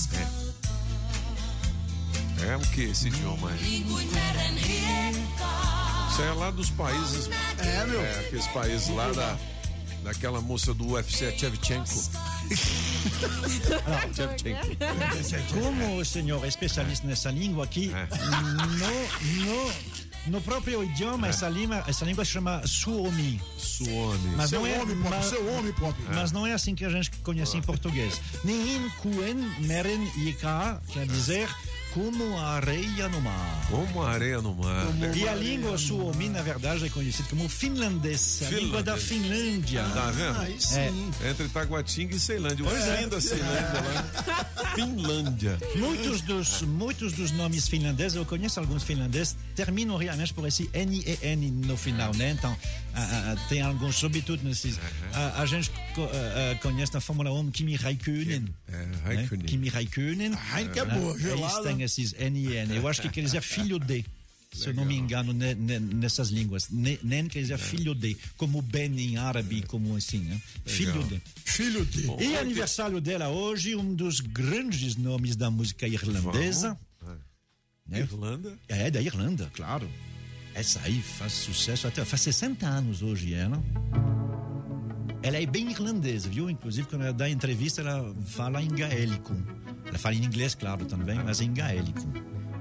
[2.41, 3.85] É o que esse idioma aí?
[6.19, 7.31] Isso é lá dos países.
[7.59, 8.01] É, meu.
[8.01, 9.39] É, aqueles países lá da.
[10.03, 12.11] Daquela moça do UFC, a Chevchenko.
[14.13, 14.67] Shevchenko.
[15.55, 17.93] Como o senhor é especialista nessa língua aqui,
[18.79, 19.73] no, no,
[20.27, 23.41] no próprio idioma, essa, língua, essa língua se chama Suomi.
[23.57, 24.35] Suomi.
[24.37, 25.95] Mas Seu não é, homem, mas, seu homem, Pop.
[26.13, 28.21] mas não é assim que a gente conhece em português.
[28.43, 31.49] Nihin, Kuen, Meren e Ka quer dizer
[31.93, 33.67] como a areia no mar.
[33.71, 34.87] Como a areia no mar.
[35.17, 39.83] E a língua Suomi, na verdade, é conhecida como finlandês, a língua da Finlândia.
[39.85, 40.39] Tá vendo?
[40.41, 41.11] Aí sim.
[41.29, 42.65] Entre Taguatinga e Ceilândia.
[42.65, 43.01] Pois é.
[43.03, 44.75] linda Ceilândia lá.
[44.75, 45.59] Finlândia.
[45.77, 51.03] Muitos dos, muitos dos nomes finlandeses, eu conheço alguns finlandeses, terminam realmente por esse N
[51.05, 52.31] e N no final, né?
[52.31, 52.57] Então,
[52.95, 54.79] ah, ah, ah, tem alguns, sobretudo nesses.
[55.13, 58.55] A, a gente co- ah, ah, conhece na Fórmula 1 Kimi Raikkonen.
[58.69, 58.91] É, né?
[59.05, 59.47] Raikkonen.
[59.47, 60.33] Kimi Raikkonen.
[60.55, 60.95] Heineken é né?
[60.95, 61.63] boa, Eles gelada.
[61.79, 62.77] Têm esses N e N.
[62.77, 64.05] Eu acho que quer dizer filho de.
[64.51, 66.71] Se eu não me engano, ne- ne- nessas línguas.
[66.71, 70.41] Ne- Nen quer dizer filho de, como Ben em árabe, como assim, né?
[70.65, 71.21] Filho de.
[71.45, 72.07] Filho de.
[72.25, 76.79] E aniversário dela hoje, um dos grandes nomes da música irlandesa.
[77.87, 78.01] Né?
[78.01, 78.59] Irlanda?
[78.69, 79.89] É, da Irlanda, claro.
[80.55, 82.05] Essa aí faz sucesso até.
[82.05, 83.63] Faz 60 anos hoje, ela.
[85.23, 86.49] Ela é bem irlandesa, viu?
[86.49, 89.35] Inclusive, quando ela dá entrevista, ela fala em gaélico.
[89.89, 92.01] Ela fala em inglês, claro, também, mas em gaélico.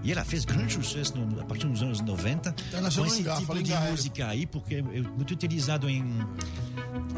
[0.03, 3.23] E ela fez grande sucesso no- a partir dos anos 90 Ela nasceu com esse
[3.23, 3.91] tipo de gaélico.
[3.91, 6.03] música aí, porque é muito utilizado em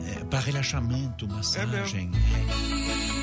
[0.07, 2.09] é, para relaxamento, massagem.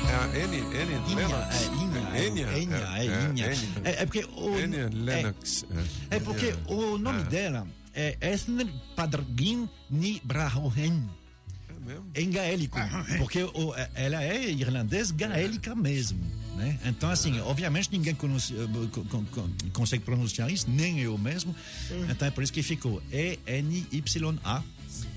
[0.09, 1.55] É a N, N Lennox?
[1.55, 2.47] é, Inha, Enya?
[2.47, 3.25] é, Inha, é.
[3.25, 3.45] Enya.
[3.83, 5.65] É, é porque o, Enya é, Lennox.
[6.09, 10.21] é porque o nome dela é Ethne Padrgin Ni
[11.87, 12.11] Brahohen.
[12.15, 12.77] em gaélico,
[13.17, 16.19] porque o- ela é irlandês gaélica mesmo.
[16.55, 16.79] Né?
[16.85, 21.55] Então, assim, obviamente ninguém conhece- eh, con- con- con- consegue pronunciar isso, nem eu mesmo.
[22.09, 24.63] Então é por isso que ficou E-N-Y-A.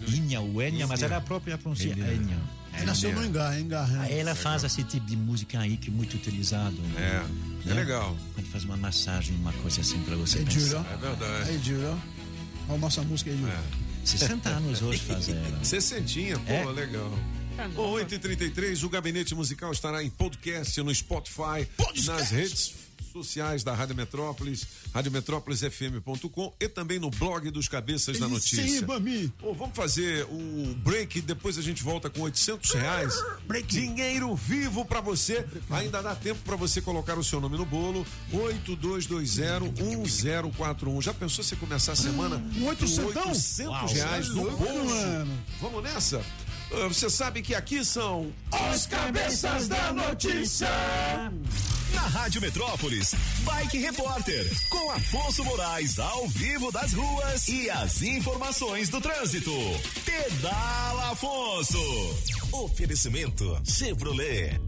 [0.08, 2.12] Inha, o Enya, mas ela própria pronuncia Enya.
[2.12, 2.38] Enya.
[2.74, 3.88] Ela nasceu no Engar, Engar.
[3.88, 4.00] né?
[4.04, 6.76] Aí ela faz esse tipo de música aí que é muito utilizado.
[6.96, 7.24] É,
[7.70, 8.16] é legal.
[8.34, 10.84] Quando faz uma massagem, uma coisa assim pra você Aí, pensar.
[10.92, 11.50] É verdade.
[11.50, 11.98] Aí, Júlio.
[12.68, 13.52] Olha a nossa música aí, Júlio.
[14.04, 15.60] 60 anos hoje faz ela.
[15.64, 16.64] Sessentinha, pô, É.
[16.66, 17.10] legal.
[17.74, 21.68] Bom, 8h33, o Gabinete Musical estará em podcast no Spotify,
[22.06, 22.72] nas redes
[23.10, 28.62] sociais da Rádio Metrópolis, radiometrópolisfm.com e também no blog dos Cabeças da Notícia.
[29.38, 33.14] Pô, vamos fazer o break, depois a gente volta com 800 reais.
[33.66, 35.44] Dinheiro vivo pra você.
[35.70, 38.06] Ainda dá tempo pra você colocar o seu nome no bolo.
[38.32, 41.02] 82201041.
[41.02, 43.22] Já pensou você começar a semana Um oitocentão?
[43.22, 44.84] com 800 Uau, reais no bolso?
[44.94, 45.38] mano.
[45.60, 46.22] Vamos nessa?
[46.72, 48.32] Ah, Você sabe que aqui são
[48.72, 50.68] Os Cabeças da Notícia.
[51.94, 58.88] Na Rádio Metrópolis, Bike Repórter, com Afonso Moraes ao vivo das ruas e as informações
[58.88, 59.50] do trânsito.
[60.04, 61.78] Pedala Afonso.
[62.52, 64.60] Oferecimento Chevrolet.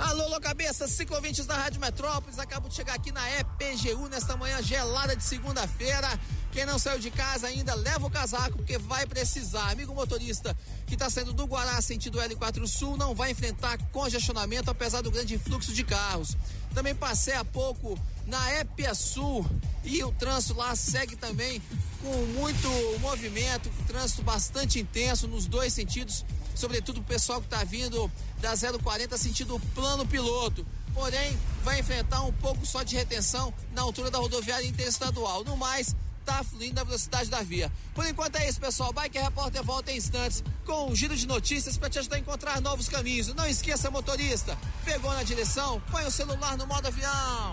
[0.00, 4.62] Alô, alô, cabeça, ciclovintes da Rádio Metrópolis, acabo de chegar aqui na EPGU nesta manhã
[4.62, 6.18] gelada de segunda-feira.
[6.52, 9.70] Quem não saiu de casa ainda, leva o casaco, porque vai precisar.
[9.70, 10.56] Amigo motorista
[10.86, 15.36] que está saindo do Guará sentido L4 Sul, não vai enfrentar congestionamento, apesar do grande
[15.36, 16.34] fluxo de carros.
[16.74, 19.44] Também passei há pouco na Épia Sul
[19.84, 21.60] e o trânsito lá segue também
[22.02, 22.68] com muito
[23.00, 26.24] movimento, trânsito bastante intenso nos dois sentidos,
[26.54, 28.10] sobretudo o pessoal que está vindo
[28.40, 30.66] da 040 sentido plano piloto.
[30.94, 35.44] Porém, vai enfrentar um pouco só de retenção na altura da rodoviária interestadual.
[35.44, 35.94] No mais,
[36.24, 37.70] tá fluindo a velocidade da via.
[37.94, 38.92] Por enquanto é isso, pessoal.
[38.92, 42.60] Bike Repórter volta em instantes com um giro de notícias para te ajudar a encontrar
[42.60, 43.28] novos caminhos.
[43.34, 47.52] Não esqueça, motorista, pegou na direção, põe o celular no modo avião.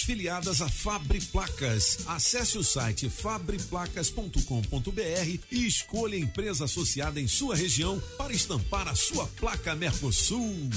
[0.00, 1.98] filiadas à Fabre Placas.
[2.06, 8.94] Acesse o site fabreplacas.com.br e escolha a empresa associada em sua região para estampar a
[8.94, 10.70] sua placa Mercosul.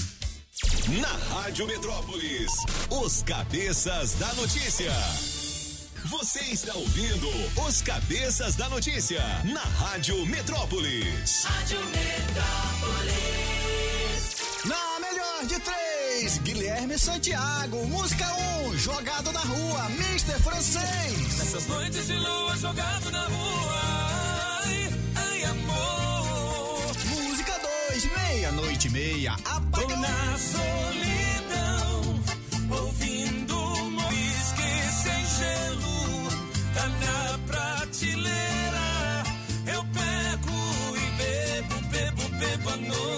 [1.01, 2.51] Na Rádio Metrópolis,
[2.89, 4.93] os Cabeças da Notícia.
[6.05, 7.27] Você está ouvindo
[7.67, 11.43] os Cabeças da Notícia na Rádio Metrópolis.
[11.43, 13.94] Rádio Metrópolis.
[14.67, 17.85] Na melhor de três, Guilherme Santiago.
[17.87, 18.25] Música
[18.63, 20.39] 1, um, jogado na rua, Mr.
[20.41, 21.37] Francês.
[21.37, 23.81] Nessas noites de lua jogado na rua.
[24.63, 26.95] Ai, ai, amor.
[27.05, 27.53] Música
[27.91, 29.87] 2, meia-noite e meia, apagão.
[29.87, 32.19] Tô na solidão,
[32.79, 36.27] ouvindo um whisky sem gelo.
[36.73, 39.23] Tá na prateleira.
[39.67, 43.14] Eu pego e bebo, bebo, bebo a noite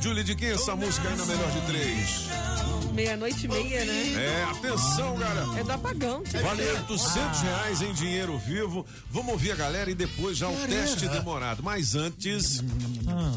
[0.00, 2.26] Julie, de quem é essa música aí na melhor de três?
[2.92, 4.12] Meia-noite e meia, né?
[4.14, 5.60] É, atenção, galera.
[5.60, 6.22] É do apagão.
[6.42, 6.72] Vale ser.
[6.88, 8.86] 800 reais em dinheiro vivo.
[9.10, 10.74] Vamos ouvir a galera e depois já o Caramba.
[10.74, 11.62] teste demorado.
[11.62, 12.62] Mas antes,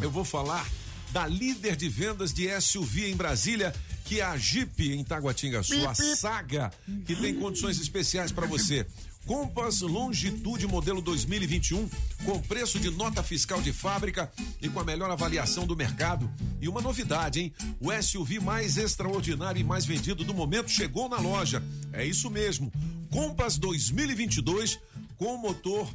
[0.01, 0.65] eu vou falar
[1.11, 3.73] da líder de vendas de SUV em Brasília,
[4.05, 6.71] que é a Jeep em Taguatinga Sul, a Saga,
[7.05, 8.85] que tem condições especiais para você.
[9.29, 11.87] Compass Longitude modelo 2021,
[12.25, 16.27] com preço de nota fiscal de fábrica e com a melhor avaliação do mercado.
[16.59, 17.53] E uma novidade, hein?
[17.79, 21.61] O SUV mais extraordinário e mais vendido do momento chegou na loja.
[21.93, 22.71] É isso mesmo.
[23.11, 24.79] Compass 2022
[25.15, 25.87] com motor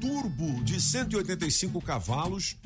[0.00, 2.56] turbo de 185 cavalos,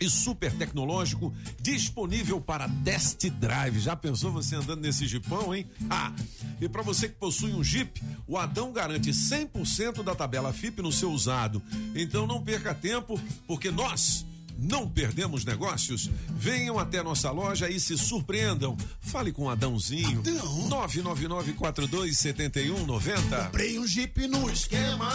[0.00, 3.80] e super tecnológico disponível para test drive.
[3.80, 5.66] Já pensou você andando nesse jipão, hein?
[5.88, 6.12] Ah,
[6.60, 10.92] e para você que possui um Jeep, o Adão garante 100% da tabela FIP no
[10.92, 11.62] seu usado.
[11.94, 14.26] Então não perca tempo, porque nós
[14.58, 16.10] não perdemos negócios?
[16.30, 18.76] Venham até nossa loja e se surpreendam.
[19.00, 20.20] Fale com Adãozinho.
[20.20, 20.68] Adão.
[20.90, 23.44] 999427190.
[23.44, 25.10] Comprei um Jeep no esquema.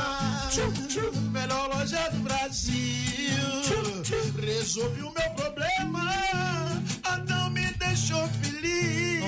[1.32, 2.74] Melhor loja do Brasil.
[4.40, 6.10] Resolvi o meu problema.
[7.04, 9.24] Adão me deixou feliz.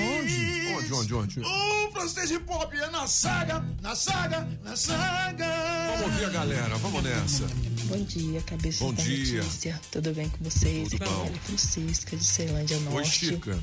[0.78, 1.40] Onde, onde, onde?
[1.42, 5.48] O francês de pop é na saga, na saga, na saga.
[5.92, 7.44] Vamos ouvir a galera, vamos nessa.
[7.92, 9.44] Bom dia, cabeça Bom da dia.
[9.44, 9.82] notícia.
[9.92, 10.88] Tudo bem com vocês?
[10.92, 11.24] Tudo bom.
[11.26, 13.26] Maria Francisca, de Ceilândia Norte.
[13.26, 13.60] Oi, Chica.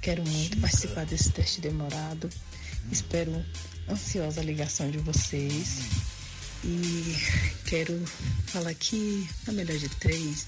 [0.00, 2.30] Quero muito participar desse teste demorado.
[2.92, 3.44] Espero
[3.90, 5.80] ansiosa a ligação de vocês.
[6.64, 7.16] E
[7.66, 8.00] quero
[8.46, 10.46] falar aqui, na melhor de três,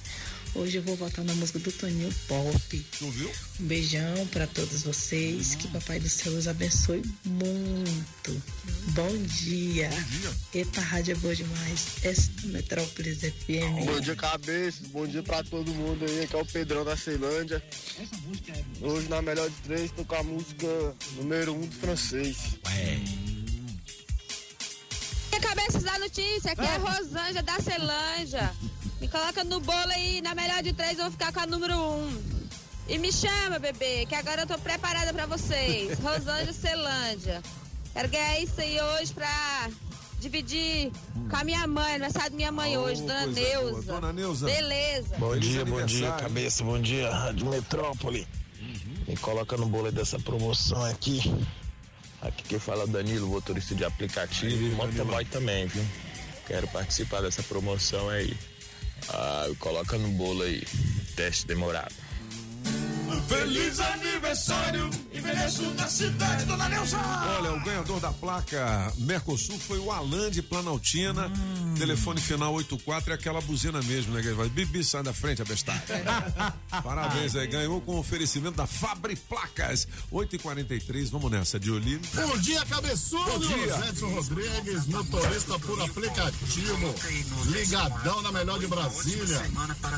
[0.54, 2.86] hoje eu vou votar na música do Toninho Pop.
[2.98, 3.30] Tu viu?
[3.60, 5.54] Um beijão para todos vocês.
[5.54, 8.42] Que Papai do Céu os abençoe muito.
[8.94, 9.90] Bom dia.
[10.54, 11.86] Eita, a rádio é boa demais.
[12.02, 13.86] Essa é Metrópolis FM.
[13.86, 14.82] Bom dia, cabeça.
[14.88, 16.24] Bom dia pra todo mundo aí.
[16.24, 17.62] Aqui é o Pedrão da Ceilândia.
[18.80, 20.66] Hoje, na melhor de três, tô com a música
[21.16, 22.36] número um do francês.
[25.40, 28.52] Cabeças da notícia, aqui é Rosângela da Celândia.
[29.00, 31.78] Me coloca no bolo aí, na melhor de três eu vou ficar com a número
[31.78, 32.22] um.
[32.88, 35.98] E me chama, bebê, que agora eu tô preparada pra vocês.
[36.00, 37.42] Rosângela Celândia.
[37.92, 39.70] Quero ganhar isso aí hoje pra
[40.18, 40.90] dividir
[41.30, 43.70] com a minha mãe, aniversário da minha mãe hoje, dona Neuza.
[43.70, 43.82] boa.
[43.82, 44.46] Dona Neuza.
[44.46, 45.16] Beleza.
[45.18, 46.64] Bom dia, bom dia, cabeça.
[46.64, 48.26] Bom dia, Rádio Metrópole.
[49.06, 51.20] Me coloca no bolo aí dessa promoção aqui.
[52.24, 55.84] Aqui quem fala é Danilo, motorista de aplicativo e motoboy também, viu?
[56.46, 58.34] Quero participar dessa promoção aí.
[59.10, 60.62] Ah, coloca no bolo aí.
[61.14, 61.94] Teste demorado.
[63.22, 66.96] Feliz aniversário, envelheço na cidade, dona Nelson.
[67.38, 71.30] Olha, o ganhador da placa Mercosul foi o Alan de Planaltina.
[71.78, 74.22] Telefone final 84 é aquela buzina mesmo, né?
[74.22, 75.80] Que vai, Bibi, sai da frente, abestado.
[76.82, 79.86] Parabéns aí, ganhou com oferecimento da Fabri Placas.
[80.12, 82.08] 8h43, vamos nessa, de Olívio.
[82.14, 83.24] Bom dia, cabeçudo.
[83.24, 83.88] Bom dia.
[83.88, 86.94] Edson Rodrigues, motorista por aplicativo.
[87.46, 89.42] Ligadão na melhor de Brasília.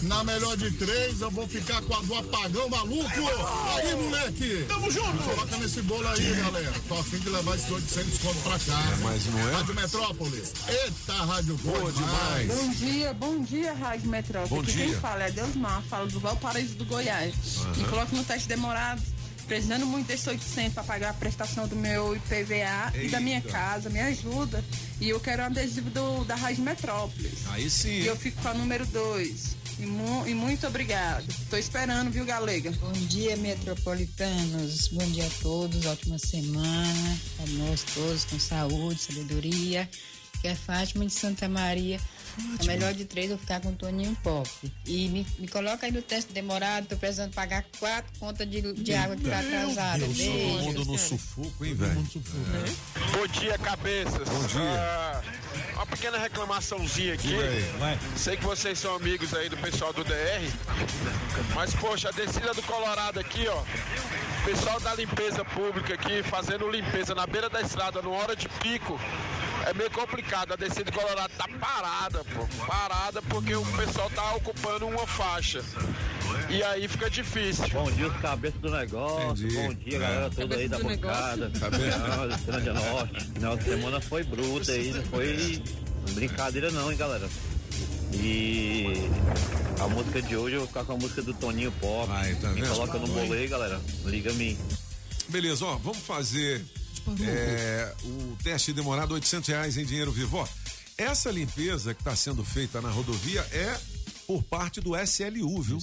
[0.03, 3.06] Na melhor de três, eu vou ficar com a do apagão maluco.
[3.11, 4.65] Aí, moleque.
[4.69, 5.23] Tamo junto.
[5.23, 6.73] Coloca nesse bolo aí, galera.
[6.89, 8.97] Tô a fim de levar esses 800 conto pra casa.
[9.03, 9.53] mas não é?
[9.53, 10.53] Rádio Metrópolis.
[10.69, 12.47] Eita, Rádio boa, Boa demais.
[12.55, 14.49] Bom dia, bom dia, Rádio Metrópole.
[14.51, 14.85] Bom Aqui dia.
[14.87, 17.35] Quem fala é Deus Mar, fala do Valparaíso do Goiás.
[17.61, 17.73] Aham.
[17.77, 19.03] Me coloca no teste demorado,
[19.47, 23.49] precisando muito desses 800 para pagar a prestação do meu IPVA e da minha Eita.
[23.51, 24.65] casa, me ajuda.
[25.01, 27.47] E eu quero um adesivo do, da Rádio Metrópolis.
[27.51, 28.01] Aí sim.
[28.01, 29.57] E eu fico com a número 2.
[29.79, 31.25] E, mu- e muito obrigado.
[31.51, 32.71] Tô esperando, viu, Galega?
[32.81, 34.89] Bom dia, metropolitanos.
[34.89, 35.85] Bom dia a todos.
[35.85, 37.19] Ótima semana.
[37.43, 39.89] A nós todos com saúde, sabedoria.
[40.41, 42.01] Que é Fátima de Santa Maria.
[42.61, 44.49] A melhor de três, eu ficar com o Toninho Pop.
[44.85, 46.87] E me, me coloca aí no teste demorado.
[46.87, 50.01] Tô precisando pagar quatro contas de, de água que tá atrasada.
[50.01, 50.59] Todo Beijo.
[50.59, 51.93] mundo no sufoco, hein, velho?
[51.93, 53.17] É.
[53.17, 54.29] Bom dia, cabeças.
[54.29, 54.61] Bom dia.
[54.61, 55.23] Ah,
[55.75, 57.35] uma pequena reclamaçãozinha aqui.
[57.79, 57.99] Vai.
[58.17, 60.51] Sei que vocês são amigos aí do pessoal do DR,
[61.55, 63.63] mas poxa, a descida do Colorado aqui, ó.
[64.45, 68.99] Pessoal da limpeza pública aqui fazendo limpeza na beira da estrada, numa hora de pico.
[69.69, 72.47] É meio complicado, a descida do Colorado tá parada, pô.
[72.67, 75.61] Parada porque o pessoal tá ocupando uma faixa.
[76.49, 77.69] E aí fica difícil.
[77.71, 79.45] Bom dia, os cabeças do negócio.
[79.45, 79.57] Entendi.
[79.57, 80.01] Bom dia, É.
[80.01, 81.51] galera toda aí da Cabeça bancada.
[81.59, 82.39] Cabeça.
[82.47, 83.25] Grande Norte.
[83.25, 85.63] Final de semana foi bruta aí, não foi
[86.13, 87.29] brincadeira não, hein, galera.
[88.13, 89.11] E
[89.81, 92.07] a música de hoje eu vou ficar com a música do Toninho Pop.
[92.41, 93.81] tá Me coloca no bolo aí, galera.
[94.05, 94.57] Liga-me.
[95.29, 96.65] Beleza, ó, vamos fazer
[97.25, 100.39] é, o teste demorado, 800 reais em dinheiro vivo.
[100.39, 100.49] Ó,
[100.99, 103.79] essa limpeza que está sendo feita na rodovia é
[104.27, 105.79] por parte do SLU, viu?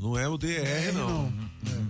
[0.00, 1.32] Não é o DR, não.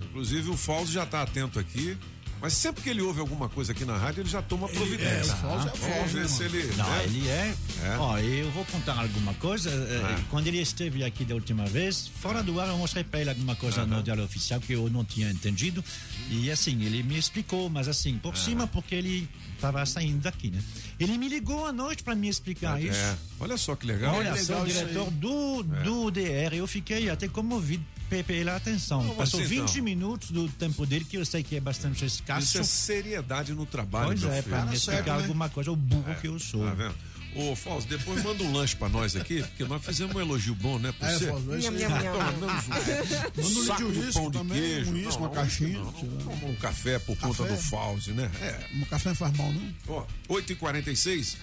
[0.09, 1.97] Inclusive o Fausto já está atento aqui.
[2.45, 5.33] Mas sempre que ele ouve alguma coisa aqui na rádio, ele já toma providência.
[5.37, 6.63] Fausto é Vamos Fausto, ver né, se ele.
[6.75, 7.03] Não, né?
[7.05, 7.55] ele é.
[7.97, 9.71] Ó, eu vou contar alguma coisa.
[10.05, 10.19] Ah.
[10.29, 13.55] Quando ele esteve aqui da última vez, fora do ar, eu mostrei para ele alguma
[13.55, 15.83] coisa no diário oficial que eu não tinha entendido.
[16.29, 20.61] E assim, ele me explicou, mas assim, por cima, porque ele estava saindo daqui, né?
[20.99, 23.17] Ele me ligou à noite para me explicar É, isso.
[23.39, 24.17] olha só que legal.
[24.17, 25.81] Olha Que só, o diretor do, É.
[25.83, 28.99] do DR, eu fiquei até comovido pe- pela atenção.
[29.01, 29.83] Como Passou assim, 20 então?
[29.83, 32.45] minutos do tempo dele, que eu sei que é bastante escasso.
[32.47, 34.55] Isso é seriedade no trabalho, Pois meu é, filho.
[34.55, 36.65] para me explicar alguma coisa, o burro que eu sou.
[36.65, 36.95] Tá vendo?
[37.37, 40.79] Ô, Fausto, depois manda um lanche pra nós aqui, porque nós fizemos um elogio bom,
[40.79, 40.93] né?
[40.97, 41.27] Pra É, você.
[41.27, 41.77] Fausto, é isso aí.
[41.79, 41.91] Pelo
[42.39, 42.69] menos um,
[43.43, 44.91] Manda um saco de pão de também, queijo.
[44.91, 47.55] um uma Não, caixinha, não, um café por conta Café?
[47.55, 48.31] do Fausto, né?
[48.41, 48.67] É.
[48.77, 49.73] Um café não faz mal, não?
[49.89, 51.35] Ó, 8h46.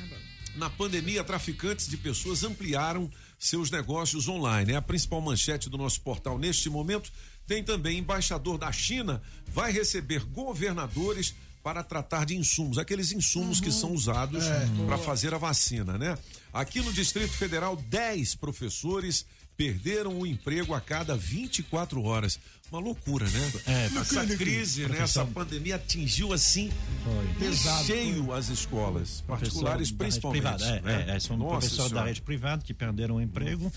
[0.56, 3.10] Na pandemia, traficantes de pessoas ampliaram
[3.43, 4.73] seus negócios online.
[4.73, 7.10] É a principal manchete do nosso portal neste momento.
[7.44, 13.70] Tem também embaixador da China vai receber governadores para tratar de insumos, aqueles insumos que
[13.73, 14.69] são usados É.
[14.86, 16.16] para fazer a vacina, né?
[16.52, 22.39] Aqui no Distrito Federal, 10 professores perderam o emprego a cada 24 horas.
[22.73, 23.53] Uma loucura, né?
[23.66, 24.99] É, Essa porque- crise, né?
[25.01, 26.70] Essa pandemia atingiu assim
[27.39, 27.85] Pesado.
[27.85, 30.40] cheio as escolas, particulares da principalmente.
[30.40, 31.16] privada, é, né?
[31.16, 32.07] é, são Nossa professores da Senhora.
[32.09, 33.70] rede privada que perderam o emprego,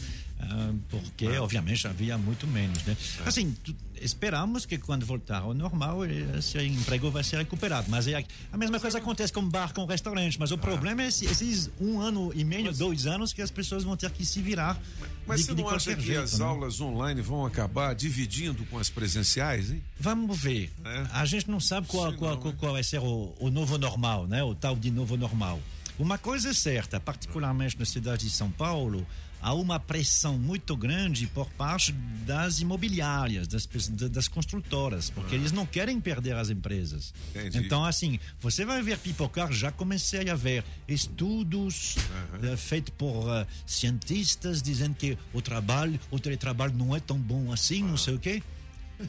[0.89, 1.39] porque, É.
[1.39, 2.83] obviamente, havia muito menos.
[2.83, 2.95] Né?
[3.25, 7.89] Assim, tu- esperamos que quando voltar ao normal, eh, esse emprego vai ser recuperado.
[7.89, 10.39] Mas é a, mesma coisa acontece com bar, com restaurante.
[10.39, 13.83] Mas o problema é esse- esses um ano e meio, dois anos que as pessoas
[13.83, 14.79] vão ter que se virar.
[15.27, 16.45] Mas de, você não acha que jeito, as né?
[16.45, 19.81] aulas online vão acabar dividindo com as presenciais, hein?
[19.99, 20.71] Vamos ver.
[20.83, 21.05] É.
[21.13, 24.43] A gente não sabe qual, qual, qual- qual vai ser o, o novo normal, né?
[24.43, 25.59] O tal de novo normal.
[25.97, 29.07] Uma coisa é certa, particularmente na cidade de São Paulo,
[29.41, 31.91] há uma pressão muito grande por parte
[32.25, 33.67] das imobiliárias, das,
[34.09, 37.13] das construtoras, porque eles não querem perder as empresas.
[37.29, 37.59] Entendi.
[37.59, 41.95] Então, assim, você vai ver pipocar, já comecei a ver estudos
[42.41, 47.51] eh, feitos por eh, cientistas dizendo que o trabalho, o teletrabalho não é tão bom
[47.51, 48.41] assim, não sei o quê.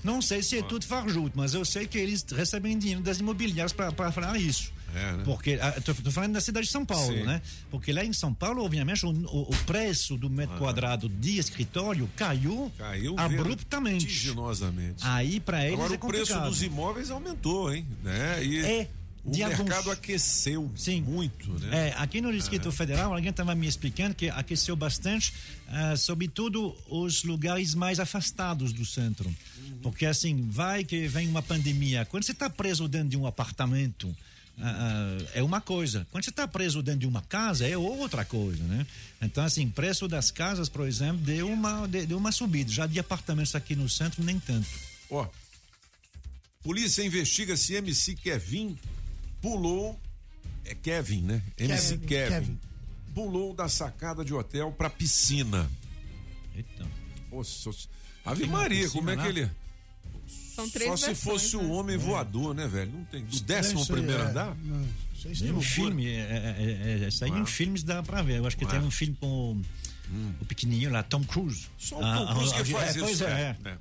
[0.03, 3.73] Não sei se é tudo farjuto, mas eu sei que eles recebem dinheiro das imobiliárias
[3.73, 4.73] para falar isso.
[4.97, 5.23] É, né?
[5.25, 7.25] Porque, ah, tô, tô falando da cidade de São Paulo, Sim.
[7.25, 7.43] né?
[7.71, 12.73] Porque lá em São Paulo, obviamente, o, o- preço do metro quadrado de escritório caiu,
[12.79, 14.07] Caiu abruptamente.
[14.07, 15.03] vertiginosamente.
[15.03, 17.87] Aí, para eles, Agora é o preço dos imóveis aumentou, hein?
[18.03, 18.45] Né?
[18.45, 18.89] E É,
[19.25, 20.71] o de alguns- mercado aqueceu
[21.05, 21.89] muito, né?
[21.89, 25.33] É, aqui no Distrito Federal, alguém estava me explicando que aqueceu bastante,
[25.69, 29.35] ah, sobretudo os lugares mais afastados do centro.
[29.83, 32.05] Porque assim, vai que vem uma pandemia.
[32.05, 34.15] Quando você está preso dentro de um apartamento,
[34.59, 36.07] ah, ah, é uma coisa.
[36.11, 38.87] Quando você está preso dentro de uma casa, é outra coisa, né?
[39.21, 42.71] Então, assim, preço das casas, por exemplo, deu uma, de- deu uma subida.
[42.71, 44.69] Já de apartamentos aqui no centro, nem tanto.
[45.11, 45.27] Ó,
[46.63, 48.79] polícia investiga se MC Kevin
[49.41, 49.99] pulou.
[50.65, 51.43] É Kevin, né?
[51.59, 52.31] MC Kevin, Kevin.
[52.31, 52.61] Kevin.
[53.15, 55.71] Pulou da sacada de hotel pra piscina.
[56.55, 56.87] Eita.
[57.31, 57.71] Nossa,
[58.25, 59.23] Ave Maria, piscina como é lá?
[59.23, 59.51] que ele.
[60.57, 61.63] São três Só se versões, fosse né?
[61.63, 62.91] o homem voador, né, velho?
[62.93, 63.23] Não tem.
[63.25, 64.27] Do décimo primeiro é.
[64.27, 64.57] andar?
[64.65, 67.39] Não, isso aí Tem um filme, é, é, é, isso aí Ah.
[67.39, 68.39] em filmes dá pra ver.
[68.39, 68.69] Eu acho que Ah.
[68.69, 69.61] tem um filme com
[70.41, 71.67] o pequenininho lá, Tom Cruise.
[71.79, 73.01] Só o Ah, Tom Cruise ah, que faz é, isso.
[73.01, 73.69] Pois é, é.
[73.71, 73.79] É.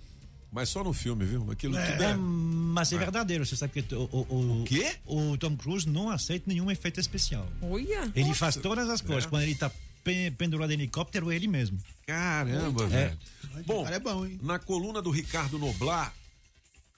[0.51, 1.51] Mas só no filme, viu?
[1.51, 1.91] Aquilo É.
[1.91, 2.15] tudo É, é.
[2.15, 4.95] mas é verdadeiro, você sabe que o, o, o, quê?
[5.05, 7.45] o Tom Cruise não aceita nenhum efeito especial.
[7.61, 8.09] Olha.
[8.15, 9.25] Ele faz todas as coisas.
[9.25, 9.27] É.
[9.29, 9.69] Quando ele tá
[10.03, 11.77] pe- pendurado em helicóptero, é ele mesmo.
[12.07, 12.87] Caramba, É.
[12.87, 13.17] velho.
[13.65, 14.39] Bom, cara é bom, hein?
[14.41, 16.13] na coluna do Ricardo Noblar,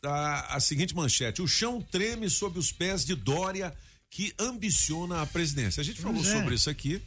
[0.02, 3.74] tá a seguinte manchete: o chão treme sob os pés de Dória,
[4.10, 5.82] que ambiciona a presidência.
[5.82, 6.26] A gente falou é.
[6.32, 7.02] sobre isso aqui.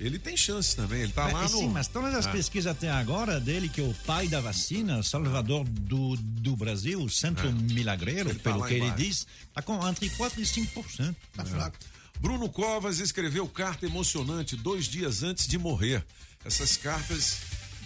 [0.00, 1.00] Ele tem chance também.
[1.02, 1.48] Ele tá É, lá no.
[1.48, 2.30] Sim, mas todas as Ah.
[2.30, 7.10] pesquisas até agora dele, que é o pai da vacina, salvador do, do Brasil, o
[7.10, 9.02] centro milagreiro, Ele tá pelo que ele embaixo.
[9.04, 11.16] diz, está com entre 4% e 5%.
[11.34, 11.76] Tá fraco.
[12.20, 16.04] Bruno Covas escreveu carta emocionante dois dias antes de morrer.
[16.44, 17.38] Essas cartas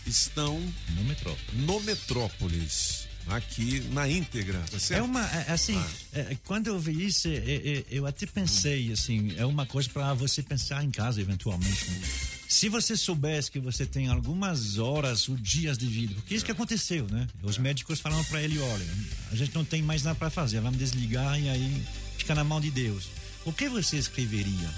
[0.06, 0.60] estão
[0.90, 1.34] No metrô.
[1.54, 5.00] no Metrópolis, aqui na íntegra, tá certo?
[5.00, 5.80] É uma, é, assim,
[6.12, 10.12] é, quando eu vi isso, é, é, eu até pensei, assim, é uma coisa para
[10.14, 11.90] você pensar em casa, eventualmente.
[11.90, 12.00] né?
[12.48, 16.52] Se você soubesse que você tem algumas horas ou dias de vida, porque isso que
[16.52, 17.26] aconteceu, né?
[17.42, 18.86] Os médicos falaram para ele, olha,
[19.30, 21.82] a gente não tem mais nada para fazer, vamos desligar e aí
[22.18, 23.08] fica na mão de Deus.
[23.44, 24.70] O que você escreveria?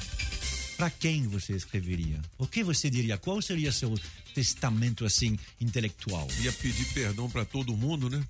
[0.84, 2.20] Para quem você escreveria?
[2.36, 3.16] O que você diria?
[3.16, 3.98] Qual seria seu
[4.34, 6.28] testamento assim intelectual?
[6.42, 8.22] Ia pedir perdão pra todo mundo, né?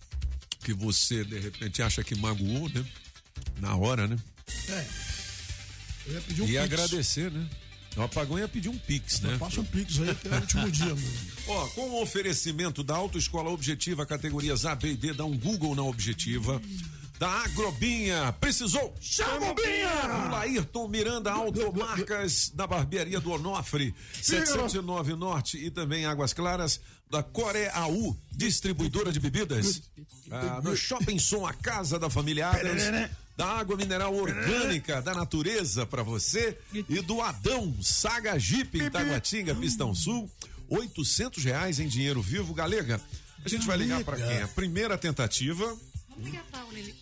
[0.62, 2.86] Que você de repente acha que magoou, né?
[3.58, 4.16] Na hora, né?
[4.68, 4.86] É.
[6.06, 6.62] Eu ia pedir um e pix.
[6.62, 7.44] agradecer, né?
[7.96, 9.36] O apagão ia pedir um pix, né?
[9.36, 11.18] Passa um pix aí, que é o último dia, mano.
[11.48, 15.74] Ó, com o oferecimento da Autoescola Objetiva, categorias A, B e D, dá um Google
[15.74, 16.62] na Objetiva.
[17.24, 18.94] Da Agrobinha, precisou?
[19.00, 20.28] Chama o Binha!
[20.30, 28.14] Laírton Miranda Automarcas, da Barbearia do Onofre, 709 Norte e também Águas Claras, da Coreaú,
[28.30, 29.80] distribuidora de bebidas.
[30.30, 32.82] Ah, no Shopping Som, a casa da família Adams.
[33.38, 39.54] Da água mineral orgânica da natureza pra você e do Adão Saga Jeep em Taguatinga,
[39.54, 40.30] Pistão Sul,
[40.68, 43.00] 800 reais em dinheiro vivo, Galega.
[43.42, 44.42] A gente vai ligar pra quem?
[44.42, 45.74] A primeira tentativa,
[46.32, 46.94] É a Aurilene?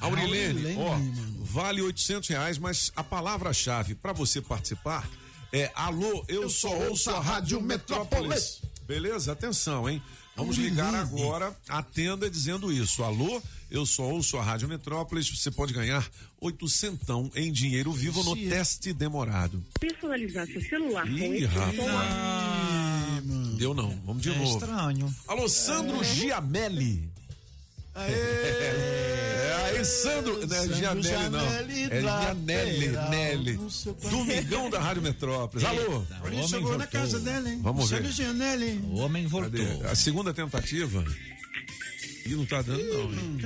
[0.00, 0.74] Aurilene, né?
[0.74, 1.44] Aurilene, ó, mano.
[1.44, 5.08] vale 800 reais, mas a palavra-chave para você participar
[5.52, 8.60] É alô, eu, só ouço a Rádio Metrópolis.
[8.86, 9.32] Beleza?
[9.32, 10.02] Atenção, hein?
[10.36, 13.02] Vamos ligar agora, atenda dizendo isso.
[13.02, 15.30] Alô, eu só ouço a Rádio Metrópolis.
[15.30, 16.06] Você pode ganhar
[16.40, 19.64] oitocentão em dinheiro vivo no teste demorado.
[19.80, 23.24] Personalizar seu celular Ih, com rapaz.
[23.56, 23.90] Deu não.
[24.04, 24.52] Vamos de É novo.
[24.58, 25.14] estranho.
[25.26, 27.08] Alô, Sandro Giamelli.
[27.98, 31.40] É, aí, Sandro, não é Gianelli, não.
[31.40, 33.58] É Gianelli, Nelly.
[34.10, 35.64] Domingão da Rádio Metrópolis.
[35.64, 36.04] Alô?
[36.22, 37.60] A gente chegou na casa dela, hein?
[37.62, 38.04] Vamos ver.
[38.12, 38.80] Gianelli.
[38.84, 39.50] O homem voltou.
[39.50, 39.86] Cadê?
[39.86, 41.04] A segunda tentativa.
[42.26, 43.38] Ih, não tá dando, não, hein?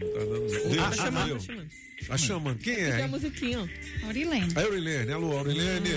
[0.00, 0.70] Não tá dando, não.
[0.70, 1.36] Deu, Tá chamando, deu.
[1.36, 1.70] tá chamando.
[2.08, 2.58] Tá chamando.
[2.58, 2.92] Quem Tem é?
[2.92, 3.08] a hein?
[3.08, 4.06] musiquinha, ó.
[4.06, 4.52] Aurilene.
[4.56, 5.12] A Aurilene.
[5.12, 5.90] Alô, Aurilene.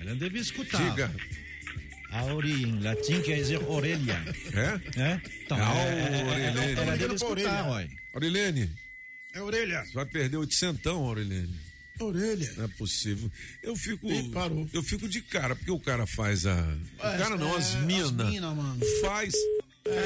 [0.00, 0.78] Ela deve escutar.
[0.90, 1.12] Diga.
[2.20, 4.22] Auri em latim quer dizer orelha.
[4.52, 5.00] É?
[5.00, 5.20] É?
[5.44, 7.90] Então, Ah, é, é, é, deve escutar, olha.
[9.34, 9.84] É orelha.
[9.84, 11.54] você vai perder oitocentão, Aurilene.
[12.00, 12.52] Orelha.
[12.56, 13.30] Não é possível.
[13.62, 14.10] Eu fico.
[14.10, 14.68] Ih, parou.
[14.72, 16.54] Eu fico de cara, porque o cara faz a.
[16.98, 18.06] O cara não, as É, minas.
[18.20, 18.78] as mina, mano.
[19.00, 19.34] Faz.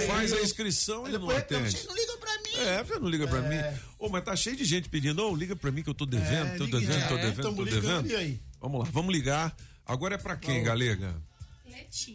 [0.07, 1.71] faz a eu- inscrição e não atende.
[1.71, 2.57] vocês não ligam pra mim.
[2.69, 3.73] É, você não liga pra É.
[3.73, 3.79] mim.
[3.99, 6.49] Ô, mas tá cheio de gente pedindo, ô, liga pra mim que eu tô devendo,
[6.49, 8.11] É, tô liga- devendo, tô é, devendo, tô devendo.
[8.11, 8.41] e aí?
[8.61, 9.57] Vamos lá, vamos ligar.
[9.87, 11.15] Agora é pra quem, galega?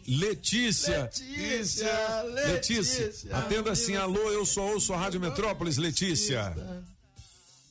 [0.06, 1.02] Letícia.
[1.02, 2.82] Letícia, Letícia.
[2.92, 3.36] Letícia.
[3.36, 6.54] Atenda assim, alô, eu só ouço a Rádio Metrópolis, Letícia.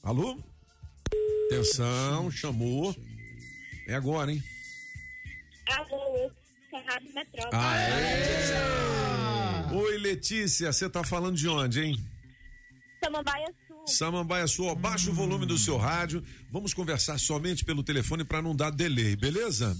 [0.04, 0.38] Alô?
[1.48, 2.96] Atenção, chamou.
[3.88, 4.44] É agora, hein?
[5.70, 6.32] Alô,
[6.74, 7.64] é Rádio Metrópole.
[7.64, 8.86] Aê!
[9.74, 12.00] Oi, Letícia, você tá falando de onde, hein?
[13.04, 13.88] Samambaia Sul.
[13.88, 16.24] Samambaia Sul, baixa o volume do seu rádio.
[16.52, 19.76] Vamos conversar somente pelo telefone para não dar delay, beleza?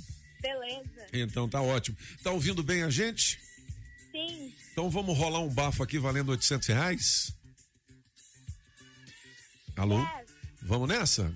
[0.46, 1.08] Beleza.
[1.14, 1.98] Então tá ótimo.
[2.24, 3.40] Tá ouvindo bem a gente?
[4.12, 4.54] Sim.
[4.72, 7.34] Então vamos rolar um bafo aqui valendo 800 reais?
[9.76, 10.06] Alô?
[10.62, 11.34] Vamos nessa?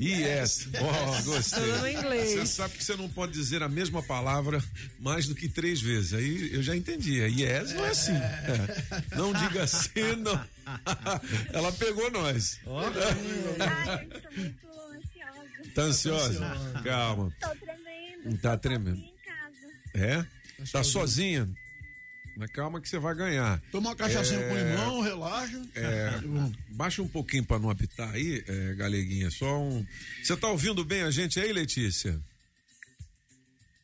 [0.00, 0.66] Yes.
[0.80, 1.60] Ó, gostei.
[1.60, 2.30] Falando inglês.
[2.30, 4.64] Você sabe que você não pode dizer a mesma palavra
[4.98, 6.14] mais do que três vezes.
[6.14, 7.20] Aí eu já entendi.
[7.20, 8.12] Yes não é assim.
[8.12, 9.16] É.
[9.16, 10.42] Não diga assim, não.
[11.52, 12.58] Ela pegou nós.
[12.66, 14.69] Ai, eu estou muito.
[15.74, 16.40] Tá ansiosa?
[16.84, 17.32] Calma.
[17.40, 18.38] Tô tremendo.
[18.40, 18.98] Tá tremendo.
[18.98, 19.66] Em casa.
[19.94, 20.26] É?
[20.72, 21.48] Tá sozinha?
[22.36, 23.60] Mas calma que você vai ganhar.
[23.70, 25.62] Toma uma cachaçinha É, com limão, relaxa.
[25.74, 26.10] É,
[26.70, 29.30] baixa um pouquinho pra não apitar aí, é, galeguinha.
[29.30, 29.84] Só um.
[30.22, 32.18] Você tá ouvindo bem a gente aí, Letícia?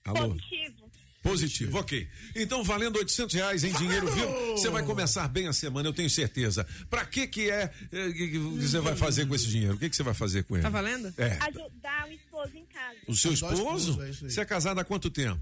[0.05, 0.29] Alô?
[0.29, 0.86] Positivo.
[1.27, 2.09] Positivo, ok.
[2.35, 6.09] Então, valendo 800 reais em dinheiro vivo, você vai começar bem a semana, eu tenho
[6.09, 6.67] certeza.
[6.89, 9.75] Pra que que é, é, que você vai fazer com esse dinheiro?
[9.75, 10.63] O que que você vai fazer com ele?
[10.63, 11.13] Tá valendo?
[11.19, 11.37] É.
[11.41, 12.97] Ajudar o esposo em casa.
[13.09, 14.03] O seu Ajudar o esposo?
[14.03, 14.13] é.
[14.13, 15.41] Você é casado há quanto tempo?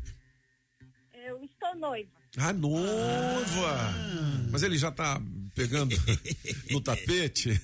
[1.26, 2.10] Eu estou noiva.
[2.36, 3.94] Ah, noiva!
[4.50, 5.20] Mas ele já tá
[5.54, 5.94] pegando
[6.70, 7.60] no tapete?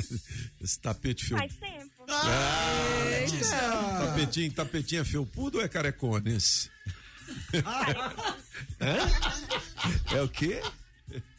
[0.60, 1.36] Esse tapete fio.
[1.36, 1.88] Faz tempo.
[2.10, 6.70] Ah, Tapetinho, tapetinho é felpudo ou é carecones?
[8.80, 8.96] Hã?
[10.16, 10.60] É o quê?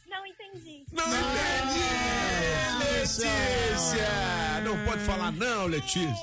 [0.09, 0.83] Não entendi.
[0.91, 1.89] Não entendi!
[2.79, 4.61] Letícia!
[4.63, 6.13] Não pode falar não, Letícia.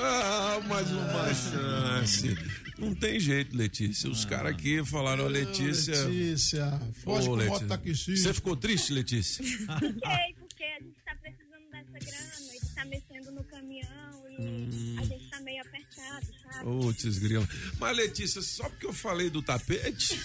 [0.00, 2.36] Ah, mais uma chance.
[2.78, 4.08] Não tem jeito, Letícia.
[4.08, 6.04] Os caras aqui falaram, ó, Letícia.
[6.04, 7.66] Letícia, foge com Letícia.
[7.66, 8.16] moto taxista.
[8.16, 9.44] Você ficou triste, Letícia?
[9.44, 12.52] Fiquei, porque a gente tá precisando dessa grana.
[12.54, 14.96] Ele tá mexendo no caminhão e Hum.
[15.00, 16.26] a gente tá meio apertado?
[16.62, 17.48] Putz, grilo.
[17.78, 20.18] Mas, Letícia, só porque eu falei do tapete.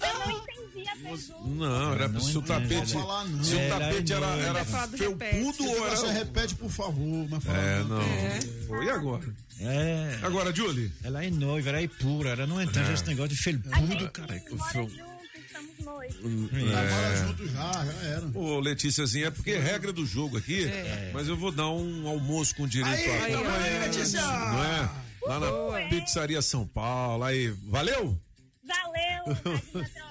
[0.00, 1.34] Eu não entendi a pergunta.
[1.46, 2.94] Não, era Não se o tapete.
[2.94, 3.44] Não falar, não.
[3.44, 5.62] Se o tapete é era, era do felpudo repete.
[5.62, 6.12] ou Você era.
[6.12, 8.66] repete, por favor, mas fala É, não.
[8.68, 9.24] Foi e agora?
[9.60, 10.18] É.
[10.22, 10.90] Agora, Julie.
[11.04, 12.94] Ela é noiva, ela é pura, ela não entende É.
[12.94, 14.42] esse negócio de A felpudo, cara.
[14.50, 15.02] mora fel- junto,
[15.44, 16.50] estamos noivos.
[16.50, 17.26] Trabalha É.
[17.26, 18.26] junto já, já era.
[18.34, 20.66] Ô, Letíciazinha, é porque é regra do jogo aqui,
[21.12, 24.22] mas eu vou dar um almoço com direito Aí, a tamo aí, Letícia!
[24.22, 24.90] Não é?
[25.26, 27.24] Lá na Pizzaria São Paulo.
[27.24, 28.18] Aí, valeu?
[28.64, 29.86] Valeu.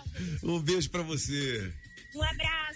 [0.43, 1.73] Um beijo pra você.
[2.13, 2.70] Um abraço.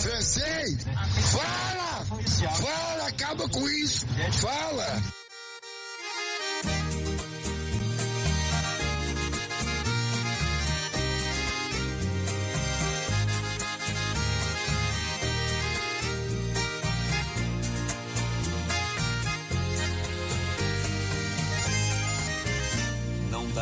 [0.00, 0.84] Francês,
[1.32, 2.04] fala!
[2.56, 4.06] Fala, acaba com isso!
[4.40, 5.21] Fala!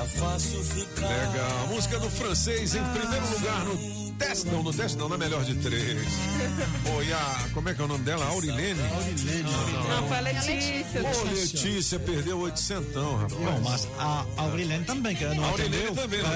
[0.01, 1.09] Não dá fácil ficar.
[1.09, 1.67] Legal.
[1.69, 4.47] Música do francês em primeiro lugar no teste.
[4.47, 6.09] Não, no teste não, na melhor de três.
[7.03, 7.49] E a.
[7.55, 8.25] Como é que é o nome dela?
[8.27, 8.79] Aurilene?
[8.95, 9.43] Aurilene.
[9.89, 11.03] Não, foi a Letícia.
[11.03, 13.33] Ô, Letícia perdeu 800, rapaz.
[13.33, 15.95] Bom, mas a Aurilene também, que não A Aurilene atendeu.
[15.95, 16.31] também, não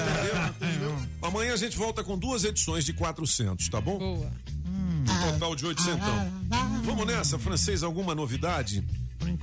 [0.45, 0.95] atendeu.
[1.21, 3.99] Amanhã a gente volta com duas edições de 400, tá bom?
[3.99, 4.31] Boa.
[4.67, 5.99] Um total de 800.
[6.83, 8.83] Vamos nessa, francês, alguma novidade?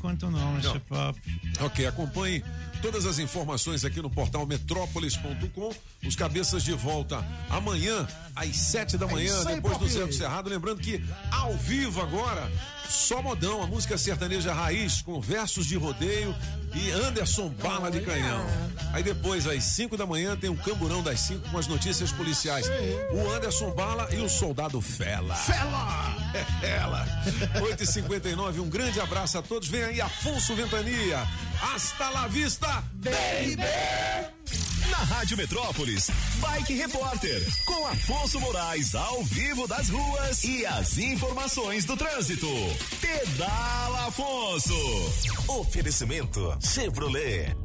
[0.03, 0.81] Enquanto não, esse Não.
[0.81, 1.21] papo.
[1.61, 2.43] Ok, acompanhe
[2.83, 5.73] todas as informações aqui no portal metrópolis.com.
[6.05, 8.05] Os cabeças de volta amanhã,
[8.35, 10.51] às sete da manhã, isso aí, depois do do Cerrado.
[10.51, 11.01] Lembrando que
[11.31, 12.51] ao vivo agora,
[12.93, 16.35] só modão, a música sertaneja raiz, com versos de rodeio
[16.75, 18.45] e Anderson Bala de Canhão.
[18.93, 22.67] Aí depois, às 5 da manhã, tem o Camburão das 5 com as notícias policiais.
[23.13, 25.35] O Anderson Bala e o Soldado Fela.
[25.35, 26.17] Fela!
[26.63, 27.07] Ela.
[27.57, 29.69] 8h59, um grande abraço a todos.
[29.69, 31.27] Vem aí Afonso Ventania.
[31.63, 33.63] Hasta la vista, baby!
[34.91, 36.11] Na Rádio Metrópolis,
[36.41, 42.49] Bike Repórter, com Afonso Moraes ao vivo das ruas e as informações do trânsito.
[43.01, 44.75] Pedala Afonso.
[45.47, 47.57] Oferecimento Chevrolet.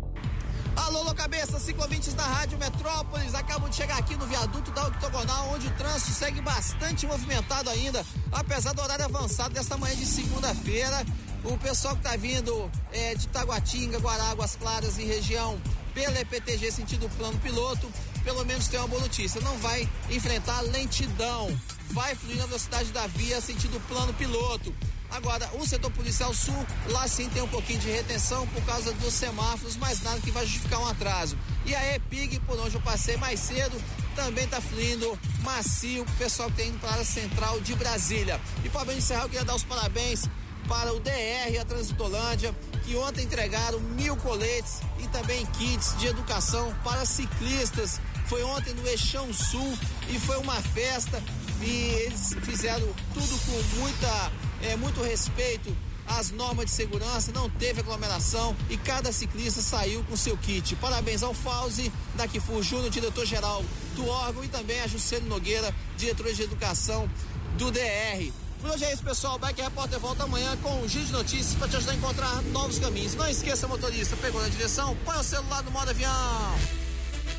[0.75, 3.33] Alô, alô, cabeça, ciclovintes da Rádio Metrópolis.
[3.33, 8.05] Acabam de chegar aqui no viaduto da Octogonal, onde o trânsito segue bastante movimentado ainda,
[8.31, 11.03] apesar do horário avançado desta manhã de segunda-feira.
[11.49, 15.57] O pessoal que tá vindo é, de Taguatinga, Guaráguas Claras e região
[15.93, 17.89] pela EPTG sentido plano piloto,
[18.25, 19.39] pelo menos tem uma boa notícia.
[19.39, 21.57] Não vai enfrentar lentidão.
[21.91, 24.75] Vai fluir na velocidade da via sentido plano piloto.
[25.09, 29.13] Agora, o setor policial sul, lá sim tem um pouquinho de retenção por causa dos
[29.13, 31.37] semáforos, mas nada que vai justificar um atraso.
[31.65, 33.81] E a EPIG, por onde eu passei mais cedo,
[34.17, 38.37] também está fluindo macio, o pessoal que tem indo para a área central de Brasília.
[38.65, 40.27] E para encerrar, eu queria dar os parabéns
[40.67, 42.53] para o DR e a Transitolândia,
[42.85, 47.99] que ontem entregaram mil coletes e também kits de educação para ciclistas.
[48.27, 49.77] Foi ontem no Eixão Sul
[50.09, 51.21] e foi uma festa
[51.61, 51.69] e
[52.05, 54.31] eles fizeram tudo com muita,
[54.61, 55.75] é, muito respeito
[56.07, 60.75] às normas de segurança, não teve aglomeração e cada ciclista saiu com seu kit.
[60.77, 63.63] Parabéns ao Fauzi, da Kifu Júnior, diretor-geral
[63.95, 67.09] do órgão, e também a Juscelino Nogueira, diretor de educação
[67.57, 68.46] do DR.
[68.67, 69.39] Por hoje é isso, pessoal.
[69.39, 72.77] Bike Repórter volta amanhã com um giro de notícias para te ajudar a encontrar novos
[72.77, 73.15] caminhos.
[73.15, 76.77] Não esqueça, motorista, pegou na direção, põe o celular no modo avião.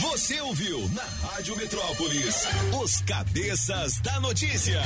[0.00, 2.46] Você ouviu na Rádio Metrópolis
[2.82, 4.82] os cabeças da notícia.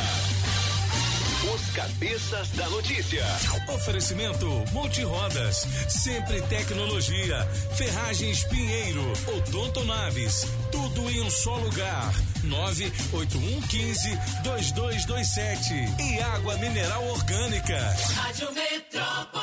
[1.53, 3.25] Os cabeças da notícia.
[3.75, 7.45] Oferecimento Multirodas, sempre tecnologia,
[7.77, 12.15] Ferragens Pinheiro, Odonto Naves, tudo em um só lugar.
[12.45, 17.97] 98115 2227 e água mineral orgânica.
[18.15, 19.41] Rádio Metrópolis.